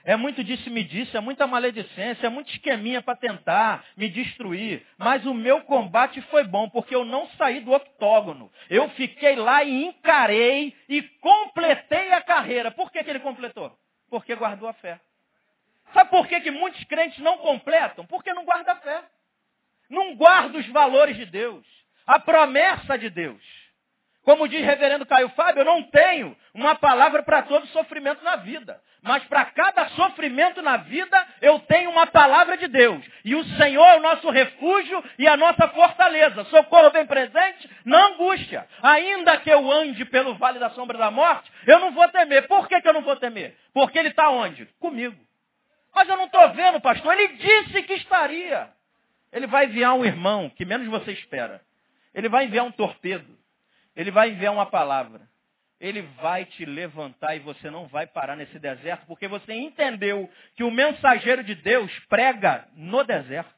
é 0.04 0.16
muito 0.16 0.44
disse-me 0.44 0.84
disse, 0.84 1.16
é 1.16 1.20
muita 1.20 1.46
maledicência, 1.46 2.26
é 2.26 2.30
muito 2.30 2.52
esqueminha 2.52 3.02
para 3.02 3.16
tentar 3.16 3.86
me 3.96 4.10
destruir. 4.10 4.86
Mas 4.98 5.26
o 5.26 5.34
meu 5.34 5.62
combate 5.62 6.22
foi 6.24 6.44
bom, 6.44 6.70
porque 6.70 6.96
eu 6.96 7.06
não 7.06 7.28
saí 7.38 7.60
do 7.60 7.72
octógono. 7.72 8.52
Eu 8.70 8.90
fiquei 8.90 9.36
lá 9.36 9.64
e 9.64 9.86
encarei 9.86 10.76
e 10.90 11.02
completei 11.02 12.12
a 12.14 12.22
carreira. 12.22 12.72
Por 12.72 12.92
que, 12.92 13.04
que 13.04 13.10
ele 13.10 13.20
completou? 13.20 13.76
Porque 14.10 14.36
guardou 14.36 14.68
a 14.68 14.74
fé. 14.74 15.00
Sabe 15.94 16.10
por 16.10 16.28
que, 16.28 16.40
que 16.40 16.52
muitos 16.52 16.84
crentes 16.86 17.20
não 17.20 17.38
completam? 17.38 18.06
Porque 18.06 18.34
não 18.34 18.46
guardam 18.46 18.74
a 18.74 18.78
fé. 18.78 19.04
Não 19.90 20.16
guardam 20.16 20.60
os 20.60 20.68
valores 20.68 21.18
de 21.18 21.26
Deus. 21.26 21.66
A 22.08 22.20
promessa 22.20 22.98
de 22.98 23.10
Deus. 23.10 23.61
Como 24.24 24.48
diz 24.48 24.64
reverendo 24.64 25.06
Caio 25.06 25.30
Fábio, 25.30 25.62
eu 25.62 25.66
não 25.66 25.82
tenho 25.84 26.38
uma 26.54 26.76
palavra 26.76 27.24
para 27.24 27.42
todo 27.42 27.66
sofrimento 27.68 28.24
na 28.24 28.36
vida. 28.36 28.80
Mas 29.02 29.24
para 29.24 29.46
cada 29.46 29.90
sofrimento 29.90 30.62
na 30.62 30.78
vida, 30.78 31.28
eu 31.42 31.58
tenho 31.62 31.90
uma 31.90 32.06
palavra 32.06 32.56
de 32.56 32.68
Deus. 32.68 33.04
E 33.26 33.34
o 33.34 33.44
Senhor 33.58 33.84
é 33.84 33.98
o 33.98 34.02
nosso 34.02 34.30
refúgio 34.30 35.04
e 35.18 35.28
a 35.28 35.36
nossa 35.36 35.68
fortaleza. 35.70 36.46
Socorro 36.46 36.92
bem 36.92 37.06
presente 37.08 37.68
na 37.84 38.10
angústia. 38.10 38.68
Ainda 38.84 39.38
que 39.38 39.50
eu 39.50 39.72
ande 39.72 40.06
pelo 40.06 40.36
vale 40.36 40.60
da 40.60 40.70
sombra 40.70 41.00
da 41.00 41.10
morte, 41.10 41.52
eu 41.66 41.80
não 41.80 41.92
vou 41.92 42.08
temer. 42.10 42.48
Por 42.48 42.68
que, 42.68 42.80
que 42.80 42.88
eu 42.88 42.94
não 42.94 43.02
vou 43.02 43.16
temer? 43.16 43.58
Porque 43.74 43.98
ele 43.98 44.10
está 44.10 44.30
onde? 44.30 44.68
Comigo. 44.80 45.18
Mas 45.96 46.08
eu 46.08 46.16
não 46.16 46.26
estou 46.26 46.48
vendo, 46.50 46.80
pastor. 46.80 47.12
Ele 47.14 47.30
disse 47.38 47.82
que 47.82 47.94
estaria. 47.94 48.70
Ele 49.34 49.48
vai 49.48 49.66
enviar 49.66 49.96
um 49.96 50.06
irmão 50.06 50.48
que 50.48 50.64
menos 50.64 50.88
você 50.88 51.12
espera. 51.12 51.60
Ele 52.14 52.30
vai 52.30 52.46
enviar 52.46 52.66
um 52.66 52.72
torpedo. 52.72 53.41
Ele 53.96 54.12
vai 54.12 54.32
enviar 54.32 54.54
uma 54.54 54.66
palavra. 54.66 55.30
Ele 55.80 56.04
vai 56.22 56.46
te 56.46 56.64
levantar 56.64 57.36
e 57.36 57.40
você 57.40 57.70
não 57.70 57.88
vai 57.88 58.06
parar 58.06 58.36
nesse 58.36 58.60
deserto, 58.60 59.06
porque 59.08 59.28
você 59.28 59.54
entendeu 59.54 60.30
que 60.56 60.64
o 60.64 60.70
mensageiro 60.70 61.44
de 61.44 61.56
Deus 61.56 61.92
prega 62.08 62.68
no 62.74 63.04
deserto. 63.04 63.52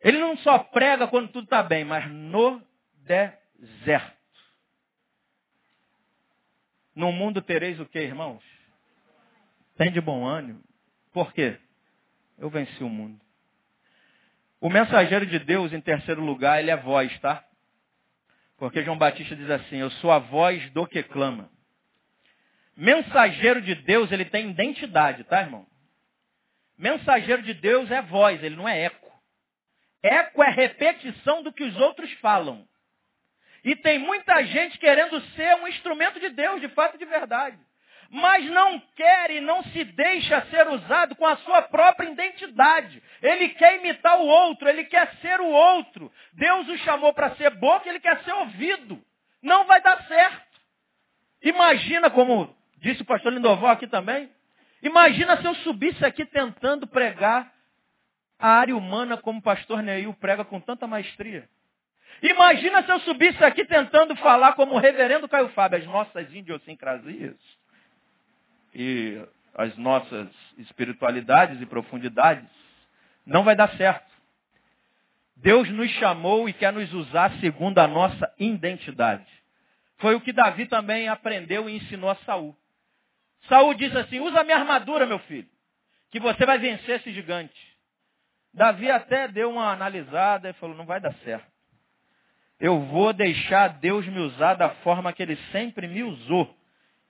Ele 0.00 0.18
não 0.18 0.36
só 0.38 0.58
prega 0.58 1.06
quando 1.06 1.28
tudo 1.28 1.44
está 1.44 1.62
bem, 1.62 1.84
mas 1.84 2.10
no 2.10 2.60
deserto. 3.04 4.16
No 6.94 7.12
mundo 7.12 7.40
tereis 7.40 7.78
o 7.78 7.86
que, 7.86 7.98
irmãos? 7.98 8.42
Tem 9.76 9.92
de 9.92 10.00
bom 10.00 10.26
ânimo. 10.26 10.62
Por 11.12 11.32
quê? 11.32 11.58
Eu 12.38 12.50
venci 12.50 12.82
o 12.82 12.88
mundo. 12.88 13.20
O 14.60 14.68
mensageiro 14.68 15.26
de 15.26 15.38
Deus, 15.38 15.72
em 15.72 15.80
terceiro 15.80 16.22
lugar, 16.22 16.58
ele 16.58 16.70
é 16.70 16.76
voz, 16.76 17.16
tá? 17.20 17.44
Porque 18.58 18.82
João 18.82 18.96
Batista 18.96 19.36
diz 19.36 19.50
assim, 19.50 19.76
eu 19.76 19.90
sou 19.92 20.10
a 20.10 20.18
voz 20.18 20.70
do 20.70 20.86
que 20.86 21.02
clama. 21.02 21.50
Mensageiro 22.76 23.60
de 23.60 23.74
Deus, 23.74 24.10
ele 24.12 24.24
tem 24.24 24.50
identidade, 24.50 25.24
tá, 25.24 25.40
irmão? 25.40 25.66
Mensageiro 26.76 27.42
de 27.42 27.54
Deus 27.54 27.90
é 27.90 28.02
voz, 28.02 28.42
ele 28.42 28.56
não 28.56 28.68
é 28.68 28.82
eco. 28.82 29.12
Eco 30.02 30.42
é 30.42 30.50
repetição 30.50 31.42
do 31.42 31.52
que 31.52 31.64
os 31.64 31.76
outros 31.76 32.10
falam. 32.14 32.66
E 33.64 33.74
tem 33.74 33.98
muita 33.98 34.44
gente 34.44 34.78
querendo 34.78 35.20
ser 35.32 35.56
um 35.56 35.68
instrumento 35.68 36.20
de 36.20 36.28
Deus, 36.30 36.60
de 36.60 36.68
fato 36.68 36.98
de 36.98 37.04
verdade 37.04 37.58
mas 38.10 38.44
não 38.50 38.80
quer 38.94 39.30
e 39.30 39.40
não 39.40 39.62
se 39.64 39.84
deixa 39.84 40.40
ser 40.46 40.68
usado 40.68 41.14
com 41.16 41.26
a 41.26 41.36
sua 41.38 41.62
própria 41.62 42.08
identidade. 42.08 43.02
Ele 43.22 43.48
quer 43.50 43.76
imitar 43.78 44.18
o 44.18 44.26
outro, 44.26 44.68
ele 44.68 44.84
quer 44.84 45.12
ser 45.16 45.40
o 45.40 45.46
outro. 45.48 46.12
Deus 46.32 46.68
o 46.68 46.78
chamou 46.78 47.12
para 47.12 47.34
ser 47.36 47.50
boca, 47.50 47.88
ele 47.88 48.00
quer 48.00 48.22
ser 48.22 48.32
ouvido. 48.32 49.02
Não 49.42 49.64
vai 49.64 49.80
dar 49.80 50.02
certo. 50.06 50.46
Imagina, 51.42 52.10
como 52.10 52.54
disse 52.78 53.02
o 53.02 53.06
pastor 53.06 53.32
Lindoval 53.32 53.70
aqui 53.70 53.86
também, 53.86 54.30
imagina 54.82 55.36
se 55.38 55.44
eu 55.44 55.54
subisse 55.56 56.04
aqui 56.04 56.24
tentando 56.24 56.86
pregar 56.86 57.52
a 58.38 58.48
área 58.48 58.76
humana 58.76 59.16
como 59.16 59.38
o 59.40 59.42
pastor 59.42 59.82
Neil 59.82 60.12
prega 60.14 60.44
com 60.44 60.60
tanta 60.60 60.86
maestria. 60.86 61.48
Imagina 62.22 62.82
se 62.82 62.90
eu 62.90 63.00
subisse 63.00 63.44
aqui 63.44 63.64
tentando 63.64 64.16
falar 64.16 64.54
como 64.54 64.74
o 64.74 64.78
reverendo 64.78 65.28
Caio 65.28 65.48
Fábio, 65.50 65.78
as 65.78 65.86
nossas 65.86 66.32
idiosincrasias 66.32 67.36
e 68.78 69.26
as 69.54 69.74
nossas 69.78 70.28
espiritualidades 70.58 71.62
e 71.62 71.66
profundidades, 71.66 72.46
não 73.24 73.42
vai 73.42 73.56
dar 73.56 73.74
certo. 73.78 74.04
Deus 75.34 75.68
nos 75.70 75.90
chamou 75.92 76.46
e 76.46 76.52
quer 76.52 76.74
nos 76.74 76.92
usar 76.92 77.32
segundo 77.40 77.78
a 77.78 77.88
nossa 77.88 78.30
identidade. 78.38 79.26
Foi 79.96 80.14
o 80.14 80.20
que 80.20 80.30
Davi 80.30 80.66
também 80.66 81.08
aprendeu 81.08 81.70
e 81.70 81.76
ensinou 81.76 82.10
a 82.10 82.16
Saul. 82.16 82.54
Saul 83.48 83.72
disse 83.72 83.96
assim, 83.96 84.20
usa 84.20 84.44
minha 84.44 84.58
armadura, 84.58 85.06
meu 85.06 85.20
filho, 85.20 85.48
que 86.10 86.20
você 86.20 86.44
vai 86.44 86.58
vencer 86.58 87.00
esse 87.00 87.10
gigante. 87.12 87.76
Davi 88.52 88.90
até 88.90 89.26
deu 89.26 89.50
uma 89.50 89.72
analisada 89.72 90.50
e 90.50 90.54
falou, 90.54 90.76
não 90.76 90.84
vai 90.84 91.00
dar 91.00 91.14
certo. 91.24 91.50
Eu 92.60 92.80
vou 92.80 93.14
deixar 93.14 93.68
Deus 93.68 94.06
me 94.06 94.18
usar 94.18 94.54
da 94.54 94.68
forma 94.76 95.12
que 95.14 95.22
ele 95.22 95.36
sempre 95.50 95.86
me 95.86 96.02
usou. 96.02 96.54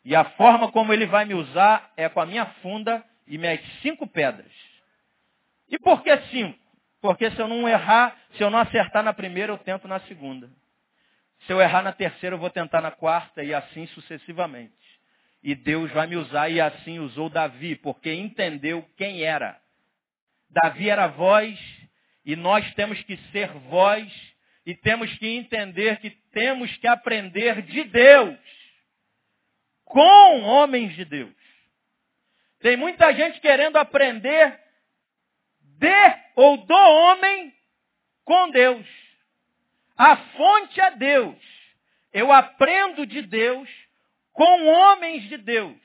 E 0.07 0.15
a 0.15 0.23
forma 0.23 0.71
como 0.71 0.93
ele 0.93 1.05
vai 1.05 1.25
me 1.25 1.35
usar 1.35 1.93
é 1.97 2.09
com 2.09 2.21
a 2.21 2.27
minha 2.27 2.47
funda 2.63 3.05
e 3.27 3.37
minhas 3.37 3.61
cinco 3.83 4.07
pedras. 4.07 4.53
E 5.69 5.77
por 5.81 6.01
que 6.05 6.17
cinco? 6.29 6.57
Porque 7.01 7.29
se 7.33 7.41
eu 7.41 7.49
não 7.49 7.69
errar, 7.69 8.17
se 8.37 8.41
eu 8.45 8.49
não 8.49 8.61
acertar 8.61 9.03
na 9.03 9.13
primeira, 9.13 9.53
eu 9.53 9.59
tento 9.59 9.89
na 9.89 9.99
segunda. 10.03 10.49
Se 11.41 11.53
eu 11.53 11.61
errar 11.61 11.83
na 11.83 11.93
terceira, 11.93 12.37
eu 12.37 12.39
vou 12.39 12.51
tentar 12.51 12.81
na 12.81 12.93
quarta 12.93 13.43
e 13.43 13.53
assim 13.53 13.89
sucessivamente. 13.89 14.77
E 15.43 15.57
Deus 15.57 15.91
vai 15.91 16.07
me 16.07 16.15
usar 16.15 16.51
e 16.51 16.61
assim 16.61 17.01
usou 17.01 17.29
Davi, 17.29 17.75
porque 17.75 18.13
entendeu 18.15 18.89
quem 18.97 19.23
era. 19.23 19.61
Davi 20.49 20.89
era 20.89 21.09
voz 21.09 21.59
e 22.25 22.37
nós 22.37 22.73
temos 22.75 23.03
que 23.03 23.17
ser 23.33 23.49
voz 23.69 24.09
e 24.65 24.73
temos 24.73 25.13
que 25.19 25.27
entender 25.27 25.99
que 25.99 26.11
temos 26.31 26.77
que 26.77 26.87
aprender 26.87 27.61
de 27.63 27.83
Deus 27.83 28.56
com 29.87 30.43
homens 30.43 30.95
de 30.95 31.05
Deus. 31.05 31.35
Tem 32.61 32.77
muita 32.77 33.15
gente 33.15 33.41
querendo 33.41 33.77
aprender 33.77 34.61
de 35.61 36.17
ou 36.35 36.59
do 36.59 36.75
homem 36.75 37.55
com 38.25 38.51
Deus. 38.51 38.87
A 39.97 40.17
fonte 40.17 40.81
é 40.81 40.91
Deus. 40.91 41.37
Eu 42.13 42.33
aprendo 42.33 43.07
de 43.07 43.23
Deus 43.23 43.69
com 44.33 44.67
homens 44.67 45.23
de 45.29 45.39
Deus. 45.39 45.77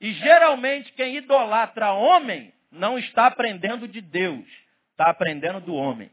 E 0.00 0.12
geralmente 0.14 0.92
quem 0.92 1.16
idolatra 1.16 1.92
homem 1.92 2.54
não 2.70 2.98
está 2.98 3.26
aprendendo 3.26 3.88
de 3.88 4.00
Deus, 4.00 4.46
está 4.92 5.10
aprendendo 5.10 5.60
do 5.60 5.74
homem. 5.74 6.10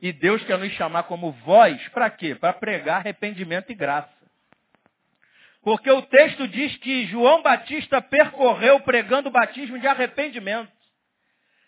E 0.00 0.12
Deus 0.12 0.44
quer 0.44 0.58
nos 0.58 0.72
chamar 0.72 1.04
como 1.04 1.32
voz 1.32 1.88
para 1.88 2.10
quê? 2.10 2.34
Para 2.34 2.52
pregar 2.52 2.98
arrependimento 2.98 3.72
e 3.72 3.74
graça. 3.74 4.15
Porque 5.66 5.90
o 5.90 6.00
texto 6.00 6.46
diz 6.46 6.76
que 6.76 7.06
João 7.06 7.42
Batista 7.42 8.00
percorreu 8.00 8.78
pregando 8.82 9.30
o 9.30 9.32
batismo 9.32 9.76
de 9.80 9.88
arrependimento. 9.88 10.70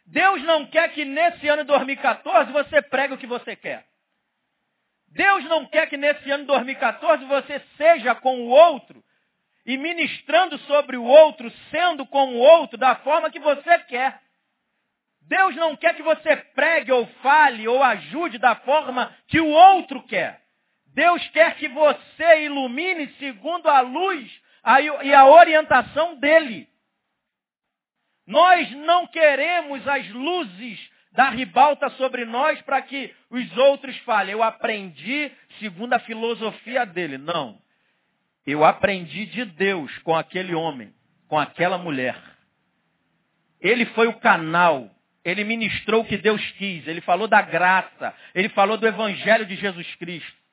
Deus 0.07 0.41
não 0.45 0.67
quer 0.67 0.93
que 0.93 1.05
nesse 1.05 1.49
ano 1.49 1.63
de 1.63 1.67
2014 1.67 2.53
você 2.53 2.81
pregue 2.81 3.15
o 3.15 3.19
que 3.19 3.27
você 3.27 3.57
quer. 3.57 3.85
Deus 5.09 5.45
não 5.47 5.67
quer 5.67 5.89
que 5.89 5.97
nesse 5.97 6.31
ano 6.31 6.45
de 6.45 6.47
2014 6.47 7.25
você 7.25 7.61
seja 7.77 8.15
com 8.15 8.43
o 8.43 8.49
outro 8.51 9.03
e 9.67 9.77
ministrando 9.77 10.57
sobre 10.59 10.97
o 10.97 11.03
outro, 11.03 11.51
sendo 11.69 12.07
com 12.07 12.35
o 12.35 12.39
outro 12.39 12.79
da 12.79 12.95
forma 12.95 13.33
que 13.33 13.41
você 13.41 13.81
quer. 13.81 14.21
Deus 15.23 15.57
não 15.57 15.75
quer 15.75 15.97
que 15.97 16.05
você 16.05 16.37
pregue 16.37 16.93
ou 16.93 17.05
fale 17.21 17.67
ou 17.67 17.83
ajude 17.83 18.39
da 18.39 18.55
forma 18.55 19.13
que 19.27 19.41
o 19.41 19.49
outro 19.49 20.05
quer. 20.05 20.48
Deus 20.99 21.25
quer 21.29 21.55
que 21.55 21.69
você 21.69 22.43
ilumine 22.47 23.09
segundo 23.21 23.69
a 23.69 23.81
luz 23.83 24.29
e 25.05 25.15
a 25.15 25.27
orientação 25.27 26.17
dele. 26.17 26.69
Nós 28.27 28.69
não 28.73 29.07
queremos 29.07 29.87
as 29.87 30.09
luzes 30.11 30.91
da 31.13 31.31
ribalta 31.31 31.89
sobre 31.91 32.25
nós 32.25 32.61
para 32.63 32.83
que 32.83 33.15
os 33.31 33.57
outros 33.57 33.97
falem. 33.99 34.33
Eu 34.33 34.43
aprendi 34.43 35.31
segundo 35.61 35.93
a 35.93 36.01
filosofia 36.01 36.85
dele. 36.85 37.17
Não. 37.17 37.63
Eu 38.45 38.65
aprendi 38.65 39.25
de 39.27 39.45
Deus 39.45 39.97
com 39.99 40.17
aquele 40.17 40.53
homem, 40.53 40.93
com 41.29 41.39
aquela 41.39 41.79
mulher. 41.79 42.21
Ele 43.61 43.87
foi 43.87 44.09
o 44.09 44.19
canal. 44.19 44.91
Ele 45.25 45.45
ministrou 45.45 46.03
o 46.03 46.05
que 46.05 46.17
Deus 46.17 46.45
quis. 46.59 46.89
Ele 46.89 47.01
falou 47.03 47.29
da 47.29 47.41
graça. 47.41 48.13
Ele 48.35 48.49
falou 48.49 48.77
do 48.77 48.87
evangelho 48.87 49.47
de 49.47 49.55
Jesus 49.55 49.95
Cristo. 49.95 50.48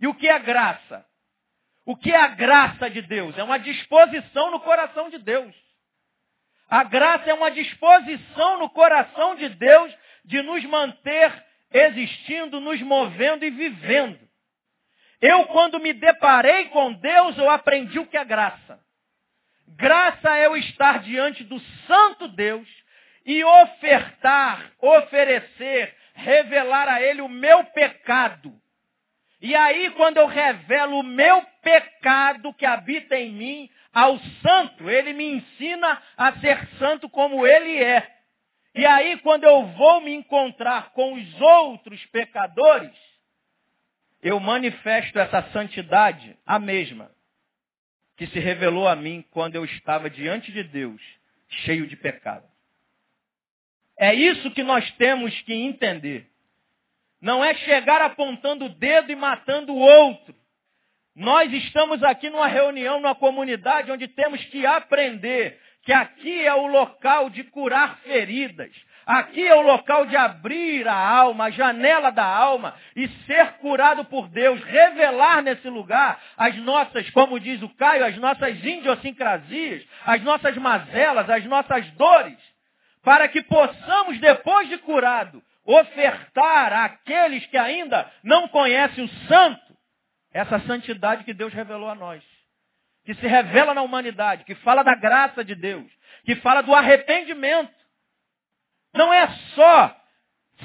E 0.00 0.06
o 0.06 0.14
que 0.14 0.28
é 0.28 0.38
graça? 0.38 1.06
O 1.86 1.96
que 1.96 2.10
é 2.12 2.16
a 2.16 2.28
graça 2.28 2.88
de 2.88 3.02
Deus? 3.02 3.36
É 3.36 3.42
uma 3.42 3.58
disposição 3.58 4.50
no 4.50 4.60
coração 4.60 5.10
de 5.10 5.18
Deus. 5.18 5.54
A 6.68 6.82
graça 6.82 7.30
é 7.30 7.34
uma 7.34 7.50
disposição 7.50 8.58
no 8.58 8.70
coração 8.70 9.34
de 9.36 9.48
Deus 9.50 9.94
de 10.24 10.42
nos 10.42 10.64
manter 10.64 11.32
existindo, 11.70 12.60
nos 12.60 12.80
movendo 12.80 13.44
e 13.44 13.50
vivendo. 13.50 14.18
Eu, 15.20 15.46
quando 15.46 15.78
me 15.78 15.92
deparei 15.92 16.66
com 16.66 16.92
Deus, 16.92 17.36
eu 17.36 17.50
aprendi 17.50 17.98
o 17.98 18.06
que 18.06 18.16
é 18.16 18.24
graça. 18.24 18.80
Graça 19.68 20.36
é 20.36 20.46
eu 20.46 20.56
estar 20.56 21.00
diante 21.00 21.42
do 21.44 21.58
Santo 21.86 22.28
Deus 22.28 22.68
e 23.24 23.42
ofertar, 23.42 24.72
oferecer, 24.78 25.96
revelar 26.14 26.88
a 26.88 27.02
Ele 27.02 27.22
o 27.22 27.28
meu 27.28 27.64
pecado. 27.64 28.54
E 29.44 29.54
aí, 29.54 29.90
quando 29.90 30.16
eu 30.16 30.26
revelo 30.26 31.00
o 31.00 31.02
meu 31.02 31.42
pecado 31.60 32.54
que 32.54 32.64
habita 32.64 33.14
em 33.14 33.30
mim 33.30 33.70
ao 33.92 34.18
santo, 34.40 34.88
Ele 34.88 35.12
me 35.12 35.32
ensina 35.32 36.02
a 36.16 36.32
ser 36.40 36.66
santo 36.78 37.10
como 37.10 37.46
Ele 37.46 37.76
é. 37.76 38.10
E 38.74 38.86
aí, 38.86 39.18
quando 39.18 39.44
eu 39.44 39.66
vou 39.66 40.00
me 40.00 40.14
encontrar 40.14 40.92
com 40.92 41.12
os 41.12 41.40
outros 41.42 42.02
pecadores, 42.06 42.96
eu 44.22 44.40
manifesto 44.40 45.18
essa 45.18 45.42
santidade, 45.52 46.38
a 46.46 46.58
mesma, 46.58 47.10
que 48.16 48.26
se 48.28 48.38
revelou 48.38 48.88
a 48.88 48.96
mim 48.96 49.22
quando 49.30 49.56
eu 49.56 49.66
estava 49.66 50.08
diante 50.08 50.50
de 50.52 50.62
Deus, 50.62 51.02
cheio 51.50 51.86
de 51.86 51.96
pecado. 51.96 52.48
É 53.94 54.14
isso 54.14 54.50
que 54.52 54.62
nós 54.62 54.90
temos 54.92 55.38
que 55.42 55.52
entender. 55.52 56.30
Não 57.24 57.42
é 57.42 57.54
chegar 57.54 58.02
apontando 58.02 58.66
o 58.66 58.68
dedo 58.68 59.10
e 59.10 59.16
matando 59.16 59.72
o 59.72 59.78
outro. 59.78 60.34
Nós 61.16 61.50
estamos 61.50 62.02
aqui 62.02 62.28
numa 62.28 62.46
reunião, 62.46 63.00
numa 63.00 63.14
comunidade 63.14 63.90
onde 63.90 64.06
temos 64.08 64.44
que 64.44 64.66
aprender 64.66 65.58
que 65.84 65.92
aqui 65.92 66.42
é 66.42 66.52
o 66.52 66.66
local 66.66 67.30
de 67.30 67.42
curar 67.44 67.96
feridas. 68.00 68.70
Aqui 69.06 69.40
é 69.40 69.54
o 69.54 69.62
local 69.62 70.04
de 70.04 70.14
abrir 70.14 70.86
a 70.86 70.94
alma, 70.94 71.44
a 71.44 71.50
janela 71.50 72.10
da 72.10 72.26
alma 72.26 72.74
e 72.94 73.08
ser 73.24 73.52
curado 73.54 74.04
por 74.04 74.28
Deus, 74.28 74.62
revelar 74.62 75.42
nesse 75.42 75.68
lugar 75.70 76.20
as 76.36 76.54
nossas, 76.56 77.08
como 77.08 77.40
diz 77.40 77.62
o 77.62 77.70
Caio, 77.70 78.04
as 78.04 78.18
nossas 78.18 78.62
idiosincrasias, 78.62 79.82
as 80.04 80.22
nossas 80.22 80.54
mazelas, 80.58 81.30
as 81.30 81.46
nossas 81.46 81.90
dores, 81.92 82.38
para 83.02 83.28
que 83.28 83.42
possamos, 83.44 84.18
depois 84.20 84.68
de 84.68 84.76
curado, 84.76 85.42
ofertar 85.64 86.72
àqueles 86.72 87.46
que 87.46 87.56
ainda 87.56 88.10
não 88.22 88.48
conhecem 88.48 89.04
o 89.04 89.08
santo, 89.26 89.76
essa 90.32 90.58
santidade 90.60 91.24
que 91.24 91.32
Deus 91.32 91.52
revelou 91.52 91.88
a 91.88 91.94
nós 91.94 92.22
que 93.04 93.14
se 93.14 93.26
revela 93.26 93.74
na 93.74 93.82
humanidade, 93.82 94.44
que 94.44 94.54
fala 94.56 94.82
da 94.82 94.94
graça 94.94 95.44
de 95.44 95.54
Deus, 95.54 95.90
que 96.24 96.36
fala 96.36 96.62
do 96.62 96.74
arrependimento. 96.74 97.72
Não 98.94 99.12
é 99.12 99.28
só 99.54 100.00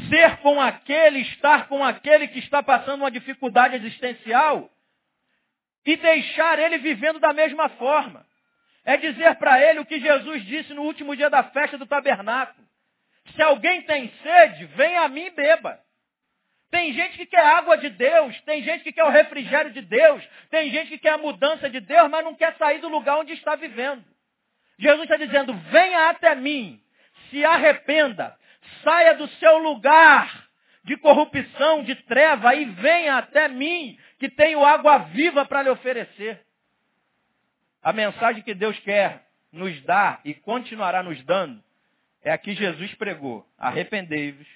ser 0.07 0.37
com 0.37 0.61
aquele, 0.61 1.19
estar 1.19 1.67
com 1.67 1.83
aquele 1.83 2.27
que 2.29 2.39
está 2.39 2.63
passando 2.63 3.01
uma 3.01 3.11
dificuldade 3.11 3.75
existencial 3.75 4.69
e 5.85 5.97
deixar 5.97 6.59
ele 6.59 6.77
vivendo 6.77 7.19
da 7.19 7.33
mesma 7.33 7.67
forma. 7.69 8.25
É 8.85 8.95
dizer 8.95 9.35
para 9.35 9.61
ele 9.61 9.79
o 9.79 9.85
que 9.85 9.99
Jesus 9.99 10.45
disse 10.45 10.73
no 10.73 10.83
último 10.83 11.15
dia 11.15 11.29
da 11.29 11.43
festa 11.43 11.77
do 11.77 11.85
tabernáculo. 11.85 12.68
Se 13.35 13.41
alguém 13.41 13.81
tem 13.83 14.11
sede, 14.21 14.65
venha 14.65 15.01
a 15.01 15.07
mim 15.07 15.25
e 15.25 15.31
beba. 15.31 15.79
Tem 16.71 16.93
gente 16.93 17.17
que 17.17 17.25
quer 17.25 17.43
água 17.43 17.77
de 17.77 17.89
Deus, 17.89 18.39
tem 18.41 18.61
gente 18.63 18.83
que 18.83 18.91
quer 18.91 19.03
o 19.03 19.09
refrigério 19.09 19.71
de 19.71 19.81
Deus, 19.81 20.23
tem 20.51 20.69
gente 20.69 20.89
que 20.89 20.97
quer 20.99 21.13
a 21.13 21.17
mudança 21.17 21.69
de 21.69 21.79
Deus, 21.79 22.09
mas 22.09 22.23
não 22.23 22.35
quer 22.35 22.55
sair 22.57 22.79
do 22.79 22.87
lugar 22.87 23.17
onde 23.17 23.33
está 23.33 23.55
vivendo. 23.55 24.03
Jesus 24.77 25.03
está 25.03 25.17
dizendo, 25.17 25.53
venha 25.53 26.09
até 26.09 26.35
mim, 26.35 26.79
se 27.29 27.43
arrependa, 27.43 28.37
saia 28.83 29.15
do 29.15 29.27
seu 29.27 29.57
lugar 29.57 30.47
de 30.83 30.95
corrupção, 30.97 31.83
de 31.83 31.95
treva, 31.95 32.55
e 32.55 32.65
venha 32.65 33.17
até 33.17 33.47
mim, 33.47 33.97
que 34.19 34.29
tenho 34.29 34.63
água 34.63 34.99
viva 34.99 35.45
para 35.45 35.63
lhe 35.63 35.69
oferecer. 35.69 36.41
A 37.81 37.91
mensagem 37.91 38.43
que 38.43 38.53
Deus 38.53 38.77
quer 38.79 39.23
nos 39.51 39.81
dar 39.83 40.21
e 40.23 40.33
continuará 40.33 41.01
nos 41.01 41.21
dando 41.25 41.63
é 42.21 42.31
a 42.31 42.37
que 42.37 42.53
Jesus 42.53 42.93
pregou. 42.95 43.47
Arrependei-vos, 43.57 44.47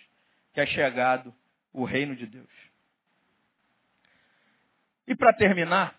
que 0.53 0.61
é 0.61 0.65
chegado 0.65 1.33
o 1.71 1.85
reino 1.85 2.15
de 2.15 2.25
Deus. 2.25 2.49
E 5.07 5.15
para 5.15 5.33
terminar, 5.33 5.95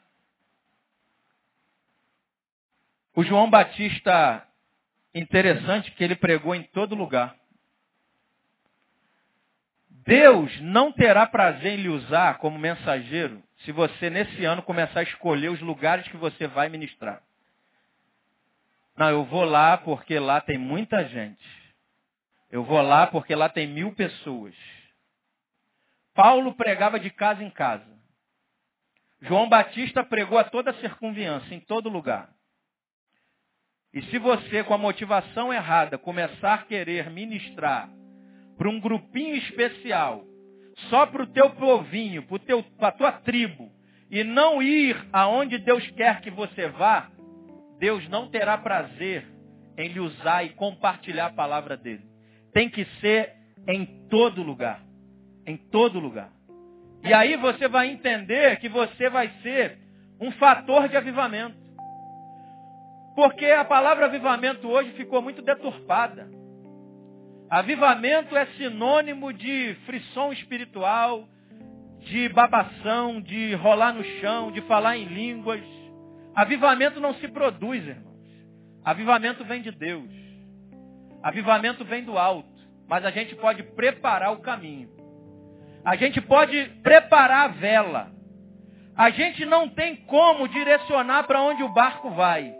o 3.14 3.22
João 3.22 3.48
Batista, 3.48 4.46
interessante 5.14 5.90
que 5.92 6.02
ele 6.02 6.16
pregou 6.16 6.54
em 6.54 6.62
todo 6.62 6.94
lugar. 6.94 7.36
Deus 9.88 10.60
não 10.60 10.92
terá 10.92 11.26
prazer 11.26 11.78
em 11.78 11.82
lhe 11.82 11.88
usar 11.88 12.38
como 12.38 12.58
mensageiro 12.58 13.42
se 13.58 13.72
você 13.72 14.10
nesse 14.10 14.44
ano 14.44 14.62
começar 14.62 15.00
a 15.00 15.04
escolher 15.04 15.48
os 15.48 15.60
lugares 15.60 16.06
que 16.08 16.16
você 16.16 16.46
vai 16.46 16.68
ministrar. 16.68 17.22
Não, 18.96 19.10
eu 19.10 19.24
vou 19.24 19.44
lá 19.44 19.76
porque 19.78 20.18
lá 20.18 20.40
tem 20.40 20.56
muita 20.56 21.04
gente. 21.06 21.44
Eu 22.50 22.62
vou 22.62 22.80
lá 22.80 23.06
porque 23.06 23.34
lá 23.34 23.48
tem 23.48 23.66
mil 23.66 23.92
pessoas. 23.94 24.54
Paulo 26.14 26.54
pregava 26.54 27.00
de 27.00 27.10
casa 27.10 27.42
em 27.42 27.50
casa. 27.50 27.92
João 29.20 29.48
Batista 29.48 30.04
pregou 30.04 30.38
a 30.38 30.44
toda 30.44 30.70
a 30.70 30.80
circunviança, 30.80 31.52
em 31.54 31.60
todo 31.60 31.88
lugar. 31.88 32.30
E 33.92 34.02
se 34.02 34.18
você, 34.18 34.62
com 34.62 34.74
a 34.74 34.78
motivação 34.78 35.52
errada, 35.52 35.96
começar 35.96 36.54
a 36.54 36.62
querer 36.64 37.10
ministrar 37.10 37.88
para 38.56 38.68
um 38.68 38.78
grupinho 38.78 39.36
especial, 39.36 40.24
só 40.90 41.06
para 41.06 41.22
o 41.22 41.26
teu 41.26 41.50
povinho, 41.50 42.24
para 42.76 42.88
a 42.88 42.92
tua 42.92 43.12
tribo, 43.12 43.72
e 44.10 44.22
não 44.22 44.62
ir 44.62 44.96
aonde 45.12 45.58
Deus 45.58 45.84
quer 45.92 46.20
que 46.20 46.30
você 46.30 46.68
vá, 46.68 47.10
Deus 47.84 48.08
não 48.08 48.28
terá 48.28 48.56
prazer 48.56 49.26
em 49.76 49.88
lhe 49.88 50.00
usar 50.00 50.44
e 50.44 50.50
compartilhar 50.50 51.26
a 51.26 51.32
palavra 51.32 51.76
dele. 51.76 52.04
Tem 52.52 52.68
que 52.70 52.84
ser 53.00 53.32
em 53.68 53.84
todo 54.08 54.42
lugar 54.42 54.80
em 55.46 55.56
todo 55.56 55.98
lugar. 55.98 56.30
E 57.02 57.12
aí 57.12 57.36
você 57.36 57.68
vai 57.68 57.88
entender 57.88 58.58
que 58.58 58.68
você 58.68 59.10
vai 59.10 59.30
ser 59.42 59.78
um 60.20 60.30
fator 60.32 60.88
de 60.88 60.96
avivamento. 60.96 61.56
Porque 63.14 63.46
a 63.46 63.64
palavra 63.64 64.06
avivamento 64.06 64.66
hoje 64.66 64.90
ficou 64.92 65.20
muito 65.20 65.42
deturpada. 65.42 66.28
Avivamento 67.50 68.36
é 68.36 68.46
sinônimo 68.56 69.32
de 69.32 69.76
frisson 69.86 70.32
espiritual, 70.32 71.28
de 72.00 72.28
babação, 72.30 73.20
de 73.20 73.54
rolar 73.54 73.92
no 73.92 74.02
chão, 74.20 74.50
de 74.50 74.62
falar 74.62 74.96
em 74.96 75.04
línguas. 75.04 75.62
Avivamento 76.34 77.00
não 77.00 77.14
se 77.14 77.28
produz, 77.28 77.86
irmãos. 77.86 78.14
Avivamento 78.84 79.44
vem 79.44 79.62
de 79.62 79.70
Deus. 79.70 80.10
Avivamento 81.22 81.84
vem 81.84 82.04
do 82.04 82.18
alto. 82.18 82.52
Mas 82.88 83.04
a 83.04 83.10
gente 83.10 83.34
pode 83.36 83.62
preparar 83.62 84.32
o 84.32 84.40
caminho. 84.40 84.90
A 85.84 85.96
gente 85.96 86.20
pode 86.20 86.64
preparar 86.82 87.44
a 87.44 87.52
vela. 87.52 88.12
A 88.96 89.10
gente 89.10 89.44
não 89.44 89.68
tem 89.68 89.96
como 89.96 90.48
direcionar 90.48 91.24
para 91.24 91.40
onde 91.40 91.62
o 91.62 91.68
barco 91.68 92.10
vai. 92.10 92.54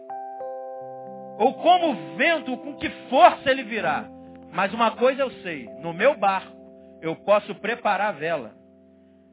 Ou 1.39 1.55
como 1.55 1.91
o 1.91 2.17
vento, 2.17 2.57
com 2.57 2.75
que 2.77 2.89
força 3.09 3.51
ele 3.51 3.65
virá. 3.65 4.09
Mas 4.53 4.73
uma 4.73 4.93
coisa 4.93 5.23
eu 5.23 5.31
sei, 5.43 5.69
no 5.81 5.93
meu 5.93 6.17
barco 6.17 6.55
eu 7.03 7.17
posso 7.17 7.55
preparar 7.57 8.09
a 8.09 8.13
vela. 8.13 8.53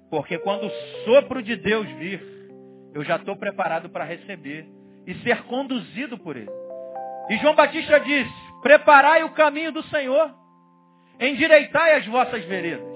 Porque 0.09 0.37
quando 0.39 0.65
o 0.65 0.71
sopro 1.05 1.41
de 1.41 1.55
Deus 1.55 1.87
vir, 1.91 2.21
eu 2.93 3.03
já 3.03 3.15
estou 3.15 3.35
preparado 3.35 3.89
para 3.89 4.03
receber 4.03 4.65
e 5.05 5.13
ser 5.15 5.43
conduzido 5.43 6.17
por 6.17 6.35
ele. 6.35 6.51
E 7.29 7.37
João 7.37 7.55
Batista 7.55 7.99
disse, 7.99 8.33
preparai 8.61 9.23
o 9.23 9.31
caminho 9.31 9.71
do 9.71 9.83
Senhor, 9.83 10.33
endireitai 11.19 11.97
as 11.97 12.05
vossas 12.07 12.43
veredas. 12.45 12.91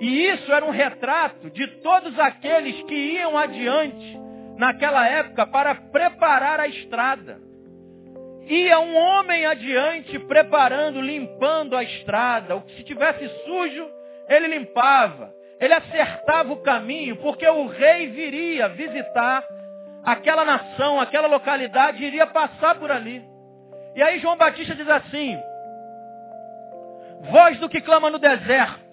E 0.00 0.28
isso 0.28 0.50
era 0.52 0.64
um 0.64 0.70
retrato 0.70 1.50
de 1.50 1.66
todos 1.82 2.18
aqueles 2.18 2.82
que 2.82 2.94
iam 2.94 3.36
adiante 3.36 4.18
naquela 4.56 5.06
época 5.06 5.46
para 5.46 5.74
preparar 5.74 6.58
a 6.58 6.66
estrada. 6.66 7.38
Ia 8.46 8.80
um 8.80 8.96
homem 8.96 9.46
adiante 9.46 10.18
preparando, 10.20 11.00
limpando 11.00 11.76
a 11.76 11.84
estrada. 11.84 12.56
O 12.56 12.62
que 12.62 12.76
se 12.76 12.84
tivesse 12.84 13.28
sujo, 13.44 13.86
ele 14.28 14.48
limpava. 14.48 15.32
Ele 15.60 15.74
acertava 15.74 16.52
o 16.52 16.62
caminho, 16.62 17.16
porque 17.16 17.46
o 17.46 17.66
rei 17.66 18.08
viria 18.08 18.68
visitar 18.70 19.44
aquela 20.02 20.44
nação, 20.44 21.00
aquela 21.00 21.28
localidade, 21.28 22.02
iria 22.02 22.26
passar 22.26 22.76
por 22.76 22.90
ali. 22.90 23.22
E 23.94 24.02
aí 24.02 24.18
João 24.20 24.36
Batista 24.36 24.74
diz 24.74 24.88
assim: 24.88 25.38
Voz 27.30 27.58
do 27.58 27.68
que 27.68 27.80
clama 27.80 28.08
no 28.08 28.18
deserto, 28.18 28.90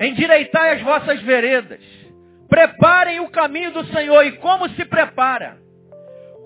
Endireitai 0.00 0.74
as 0.74 0.82
vossas 0.82 1.20
veredas. 1.22 1.80
Preparem 2.48 3.20
o 3.20 3.30
caminho 3.30 3.72
do 3.72 3.84
Senhor. 3.86 4.24
E 4.24 4.32
como 4.36 4.68
se 4.70 4.84
prepara? 4.84 5.58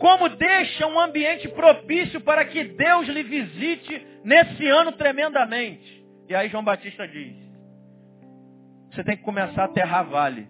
Como 0.00 0.28
deixa 0.30 0.86
um 0.86 0.98
ambiente 0.98 1.48
propício 1.48 2.20
para 2.22 2.44
que 2.46 2.64
Deus 2.64 3.06
lhe 3.08 3.22
visite 3.22 4.06
nesse 4.24 4.66
ano 4.66 4.92
tremendamente? 4.92 6.02
E 6.28 6.34
aí 6.34 6.48
João 6.48 6.64
Batista 6.64 7.06
diz, 7.06 7.36
você 8.92 9.02
tem 9.02 9.16
que 9.16 9.22
começar 9.22 9.62
a 9.62 9.64
aterrar 9.64 10.04
vale. 10.04 10.48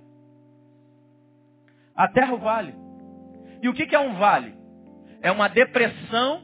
Aterra 1.94 2.34
o 2.34 2.38
vale. 2.38 2.74
E 3.62 3.68
o 3.68 3.74
que 3.74 3.94
é 3.94 3.98
um 3.98 4.14
vale? 4.14 4.54
É 5.20 5.30
uma 5.30 5.48
depressão. 5.48 6.42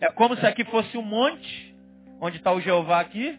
É 0.00 0.06
como 0.12 0.36
se 0.36 0.46
aqui 0.46 0.64
fosse 0.64 0.96
um 0.96 1.02
monte, 1.02 1.76
onde 2.20 2.36
está 2.36 2.52
o 2.52 2.60
Jeová 2.60 3.00
aqui, 3.00 3.36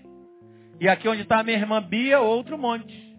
e 0.80 0.90
aqui 0.90 1.08
onde 1.08 1.22
está 1.22 1.40
a 1.40 1.44
minha 1.44 1.58
irmã 1.58 1.82
Bia, 1.82 2.20
outro 2.20 2.58
monte. 2.58 3.10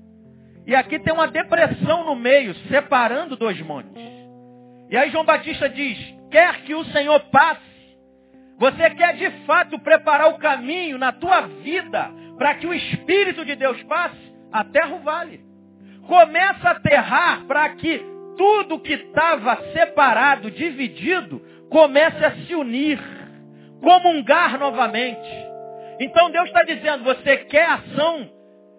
E 0.67 0.75
aqui 0.75 0.99
tem 0.99 1.13
uma 1.13 1.27
depressão 1.27 2.05
no 2.05 2.15
meio, 2.15 2.55
separando 2.69 3.37
dois 3.37 3.59
montes. 3.63 4.03
E 4.91 4.97
aí 4.97 5.11
João 5.11 5.25
Batista 5.25 5.71
diz, 5.71 5.99
quer 6.31 6.63
que 6.65 6.75
o 6.75 6.85
Senhor 6.87 7.19
passe, 7.31 7.61
você 8.59 8.91
quer 8.91 9.17
de 9.17 9.31
fato 9.47 9.79
preparar 9.79 10.29
o 10.29 10.39
caminho 10.39 10.99
na 10.99 11.13
tua 11.13 11.43
vida 11.63 12.11
para 12.37 12.55
que 12.57 12.67
o 12.67 12.75
Espírito 12.75 13.43
de 13.45 13.57
Deus 13.57 13.83
passe? 13.85 14.30
Aterra 14.53 14.95
o 14.95 15.01
vale. 15.01 15.41
Começa 16.07 16.69
a 16.69 16.73
aterrar 16.73 17.45
para 17.47 17.69
que 17.71 17.99
tudo 18.37 18.81
que 18.81 18.95
estava 18.95 19.57
separado, 19.73 20.51
dividido, 20.51 21.41
comece 21.69 22.25
a 22.25 22.35
se 22.37 22.55
unir, 22.55 22.99
comungar 23.81 24.59
novamente. 24.59 25.31
Então 26.01 26.31
Deus 26.31 26.47
está 26.47 26.63
dizendo, 26.63 27.05
você 27.05 27.37
quer 27.37 27.67
ação 27.67 28.31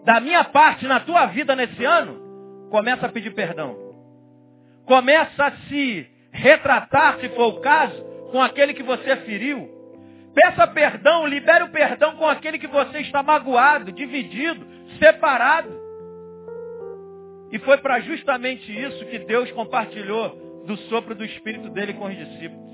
da 0.03 0.19
minha 0.19 0.43
parte 0.43 0.88
na 0.88 0.99
tua 0.99 1.28
vida 1.28 1.55
nesse 1.55 1.86
ano? 1.86 2.69
Começa 2.69 3.05
a 3.05 3.09
pedir 3.09 3.32
perdão. 3.32 3.78
Começa 4.86 5.45
a 5.45 5.51
se 5.67 6.09
retratar, 6.32 7.19
se 7.19 7.30
for 7.30 7.53
o 7.53 7.61
caso, 7.61 8.01
com 8.32 8.41
aquele 8.41 8.74
que 8.74 8.84
você 8.84 9.15
feriu. 9.17 9.80
Peça 10.34 10.65
perdão, 10.67 11.27
libere 11.27 11.63
o 11.63 11.71
perdão 11.71 12.15
com 12.15 12.27
aquele 12.27 12.57
que 12.57 12.67
você 12.67 12.99
está 12.99 13.21
magoado, 13.21 13.91
dividido, 13.91 14.65
separado. 14.97 15.69
E 17.51 17.59
foi 17.59 17.77
para 17.77 17.99
justamente 17.99 18.71
isso 18.71 19.05
que 19.07 19.19
Deus 19.19 19.51
compartilhou 19.51 20.63
do 20.65 20.77
sopro 20.88 21.13
do 21.13 21.25
Espírito 21.25 21.69
dele 21.69 21.93
com 21.93 22.05
os 22.05 22.15
discípulos. 22.15 22.71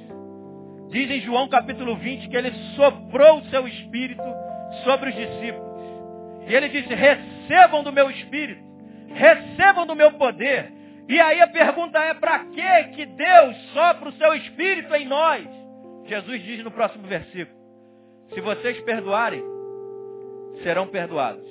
Diz 0.91 1.09
em 1.09 1.21
João 1.21 1.49
capítulo 1.49 1.95
20 1.95 2.29
que 2.29 2.37
ele 2.37 2.51
soprou 2.75 3.39
o 3.39 3.45
seu 3.45 3.67
Espírito 3.67 4.23
sobre 4.83 5.09
os 5.09 5.15
discípulos. 5.15 5.67
E 6.47 6.53
ele 6.53 6.69
disse, 6.69 6.93
recebam 6.93 7.83
do 7.83 7.91
meu 7.91 8.09
Espírito, 8.11 8.61
recebam 9.09 9.85
do 9.85 9.95
meu 9.95 10.13
poder. 10.13 10.71
E 11.09 11.19
aí 11.19 11.41
a 11.41 11.47
pergunta 11.47 11.97
é, 11.99 12.13
para 12.13 12.39
que 12.39 12.83
que 12.95 13.05
Deus 13.05 13.57
sopra 13.73 14.09
o 14.09 14.13
seu 14.13 14.33
Espírito 14.35 14.93
em 14.93 15.07
nós? 15.07 15.56
Jesus 16.07 16.41
diz 16.43 16.63
no 16.63 16.71
próximo 16.71 17.05
versículo, 17.05 17.57
se 18.33 18.39
vocês 18.39 18.79
perdoarem, 18.81 19.43
serão 20.63 20.87
perdoados. 20.87 21.45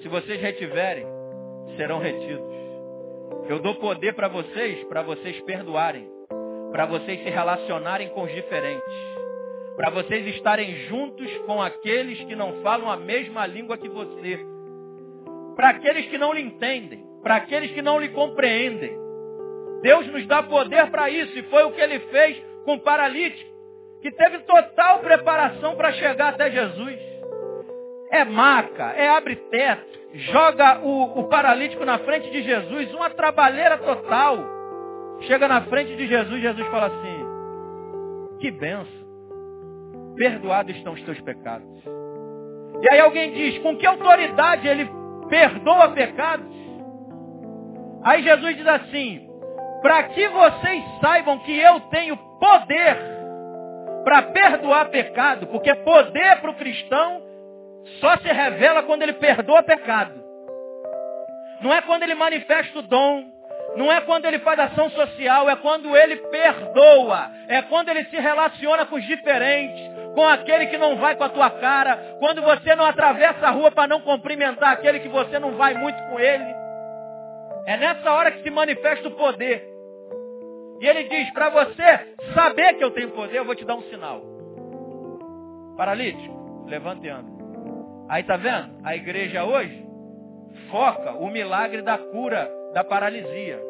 Se 0.00 0.08
vocês 0.08 0.40
retiverem, 0.40 1.06
serão 1.76 1.98
retidos. 1.98 2.52
Eu 3.48 3.58
dou 3.58 3.74
poder 3.74 4.14
para 4.14 4.28
vocês, 4.28 4.82
para 4.84 5.02
vocês 5.02 5.38
perdoarem, 5.42 6.08
para 6.70 6.86
vocês 6.86 7.22
se 7.22 7.28
relacionarem 7.28 8.08
com 8.10 8.22
os 8.22 8.32
diferentes, 8.32 8.94
para 9.76 9.90
vocês 9.90 10.26
estarem 10.34 10.74
juntos 10.86 11.30
com 11.46 11.60
aqueles 11.60 12.18
que 12.24 12.34
não 12.34 12.62
falam 12.62 12.90
a 12.90 12.96
mesma 12.96 13.46
língua 13.46 13.76
que 13.76 13.88
você, 13.88 14.40
para 15.54 15.70
aqueles 15.70 16.06
que 16.06 16.16
não 16.16 16.32
lhe 16.32 16.40
entendem, 16.40 17.04
para 17.22 17.36
aqueles 17.36 17.70
que 17.72 17.82
não 17.82 18.00
lhe 18.00 18.08
compreendem. 18.08 18.98
Deus 19.82 20.06
nos 20.06 20.26
dá 20.26 20.42
poder 20.42 20.90
para 20.90 21.10
isso 21.10 21.38
e 21.38 21.42
foi 21.44 21.64
o 21.64 21.72
que 21.72 21.80
ele 21.80 21.98
fez 21.98 22.51
com 22.64 22.74
o 22.74 22.80
paralítico, 22.80 23.50
que 24.00 24.10
teve 24.10 24.40
total 24.40 24.98
preparação 25.00 25.76
para 25.76 25.92
chegar 25.92 26.30
até 26.30 26.50
Jesus. 26.50 26.98
É 28.10 28.24
maca, 28.24 28.92
é 28.92 29.08
abre 29.08 29.36
teto, 29.36 30.00
joga 30.14 30.80
o, 30.80 31.20
o 31.20 31.28
paralítico 31.28 31.84
na 31.84 31.98
frente 31.98 32.30
de 32.30 32.42
Jesus, 32.42 32.92
uma 32.92 33.10
trabalheira 33.10 33.78
total. 33.78 34.36
Chega 35.22 35.46
na 35.46 35.62
frente 35.62 35.96
de 35.96 36.06
Jesus, 36.06 36.42
Jesus 36.42 36.66
fala 36.66 36.86
assim, 36.86 37.26
que 38.40 38.50
benção, 38.50 39.02
perdoados 40.16 40.76
estão 40.76 40.92
os 40.92 41.02
teus 41.04 41.20
pecados. 41.20 41.66
E 42.82 42.92
aí 42.92 43.00
alguém 43.00 43.32
diz, 43.32 43.58
com 43.60 43.76
que 43.76 43.86
autoridade 43.86 44.66
ele 44.66 44.90
perdoa 45.28 45.90
pecados? 45.92 46.52
Aí 48.02 48.22
Jesus 48.22 48.56
diz 48.56 48.66
assim, 48.66 49.28
para 49.80 50.02
que 50.04 50.28
vocês 50.28 50.84
saibam 51.00 51.38
que 51.38 51.56
eu 51.56 51.80
tenho 51.82 52.18
poder 52.42 52.98
para 54.02 54.22
perdoar 54.22 54.86
pecado, 54.86 55.46
porque 55.46 55.72
poder 55.76 56.40
para 56.40 56.50
o 56.50 56.54
cristão 56.54 57.22
só 58.00 58.16
se 58.16 58.28
revela 58.28 58.82
quando 58.82 59.02
ele 59.02 59.12
perdoa 59.12 59.62
pecado. 59.62 60.20
Não 61.60 61.72
é 61.72 61.80
quando 61.82 62.02
ele 62.02 62.16
manifesta 62.16 62.80
o 62.80 62.82
dom. 62.82 63.30
Não 63.76 63.90
é 63.90 64.00
quando 64.00 64.24
ele 64.24 64.40
faz 64.40 64.58
ação 64.58 64.90
social. 64.90 65.48
É 65.48 65.54
quando 65.54 65.96
ele 65.96 66.16
perdoa. 66.16 67.30
É 67.46 67.62
quando 67.62 67.88
ele 67.90 68.04
se 68.06 68.16
relaciona 68.16 68.84
com 68.86 68.96
os 68.96 69.04
diferentes. 69.04 69.80
Com 70.12 70.26
aquele 70.26 70.66
que 70.66 70.76
não 70.76 70.96
vai 70.96 71.14
com 71.14 71.22
a 71.22 71.28
tua 71.28 71.50
cara. 71.50 71.96
Quando 72.18 72.42
você 72.42 72.74
não 72.74 72.84
atravessa 72.84 73.46
a 73.46 73.50
rua 73.50 73.70
para 73.70 73.86
não 73.86 74.00
cumprimentar 74.00 74.72
aquele 74.72 74.98
que 74.98 75.08
você 75.08 75.38
não 75.38 75.52
vai 75.52 75.74
muito 75.74 76.02
com 76.08 76.18
ele. 76.18 76.52
É 77.66 77.76
nessa 77.76 78.10
hora 78.10 78.32
que 78.32 78.42
se 78.42 78.50
manifesta 78.50 79.06
o 79.06 79.12
poder. 79.12 79.71
E 80.82 80.86
ele 80.88 81.04
diz, 81.04 81.30
para 81.30 81.48
você 81.48 82.16
saber 82.34 82.74
que 82.74 82.82
eu 82.82 82.90
tenho 82.90 83.12
poder, 83.12 83.36
eu 83.36 83.44
vou 83.44 83.54
te 83.54 83.64
dar 83.64 83.76
um 83.76 83.82
sinal. 83.82 84.20
Paralítico, 85.76 86.66
levante 86.66 87.06
e 87.06 87.08
anda. 87.08 87.30
Aí 88.08 88.24
tá 88.24 88.36
vendo? 88.36 88.80
A 88.82 88.96
igreja 88.96 89.44
hoje 89.44 89.86
foca 90.72 91.12
o 91.12 91.30
milagre 91.30 91.82
da 91.82 91.96
cura 91.96 92.50
da 92.74 92.82
paralisia 92.82 93.60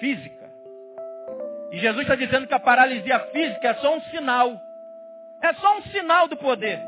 física. 0.00 0.50
E 1.70 1.78
Jesus 1.78 2.02
está 2.02 2.16
dizendo 2.16 2.48
que 2.48 2.54
a 2.54 2.58
paralisia 2.58 3.20
física 3.30 3.68
é 3.68 3.74
só 3.74 3.94
um 3.94 4.00
sinal. 4.10 4.60
É 5.40 5.52
só 5.54 5.78
um 5.78 5.82
sinal 5.82 6.26
do 6.26 6.36
poder. 6.36 6.80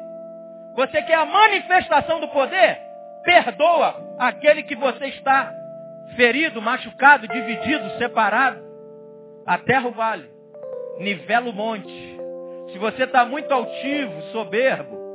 Você 0.74 1.02
quer 1.02 1.14
a 1.14 1.24
manifestação 1.24 2.18
do 2.18 2.26
poder? 2.30 2.80
Perdoa 3.22 4.16
aquele 4.18 4.64
que 4.64 4.74
você 4.74 5.06
está 5.06 5.54
ferido, 6.14 6.62
machucado, 6.62 7.26
dividido, 7.28 7.90
separado. 7.98 8.64
Aterra 9.46 9.88
o 9.88 9.92
vale. 9.92 10.30
Nivela 10.98 11.50
o 11.50 11.52
monte. 11.52 12.16
Se 12.72 12.78
você 12.78 13.04
está 13.04 13.24
muito 13.24 13.52
altivo, 13.52 14.22
soberbo, 14.32 15.06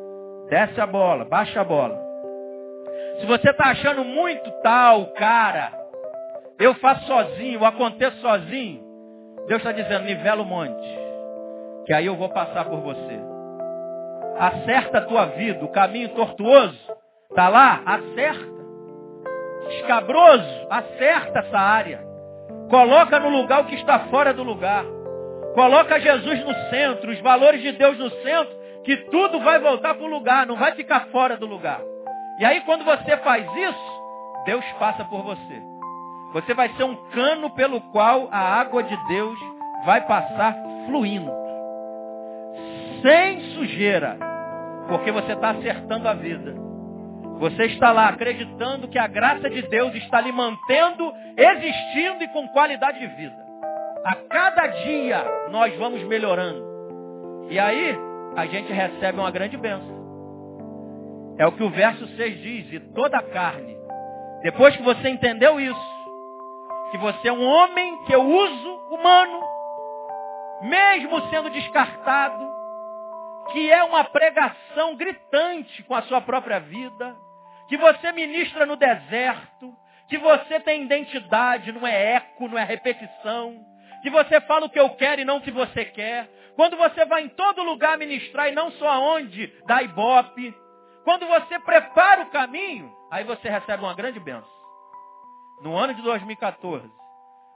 Desce 0.51 0.81
a 0.81 0.85
bola, 0.85 1.23
baixa 1.23 1.61
a 1.61 1.63
bola. 1.63 1.97
Se 3.21 3.25
você 3.25 3.51
está 3.51 3.69
achando 3.69 4.03
muito 4.03 4.51
tal, 4.61 5.05
cara, 5.13 5.71
eu 6.59 6.73
faço 6.75 7.07
sozinho, 7.07 7.61
eu 7.61 7.65
aconteço 7.65 8.17
sozinho, 8.17 8.83
Deus 9.47 9.61
está 9.61 9.71
dizendo, 9.71 10.03
nivela 10.03 10.41
o 10.41 10.45
monte, 10.45 10.99
que 11.85 11.93
aí 11.93 12.05
eu 12.05 12.17
vou 12.17 12.27
passar 12.27 12.65
por 12.65 12.81
você. 12.81 13.17
Acerta 14.37 14.97
a 14.97 15.05
tua 15.05 15.25
vida, 15.27 15.63
o 15.63 15.71
caminho 15.71 16.09
tortuoso, 16.09 16.77
está 17.29 17.47
lá? 17.47 17.81
Acerta. 17.85 18.60
Escabroso, 19.69 20.67
acerta 20.69 21.39
essa 21.39 21.57
área. 21.57 21.99
Coloca 22.69 23.19
no 23.19 23.29
lugar 23.29 23.61
o 23.61 23.65
que 23.65 23.75
está 23.75 23.99
fora 24.11 24.33
do 24.33 24.43
lugar. 24.43 24.85
Coloca 25.53 25.99
Jesus 25.99 26.43
no 26.45 26.53
centro, 26.69 27.11
os 27.11 27.19
valores 27.19 27.61
de 27.61 27.71
Deus 27.73 27.97
no 27.97 28.09
centro, 28.09 28.55
que 28.83 28.97
tudo 29.09 29.39
vai 29.41 29.59
voltar 29.59 29.95
para 29.95 30.05
o 30.05 30.09
lugar, 30.09 30.47
não 30.47 30.55
vai 30.55 30.73
ficar 30.73 31.07
fora 31.11 31.35
do 31.35 31.45
lugar. 31.45 31.81
E 32.39 32.45
aí 32.45 32.61
quando 32.61 32.85
você 32.85 33.17
faz 33.17 33.45
isso, 33.45 34.01
Deus 34.45 34.65
passa 34.79 35.03
por 35.05 35.21
você. 35.23 35.61
Você 36.33 36.53
vai 36.53 36.69
ser 36.75 36.83
um 36.83 36.95
cano 37.11 37.49
pelo 37.51 37.81
qual 37.91 38.29
a 38.31 38.39
água 38.39 38.81
de 38.83 38.95
Deus 39.07 39.37
vai 39.85 40.01
passar 40.01 40.55
fluindo. 40.85 41.31
Sem 43.01 43.41
sujeira. 43.55 44.17
Porque 44.87 45.11
você 45.11 45.33
está 45.33 45.51
acertando 45.51 46.07
a 46.07 46.13
vida. 46.13 46.70
Você 47.41 47.63
está 47.63 47.91
lá 47.91 48.09
acreditando 48.09 48.87
que 48.87 48.99
a 48.99 49.07
graça 49.07 49.49
de 49.49 49.63
Deus 49.63 49.95
está 49.95 50.21
lhe 50.21 50.31
mantendo 50.31 51.11
existindo 51.35 52.23
e 52.23 52.27
com 52.27 52.47
qualidade 52.49 52.99
de 52.99 53.07
vida. 53.07 53.35
A 54.05 54.15
cada 54.29 54.67
dia 54.67 55.25
nós 55.49 55.75
vamos 55.75 56.03
melhorando. 56.03 57.47
E 57.49 57.57
aí, 57.57 57.97
a 58.35 58.45
gente 58.45 58.71
recebe 58.71 59.19
uma 59.19 59.31
grande 59.31 59.57
bênção. 59.57 59.89
É 61.39 61.47
o 61.47 61.51
que 61.53 61.63
o 61.63 61.71
verso 61.71 62.05
6 62.15 62.41
diz, 62.43 62.73
e 62.73 62.79
toda 62.93 63.17
a 63.17 63.23
carne. 63.23 63.75
Depois 64.43 64.77
que 64.77 64.83
você 64.83 65.09
entendeu 65.09 65.59
isso, 65.59 66.11
que 66.91 66.97
você 66.99 67.29
é 67.29 67.33
um 67.33 67.43
homem 67.43 68.03
que 68.03 68.13
eu 68.13 68.21
uso 68.21 68.69
humano, 68.91 69.41
mesmo 70.61 71.19
sendo 71.31 71.49
descartado, 71.49 72.51
que 73.51 73.71
é 73.71 73.83
uma 73.83 74.03
pregação 74.03 74.95
gritante 74.95 75.81
com 75.85 75.95
a 75.95 76.03
sua 76.03 76.21
própria 76.21 76.59
vida, 76.59 77.15
que 77.71 77.77
você 77.77 78.11
ministra 78.11 78.65
no 78.65 78.75
deserto, 78.75 79.73
que 80.09 80.17
você 80.17 80.59
tem 80.59 80.83
identidade, 80.83 81.71
não 81.71 81.87
é 81.87 82.15
eco, 82.15 82.49
não 82.49 82.57
é 82.57 82.65
repetição, 82.65 83.57
que 84.01 84.09
você 84.09 84.41
fala 84.41 84.65
o 84.65 84.69
que 84.69 84.77
eu 84.77 84.89
quero 84.89 85.21
e 85.21 85.23
não 85.23 85.37
o 85.37 85.41
que 85.41 85.51
você 85.51 85.85
quer, 85.85 86.29
quando 86.57 86.75
você 86.75 87.05
vai 87.05 87.23
em 87.23 87.29
todo 87.29 87.63
lugar 87.63 87.97
ministrar 87.97 88.49
e 88.49 88.51
não 88.51 88.71
só 88.71 88.89
aonde? 88.89 89.47
Da 89.65 89.81
Ibope. 89.81 90.53
Quando 91.05 91.25
você 91.25 91.57
prepara 91.59 92.23
o 92.23 92.29
caminho, 92.29 92.93
aí 93.09 93.23
você 93.23 93.49
recebe 93.49 93.81
uma 93.81 93.93
grande 93.93 94.19
bênção. 94.19 94.51
No 95.61 95.77
ano 95.77 95.93
de 95.93 96.01
2014, 96.01 96.91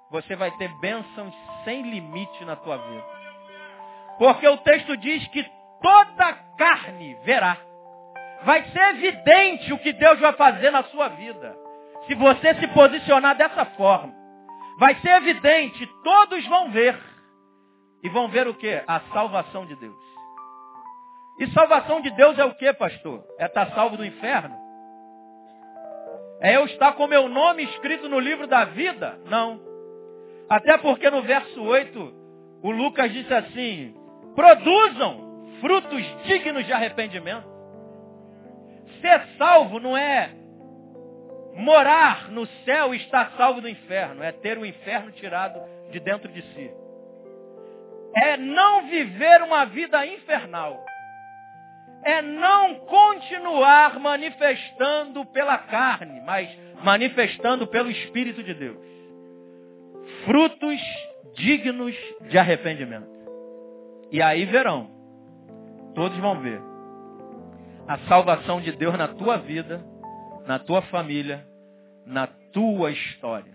você 0.09 0.33
vai 0.37 0.49
ter 0.51 0.69
bênçãos 0.79 1.35
sem 1.65 1.81
limite 1.81 2.45
na 2.45 2.55
tua 2.55 2.77
vida. 2.77 3.05
Porque 4.17 4.47
o 4.47 4.55
texto 4.59 4.95
diz 4.95 5.27
que 5.27 5.45
toda 5.81 6.33
carne 6.57 7.15
verá. 7.25 7.57
Vai 8.43 8.63
ser 8.71 8.89
evidente 8.95 9.73
o 9.73 9.79
que 9.79 9.93
Deus 9.93 10.19
vai 10.19 10.33
fazer 10.33 10.71
na 10.71 10.83
sua 10.85 11.09
vida. 11.09 11.55
Se 12.07 12.15
você 12.15 12.55
se 12.55 12.67
posicionar 12.67 13.35
dessa 13.35 13.65
forma. 13.65 14.13
Vai 14.77 14.95
ser 14.95 15.09
evidente, 15.09 15.87
todos 16.03 16.45
vão 16.47 16.69
ver. 16.69 16.97
E 18.03 18.09
vão 18.09 18.27
ver 18.27 18.47
o 18.47 18.53
que? 18.53 18.83
A 18.85 18.99
salvação 19.13 19.65
de 19.65 19.75
Deus. 19.75 19.95
E 21.39 21.47
salvação 21.47 22.01
de 22.01 22.11
Deus 22.11 22.37
é 22.37 22.45
o 22.45 22.53
que, 22.55 22.71
pastor? 22.73 23.23
É 23.39 23.45
estar 23.45 23.71
salvo 23.71 23.97
do 23.97 24.05
inferno? 24.05 24.55
É 26.41 26.55
eu 26.55 26.65
estar 26.65 26.93
com 26.93 27.07
meu 27.07 27.27
nome 27.27 27.63
escrito 27.63 28.07
no 28.07 28.19
livro 28.19 28.47
da 28.47 28.65
vida? 28.65 29.19
Não. 29.25 29.59
Até 30.49 30.77
porque 30.77 31.09
no 31.09 31.23
verso 31.23 31.61
8, 31.61 32.13
o 32.61 32.71
Lucas 32.71 33.11
disse 33.11 33.33
assim, 33.33 33.95
produzam 34.35 35.47
frutos 35.59 36.03
dignos 36.25 36.65
de 36.65 36.73
arrependimento. 36.73 37.54
Ser 39.01 39.21
salvo 39.37 39.79
não 39.79 39.97
é 39.97 40.31
morar 41.55 42.29
no 42.29 42.45
céu 42.65 42.93
e 42.93 42.97
estar 42.97 43.31
salvo 43.37 43.61
do 43.61 43.69
inferno, 43.69 44.21
é 44.21 44.31
ter 44.31 44.57
o 44.57 44.65
inferno 44.65 45.11
tirado 45.11 45.59
de 45.89 45.99
dentro 45.99 46.31
de 46.31 46.41
si. 46.41 46.71
É 48.17 48.37
não 48.37 48.87
viver 48.87 49.41
uma 49.41 49.65
vida 49.65 50.05
infernal. 50.05 50.83
É 52.03 52.21
não 52.21 52.75
continuar 52.81 53.99
manifestando 53.99 55.25
pela 55.25 55.57
carne, 55.57 56.21
mas 56.21 56.47
manifestando 56.83 57.65
pelo 57.65 57.89
Espírito 57.89 58.43
de 58.43 58.53
Deus. 58.53 58.77
Frutos 60.23 60.79
dignos 61.35 61.95
de 62.29 62.37
arrependimento. 62.37 63.09
E 64.11 64.21
aí 64.21 64.45
verão, 64.45 64.87
todos 65.95 66.17
vão 66.19 66.39
ver 66.39 66.74
a 67.87 67.97
salvação 68.07 68.61
de 68.61 68.71
Deus 68.71 68.97
na 68.97 69.07
tua 69.07 69.37
vida, 69.37 69.83
na 70.45 70.59
tua 70.59 70.81
família, 70.83 71.45
na 72.05 72.27
tua 72.27 72.91
história. 72.91 73.53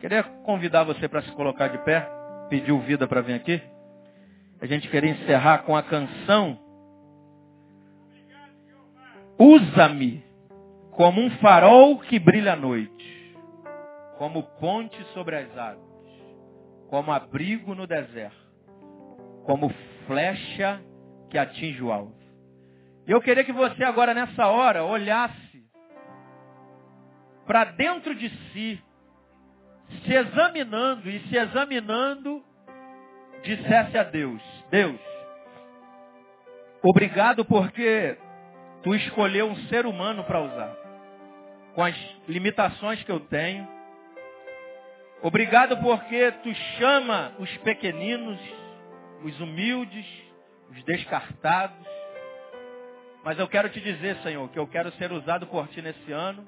Queria 0.00 0.22
convidar 0.22 0.84
você 0.84 1.08
para 1.08 1.22
se 1.22 1.30
colocar 1.32 1.68
de 1.68 1.78
pé, 1.78 2.08
pedir 2.48 2.76
vida 2.80 3.06
para 3.06 3.20
vir 3.20 3.34
aqui. 3.34 3.60
A 4.60 4.66
gente 4.66 4.88
queria 4.88 5.10
encerrar 5.10 5.58
com 5.58 5.76
a 5.76 5.82
canção 5.82 6.58
Usa-me 9.42 10.22
como 10.90 11.18
um 11.18 11.30
farol 11.38 11.98
que 12.00 12.18
brilha 12.18 12.52
à 12.52 12.56
noite, 12.56 13.34
como 14.18 14.42
ponte 14.42 15.02
sobre 15.14 15.34
as 15.34 15.56
águas, 15.56 15.88
como 16.90 17.10
abrigo 17.10 17.74
no 17.74 17.86
deserto, 17.86 18.36
como 19.46 19.72
flecha 20.06 20.82
que 21.30 21.38
atinge 21.38 21.82
o 21.82 21.90
alvo. 21.90 22.19
Eu 23.10 23.20
queria 23.20 23.42
que 23.42 23.50
você 23.50 23.82
agora 23.82 24.14
nessa 24.14 24.46
hora 24.46 24.84
olhasse 24.84 25.64
para 27.44 27.64
dentro 27.64 28.14
de 28.14 28.28
si, 28.28 28.80
se 30.04 30.14
examinando 30.14 31.10
e 31.10 31.18
se 31.28 31.36
examinando, 31.36 32.40
dissesse 33.42 33.98
a 33.98 34.04
Deus, 34.04 34.40
Deus, 34.70 35.00
obrigado 36.80 37.44
porque 37.44 38.16
tu 38.84 38.94
escolheu 38.94 39.48
um 39.48 39.56
ser 39.66 39.86
humano 39.86 40.22
para 40.22 40.42
usar, 40.42 40.76
com 41.74 41.82
as 41.82 41.96
limitações 42.28 43.02
que 43.02 43.10
eu 43.10 43.18
tenho. 43.18 43.66
Obrigado 45.20 45.78
porque 45.78 46.30
tu 46.44 46.54
chama 46.78 47.32
os 47.40 47.56
pequeninos, 47.56 48.38
os 49.24 49.40
humildes, 49.40 50.06
os 50.70 50.80
descartados, 50.84 51.99
mas 53.24 53.38
eu 53.38 53.46
quero 53.48 53.68
te 53.68 53.80
dizer, 53.80 54.16
Senhor, 54.22 54.48
que 54.50 54.58
eu 54.58 54.66
quero 54.66 54.90
ser 54.92 55.12
usado 55.12 55.46
por 55.46 55.68
Ti 55.68 55.82
nesse 55.82 56.10
ano, 56.10 56.46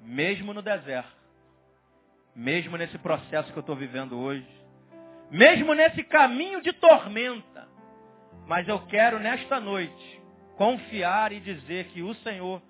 mesmo 0.00 0.52
no 0.52 0.62
deserto, 0.62 1.16
mesmo 2.34 2.76
nesse 2.76 2.98
processo 2.98 3.50
que 3.52 3.58
eu 3.58 3.62
estou 3.62 3.74
vivendo 3.74 4.18
hoje, 4.18 4.46
mesmo 5.30 5.74
nesse 5.74 6.02
caminho 6.04 6.60
de 6.60 6.72
tormenta. 6.72 7.66
Mas 8.46 8.68
eu 8.68 8.80
quero 8.86 9.18
nesta 9.18 9.58
noite 9.60 10.20
confiar 10.56 11.32
e 11.32 11.40
dizer 11.40 11.86
que 11.88 12.02
o 12.02 12.14
Senhor 12.16 12.62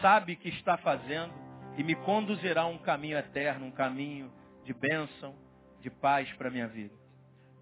sabe 0.00 0.34
o 0.34 0.36
que 0.36 0.48
está 0.48 0.76
fazendo 0.76 1.32
e 1.76 1.82
me 1.82 1.94
conduzirá 1.94 2.62
a 2.62 2.66
um 2.66 2.78
caminho 2.78 3.18
eterno, 3.18 3.66
um 3.66 3.70
caminho 3.70 4.32
de 4.64 4.72
bênção, 4.72 5.34
de 5.80 5.90
paz 5.90 6.30
para 6.32 6.48
a 6.48 6.50
minha 6.50 6.66
vida. 6.66 6.94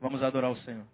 Vamos 0.01 0.23
adorar 0.23 0.51
o 0.51 0.57
Senhor. 0.59 0.94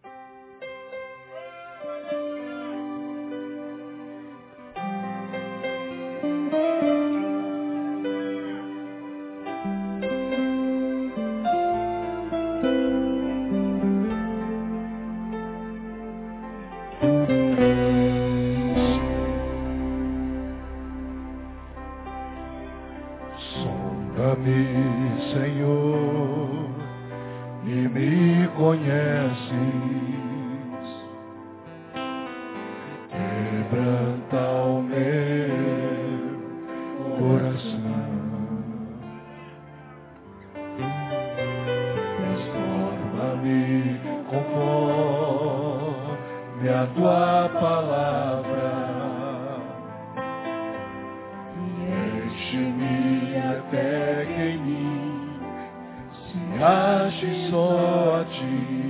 nasce 56.61 57.49
só 57.49 58.21
a 58.21 58.25
ti. 58.25 58.90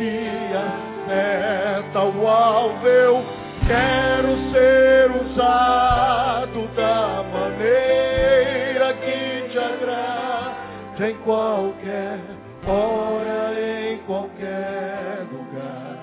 dia 0.00 0.64
meta 1.06 2.02
o 2.02 2.26
alvo, 2.26 2.86
eu 2.86 3.22
quero 3.66 4.34
ser 4.50 5.10
usado 5.10 6.66
da 6.74 7.22
maneira 7.30 8.94
que 8.94 9.50
te 9.50 9.58
agrada, 9.58 11.06
em 11.06 11.14
qualquer 11.18 12.18
hora, 12.66 13.52
em 13.60 13.98
qualquer 14.06 15.26
lugar. 15.30 15.98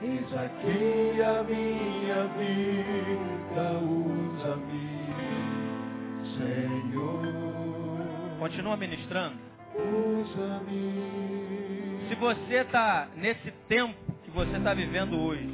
Eis 0.00 0.32
aqui 0.32 1.20
a 1.20 1.42
minha 1.42 2.28
vida, 2.38 3.66
usa-me, 3.82 4.94
Senhor. 6.36 7.34
Continua, 8.38 8.76
menino. 8.76 8.93
Vivendo 14.74 15.20
hoje, 15.20 15.46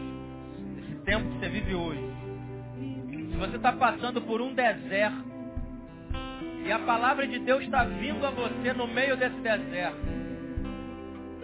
esse 0.78 0.94
tempo 1.00 1.28
que 1.28 1.38
você 1.38 1.48
vive 1.48 1.74
hoje, 1.74 2.00
se 3.30 3.36
você 3.36 3.56
está 3.56 3.72
passando 3.72 4.22
por 4.22 4.40
um 4.40 4.54
deserto, 4.54 5.30
e 6.64 6.70
a 6.70 6.78
palavra 6.78 7.26
de 7.26 7.40
Deus 7.40 7.64
está 7.64 7.82
vindo 7.82 8.24
a 8.24 8.30
você 8.30 8.72
no 8.72 8.86
meio 8.86 9.16
desse 9.16 9.34
deserto, 9.36 9.98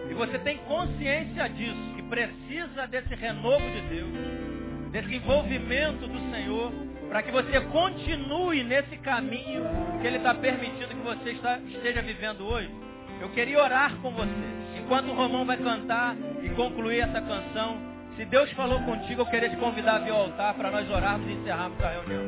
e 0.09 0.13
você 0.13 0.39
tem 0.39 0.59
consciência 0.59 1.49
disso, 1.49 1.93
que 1.97 2.03
precisa 2.03 2.87
desse 2.87 3.13
renovo 3.13 3.69
de 3.69 3.81
Deus, 3.81 4.11
desse 4.91 5.13
envolvimento 5.13 6.07
do 6.07 6.31
Senhor, 6.31 6.71
para 7.09 7.21
que 7.21 7.31
você 7.31 7.59
continue 7.59 8.63
nesse 8.63 8.95
caminho 8.99 9.63
que 9.99 10.07
Ele 10.07 10.17
está 10.17 10.33
permitindo 10.33 10.87
que 10.87 11.03
você 11.03 11.31
está, 11.31 11.59
esteja 11.59 12.01
vivendo 12.01 12.47
hoje. 12.47 12.69
Eu 13.19 13.27
queria 13.29 13.61
orar 13.61 13.93
com 13.97 14.11
você. 14.11 14.66
Enquanto 14.87 15.09
o 15.09 15.13
Romão 15.13 15.43
vai 15.43 15.57
cantar 15.57 16.15
e 16.41 16.47
concluir 16.51 17.01
essa 17.01 17.19
canção, 17.19 17.75
se 18.15 18.23
Deus 18.23 18.49
falou 18.53 18.79
contigo, 18.83 19.19
eu 19.19 19.25
queria 19.25 19.49
te 19.49 19.57
convidar 19.57 19.95
a 19.95 19.99
vir 19.99 20.11
ao 20.11 20.21
altar 20.21 20.53
para 20.53 20.71
nós 20.71 20.89
orarmos 20.89 21.27
e 21.27 21.33
encerrarmos 21.33 21.77
a 21.83 21.89
reunião. 21.89 22.23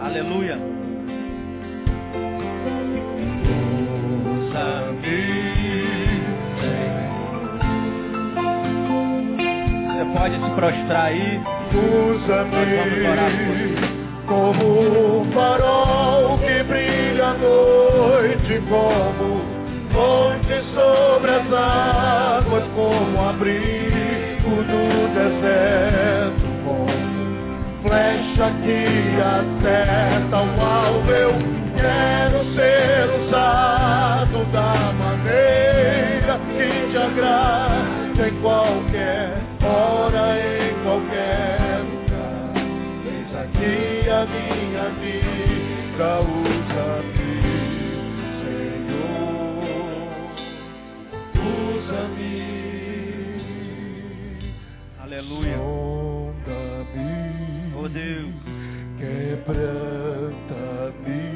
Aleluia. 0.00 0.58
Você 9.86 10.04
pode 10.12 10.34
se 10.34 10.50
prostrar 10.56 11.04
aí. 11.04 11.40
Usa-me 11.72 12.50
como 14.26 15.20
um 15.20 15.30
farol 15.30 16.36
que 16.38 16.64
brilha 16.64 17.26
à 17.26 17.34
noite, 17.34 18.60
como 18.68 19.60
sobre 20.74 21.30
as 21.30 21.52
águas, 21.52 22.64
como 22.74 23.28
abrigo 23.28 24.50
no 24.50 25.08
deserto, 25.14 26.46
como 26.64 27.82
flecha 27.82 28.52
que 28.64 28.80
acerta 29.20 30.36
o 30.36 30.60
alvo. 30.60 31.10
Eu 31.10 31.32
quero 31.76 32.44
ser 32.54 33.08
usado 33.20 34.44
da 34.52 34.92
maneira 34.92 36.38
que 36.56 36.90
te 36.90 36.96
agrada 36.96 38.28
em 38.28 38.34
qualquer 38.42 38.89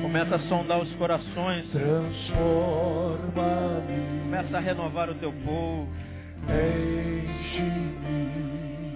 Começa 0.02 0.36
a 0.36 0.38
sondar 0.48 0.78
os 0.80 0.92
corações. 0.94 1.64
Transforma-me, 1.72 4.22
Começa 4.24 4.56
a 4.56 4.60
renovar 4.60 5.10
o 5.10 5.14
teu 5.14 5.32
povo. 5.32 5.88
enche-me, 6.48 7.84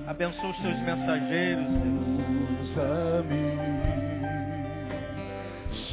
Abençoa 0.06 0.50
os 0.50 0.56
teus 0.58 0.78
mensageiros, 0.80 1.64
Deus. 1.66 2.08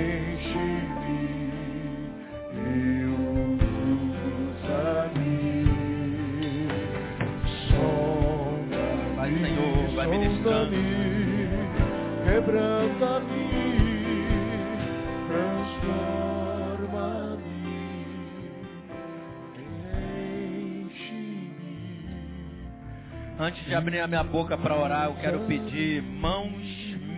Antes 23.40 23.66
de 23.66 23.76
abrir 23.76 24.00
a 24.00 24.08
minha 24.08 24.24
boca 24.24 24.58
para 24.58 24.76
orar, 24.76 25.06
eu 25.06 25.16
quero 25.16 25.42
pedir 25.42 26.02
mãos 26.02 26.64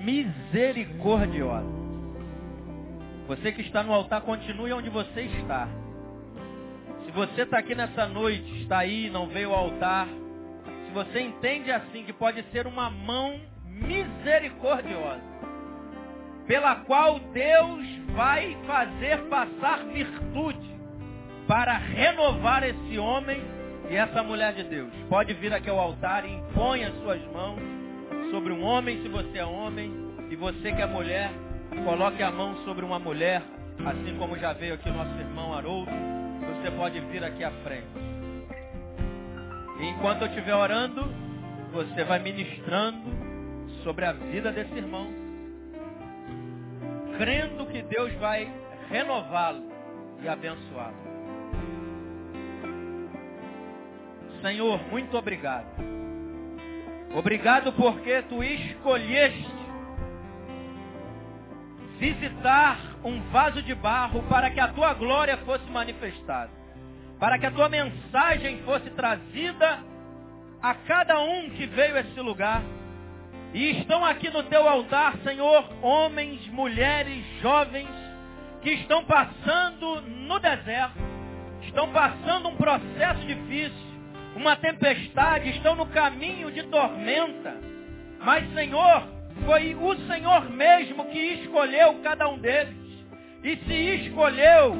misericordiosas. 0.03 1.79
Você 3.27 3.51
que 3.51 3.61
está 3.61 3.83
no 3.83 3.93
altar, 3.93 4.21
continue 4.21 4.73
onde 4.73 4.89
você 4.89 5.21
está. 5.21 5.67
Se 7.05 7.11
você 7.11 7.43
está 7.43 7.59
aqui 7.59 7.75
nessa 7.75 8.07
noite, 8.07 8.61
está 8.61 8.79
aí, 8.79 9.09
não 9.11 9.27
veio 9.27 9.53
ao 9.53 9.65
altar, 9.65 10.07
se 10.87 10.91
você 10.91 11.21
entende 11.21 11.71
assim 11.71 12.03
que 12.03 12.13
pode 12.13 12.43
ser 12.51 12.65
uma 12.65 12.89
mão 12.89 13.39
misericordiosa, 13.79 15.21
pela 16.47 16.75
qual 16.77 17.19
Deus 17.33 17.85
vai 18.15 18.57
fazer 18.65 19.17
passar 19.29 19.85
virtude 19.85 20.69
para 21.47 21.77
renovar 21.77 22.63
esse 22.63 22.97
homem 22.97 23.41
e 23.89 23.95
essa 23.95 24.21
mulher 24.23 24.53
de 24.53 24.63
Deus. 24.63 24.91
Pode 25.09 25.33
vir 25.33 25.53
aqui 25.53 25.69
ao 25.69 25.79
altar 25.79 26.25
e 26.25 26.31
impõe 26.31 26.83
as 26.83 26.93
suas 27.01 27.21
mãos 27.31 27.59
sobre 28.31 28.53
um 28.53 28.63
homem, 28.63 29.01
se 29.01 29.09
você 29.09 29.39
é 29.39 29.45
homem, 29.45 29.91
e 30.29 30.35
você 30.35 30.71
que 30.71 30.81
é 30.81 30.85
mulher, 30.85 31.31
coloque 31.83 32.21
a 32.21 32.31
mão 32.31 32.55
sobre 32.65 32.85
uma 32.85 32.99
mulher, 32.99 33.41
assim 33.85 34.15
como 34.17 34.37
já 34.37 34.53
veio 34.53 34.75
aqui 34.75 34.89
o 34.89 34.93
nosso 34.93 35.17
irmão 35.19 35.53
Haroldo, 35.53 35.91
você 36.61 36.71
pode 36.71 36.99
vir 36.99 37.23
aqui 37.23 37.43
à 37.43 37.51
frente. 37.63 37.87
E 39.79 39.87
enquanto 39.87 40.21
eu 40.21 40.27
estiver 40.27 40.53
orando, 40.53 41.11
você 41.71 42.03
vai 42.03 42.19
ministrando 42.19 43.28
sobre 43.83 44.05
a 44.05 44.11
vida 44.13 44.51
desse 44.51 44.73
irmão, 44.73 45.07
crendo 47.17 47.65
que 47.67 47.81
Deus 47.83 48.13
vai 48.15 48.51
renová-lo 48.89 49.63
e 50.21 50.27
abençoá-lo. 50.27 51.09
Senhor, 54.41 54.79
muito 54.89 55.17
obrigado. 55.17 55.67
Obrigado 57.13 57.73
porque 57.73 58.21
tu 58.23 58.43
escolheste 58.43 59.59
visitar 61.99 62.79
um 63.03 63.21
vaso 63.29 63.61
de 63.61 63.75
barro 63.75 64.23
para 64.23 64.49
que 64.49 64.59
a 64.59 64.69
tua 64.69 64.93
glória 64.93 65.37
fosse 65.39 65.65
manifestada, 65.69 66.51
para 67.19 67.37
que 67.37 67.45
a 67.45 67.51
tua 67.51 67.67
mensagem 67.67 68.61
fosse 68.63 68.89
trazida 68.91 69.83
a 70.61 70.73
cada 70.73 71.19
um 71.19 71.49
que 71.51 71.65
veio 71.67 71.95
a 71.95 71.99
esse 71.99 72.19
lugar. 72.21 72.61
E 73.53 73.79
estão 73.79 74.05
aqui 74.05 74.29
no 74.29 74.43
teu 74.43 74.67
altar, 74.67 75.15
Senhor, 75.23 75.67
homens, 75.81 76.47
mulheres, 76.49 77.25
jovens, 77.41 77.89
que 78.61 78.71
estão 78.71 79.03
passando 79.05 80.01
no 80.01 80.39
deserto, 80.39 80.99
estão 81.63 81.89
passando 81.91 82.49
um 82.49 82.55
processo 82.55 83.25
difícil, 83.25 83.89
uma 84.35 84.55
tempestade, 84.55 85.49
estão 85.49 85.75
no 85.75 85.87
caminho 85.87 86.51
de 86.51 86.63
tormenta. 86.63 87.57
Mas, 88.19 88.53
Senhor, 88.53 89.03
foi 89.45 89.73
o 89.75 89.95
Senhor 90.07 90.49
mesmo 90.49 91.05
que 91.05 91.19
escolheu 91.19 91.95
cada 92.03 92.27
um 92.29 92.37
deles. 92.37 92.75
E 93.43 93.55
se 93.57 94.05
escolheu, 94.05 94.75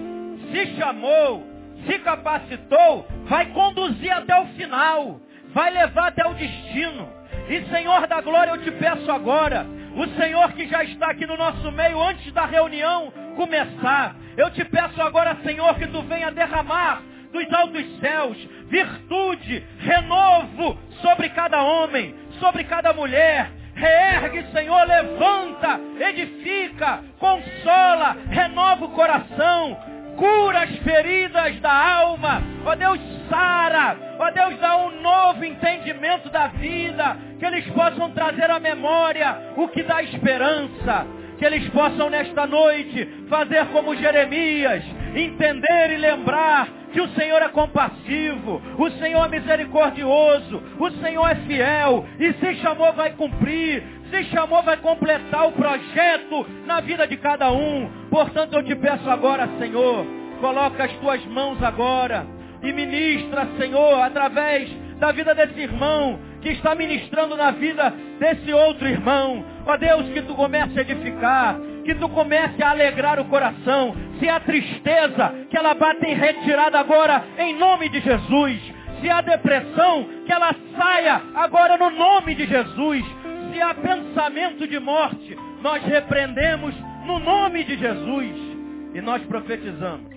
se 0.52 0.78
chamou, 0.78 1.44
se 1.86 1.98
capacitou, 2.00 3.08
vai 3.26 3.48
conduzir 3.48 4.12
até 4.12 4.40
o 4.40 4.48
final, 4.48 5.20
vai 5.54 5.72
levar 5.72 6.10
até 6.10 6.28
o 6.28 6.34
destino. 6.34 7.19
E 7.50 7.66
Senhor 7.70 8.06
da 8.08 8.22
glória, 8.22 8.52
eu 8.52 8.62
te 8.62 8.72
peço 8.72 9.12
agora, 9.12 9.66
o 9.96 10.08
Senhor 10.20 10.52
que 10.54 10.68
já 10.68 10.84
está 10.84 11.10
aqui 11.10 11.26
no 11.26 11.36
nosso 11.36 11.72
meio 11.72 12.00
antes 12.02 12.32
da 12.32 12.46
reunião 12.46 13.12
começar, 13.36 14.16
eu 14.38 14.52
te 14.52 14.64
peço 14.66 15.02
agora, 15.02 15.36
Senhor, 15.44 15.74
que 15.76 15.88
tu 15.88 16.04
venha 16.04 16.32
derramar 16.32 17.02
dos 17.34 17.52
altos 17.52 18.00
céus 18.00 18.38
virtude, 18.68 19.64
renovo 19.80 20.78
sobre 21.02 21.30
cada 21.30 21.62
homem, 21.64 22.14
sobre 22.40 22.64
cada 22.66 22.94
mulher, 22.94 23.52
Reergue, 23.80 24.52
Senhor, 24.52 24.86
levanta, 24.86 25.80
edifica, 26.00 27.02
consola, 27.18 28.18
renova 28.30 28.86
o 28.86 28.90
coração, 28.90 29.78
cura 30.20 30.64
as 30.64 30.76
feridas 30.80 31.60
da 31.62 31.72
alma. 31.72 32.44
Ó 32.66 32.76
Deus, 32.76 33.00
sara. 33.30 33.98
Ó 34.20 34.30
Deus, 34.32 34.60
dá 34.60 34.78
um 34.78 35.02
novo 35.02 35.44
entendimento 35.46 36.30
da 36.30 36.48
vida. 36.48 37.18
Que 37.40 37.46
eles 37.46 37.66
possam 37.68 38.12
trazer 38.12 38.52
à 38.52 38.60
memória 38.60 39.54
o 39.56 39.68
que 39.70 39.82
dá 39.82 40.04
esperança. 40.04 41.08
Que 41.40 41.46
eles 41.46 41.68
possam 41.70 42.10
nesta 42.10 42.46
noite 42.46 43.08
fazer 43.30 43.66
como 43.68 43.96
Jeremias, 43.96 44.84
entender 45.16 45.92
e 45.92 45.98
lembrar 45.98 46.68
que 46.92 47.02
o 47.02 47.08
Senhor 47.10 47.42
é 47.42 47.50
compassivo, 47.50 48.62
o 48.78 48.90
Senhor 48.92 49.26
é 49.26 49.30
misericordioso, 49.30 50.62
o 50.80 50.92
Senhor 50.92 51.28
é 51.28 51.36
fiel 51.36 52.06
e 52.20 52.34
se 52.34 52.56
chamou 52.56 52.92
vai 52.94 53.12
cumprir, 53.12 53.84
se 54.10 54.24
chamou 54.26 54.62
vai 54.64 54.78
completar 54.78 55.48
o 55.48 55.52
projeto 55.52 56.46
na 56.66 56.80
vida 56.82 57.08
de 57.08 57.18
cada 57.18 57.52
um. 57.52 57.90
Portanto, 58.10 58.54
eu 58.54 58.64
te 58.64 58.76
peço 58.76 59.10
agora, 59.10 59.48
Senhor, 59.60 60.06
coloca 60.40 60.84
as 60.84 60.92
tuas 60.94 61.24
mãos 61.26 61.62
agora 61.62 62.26
e 62.62 62.74
ministra, 62.74 63.48
Senhor, 63.58 64.02
através 64.02 64.70
da 65.00 65.12
vida 65.12 65.34
desse 65.34 65.60
irmão, 65.60 66.20
que 66.42 66.50
está 66.50 66.74
ministrando 66.76 67.36
na 67.36 67.52
vida 67.52 67.94
desse 68.20 68.52
outro 68.54 68.88
irmão. 68.88 69.44
Ó 69.66 69.78
Deus, 69.78 70.08
que 70.10 70.22
tu 70.22 70.36
comece 70.36 70.78
a 70.78 70.82
edificar, 70.82 71.60
que 71.84 71.96
tu 71.96 72.08
comece 72.10 72.62
a 72.64 72.72
alegrar 72.72 73.20
o 73.20 73.26
coração. 73.26 73.96
Se 74.20 74.28
há 74.30 74.40
tristeza, 74.40 75.34
que 75.50 75.58
ela 75.58 75.74
bata 75.74 76.08
em 76.08 76.14
retirada 76.14 76.80
agora, 76.80 77.24
em 77.38 77.58
nome 77.58 77.90
de 77.90 78.00
Jesus. 78.00 78.60
Se 79.02 79.10
há 79.10 79.22
depressão, 79.22 80.08
que 80.26 80.32
ela 80.32 80.54
saia 80.78 81.22
agora 81.36 81.78
no 81.78 81.90
nome 81.90 82.36
de 82.36 82.46
Jesus. 82.46 83.06
Se 83.52 83.62
há 83.62 83.74
pensamento 83.74 84.68
de 84.68 84.80
morte, 84.80 85.38
nós 85.62 85.84
repreendemos 85.84 86.76
no 87.06 87.20
nome 87.20 87.64
de 87.64 87.78
Jesus. 87.78 88.50
E 88.94 89.02
nós 89.02 89.22
profetizamos 89.24 90.10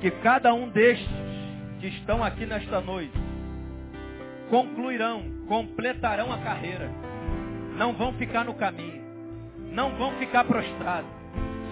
que 0.00 0.10
cada 0.10 0.52
um 0.52 0.68
destes 0.68 1.08
que 1.80 1.88
estão 1.88 2.22
aqui 2.22 2.46
nesta 2.46 2.80
noite 2.80 3.31
concluirão, 4.50 5.22
completarão 5.48 6.32
a 6.32 6.38
carreira. 6.38 6.90
Não 7.76 7.92
vão 7.92 8.12
ficar 8.14 8.44
no 8.44 8.54
caminho. 8.54 9.02
Não 9.72 9.90
vão 9.96 10.12
ficar 10.12 10.44
prostrados. 10.44 11.10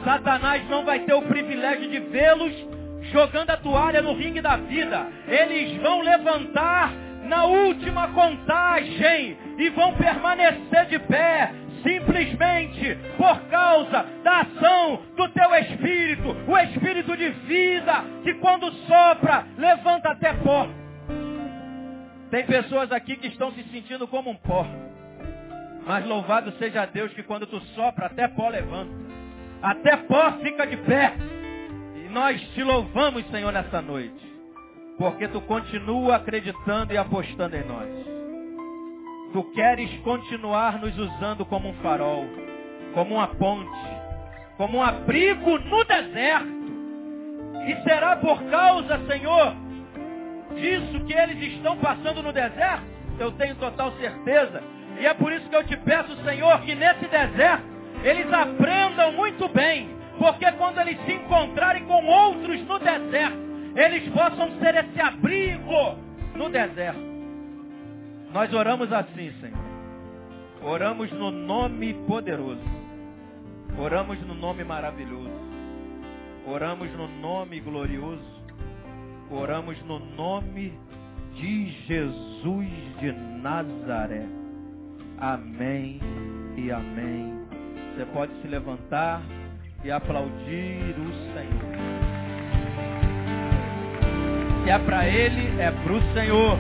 Satanás 0.05 0.67
não 0.69 0.85
vai 0.85 1.01
ter 1.01 1.13
o 1.13 1.23
privilégio 1.23 1.91
de 1.91 2.01
vê-los 2.01 2.55
jogando 3.13 3.51
a 3.51 3.57
toalha 3.57 4.03
no 4.03 4.15
ringue 4.15 4.41
da 4.41 4.57
vida. 4.57 5.07
Eles 5.27 5.81
vão 5.81 6.01
levantar 6.01 6.93
na 7.25 7.45
última 7.45 8.09
contagem 8.09 9.37
e 9.59 9.69
vão 9.71 9.95
permanecer 9.95 10.87
de 10.87 10.99
pé, 10.99 11.53
simplesmente 11.83 12.99
por 13.17 13.41
causa 13.43 14.05
da 14.25 14.41
ação 14.41 15.03
do 15.17 15.29
teu 15.29 15.55
Espírito, 15.55 16.37
o 16.49 16.59
Espírito 16.59 17.17
de 17.17 17.29
vida, 17.29 18.05
que 18.23 18.35
quando 18.35 18.73
sopra, 18.73 19.47
levanta 19.57 20.11
até 20.11 20.33
pó. 20.35 20.69
Tem 22.31 22.47
pessoas 22.47 22.93
aqui 22.93 23.17
que 23.17 23.27
estão 23.27 23.51
se 23.53 23.63
sentindo 23.65 24.07
como 24.07 24.31
um 24.31 24.37
pó. 24.37 24.65
Mas 25.85 26.07
louvado 26.07 26.53
seja 26.53 26.87
Deus 26.87 27.13
que 27.13 27.25
quando 27.25 27.47
tu 27.47 27.61
sopra, 27.75 28.07
até 28.07 28.29
pó 28.29 28.49
levanta. 28.49 28.93
Até 29.61 29.97
pó 29.97 30.33
fica 30.43 30.67
de 30.67 30.77
pé. 30.77 31.13
E 31.97 32.09
nós 32.09 32.41
te 32.55 32.63
louvamos, 32.63 33.27
Senhor, 33.31 33.53
nessa 33.53 33.83
noite. 33.83 34.31
Porque 34.97 35.27
tu 35.29 35.41
continua 35.41 36.17
acreditando 36.17 36.93
e 36.93 36.97
apostando 36.97 37.57
em 37.57 37.65
nós. 37.65 37.89
Tu 39.33 39.43
queres 39.53 39.91
continuar 40.01 40.81
nos 40.81 40.97
usando 40.97 41.45
como 41.47 41.69
um 41.69 41.75
farol, 41.75 42.27
como 42.95 43.15
uma 43.17 43.29
ponte, 43.29 43.71
como 44.57 44.79
um 44.79 44.83
abrigo 44.83 45.59
no 45.59 45.85
deserto. 45.85 46.61
E 47.67 47.83
será 47.83 48.17
por 48.17 48.43
causa, 48.45 48.99
Senhor, 49.07 49.55
disso 50.55 51.05
que 51.05 51.13
eles 51.13 51.55
estão 51.55 51.77
passando 51.79 52.23
no 52.23 52.33
deserto? 52.33 52.85
Eu 53.19 53.33
tenho 53.33 53.55
total 53.57 53.93
certeza. 53.93 54.63
E 54.99 55.07
é 55.07 55.15
por 55.15 55.33
isso 55.33 55.49
que 55.49 55.57
eu 55.57 55.65
te 55.65 55.77
peço, 55.77 56.15
Senhor, 56.25 56.61
que 56.63 56.75
nesse 56.75 57.07
deserto 57.07 57.65
eles 58.03 58.33
aprendam 58.33 59.13
muito 59.13 59.49
bem. 59.49 59.89
Porque 60.19 60.51
quando 60.53 60.79
eles 60.81 60.99
se 61.05 61.13
encontrarem 61.13 61.85
com 61.85 62.05
outros 62.07 62.61
no 62.67 62.79
deserto, 62.79 63.39
eles 63.75 64.09
possam 64.13 64.51
ser 64.59 64.75
esse 64.77 65.01
abrigo 65.01 65.97
no 66.35 66.51
deserto. 66.51 67.01
Nós 68.33 68.53
oramos 68.53 68.93
assim, 68.93 69.33
Senhor. 69.41 69.71
Oramos 70.63 71.11
no 71.13 71.31
nome 71.31 71.95
poderoso. 72.07 72.61
Oramos 73.79 74.21
no 74.27 74.35
nome 74.35 74.63
maravilhoso. 74.63 75.31
Oramos 76.47 76.91
no 76.93 77.09
nome 77.09 77.61
glorioso. 77.61 78.40
Oramos 79.31 79.81
no 79.85 80.01
nome 80.17 80.73
de 81.37 81.71
Jesus 81.87 82.69
de 82.99 83.13
Nazaré. 83.41 84.27
Amém 85.19 86.01
e 86.57 86.73
amém. 86.73 87.47
Você 87.95 88.07
pode 88.07 88.33
se 88.43 88.49
levantar 88.49 89.23
e 89.85 89.91
aplaudir 89.91 90.97
o 90.99 91.13
Senhor. 91.33 91.71
Se 94.65 94.71
é 94.71 94.79
para 94.81 95.07
Ele, 95.07 95.61
é 95.61 95.71
para 95.71 95.93
o 95.93 96.13
Senhor. 96.13 96.59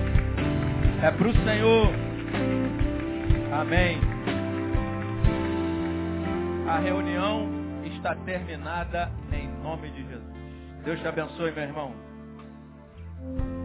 É 1.02 1.10
para 1.10 1.28
o 1.28 1.32
Senhor. 1.44 1.92
Amém. 3.52 3.98
A 6.68 6.78
reunião 6.78 7.48
está 7.84 8.14
terminada 8.14 9.10
em 9.32 9.48
nome 9.60 9.90
de 9.90 10.04
Jesus. 10.04 10.30
Deus 10.84 11.00
te 11.00 11.08
abençoe, 11.08 11.50
meu 11.50 11.64
irmão. 11.64 12.09
thank 13.22 13.38
you 13.38 13.59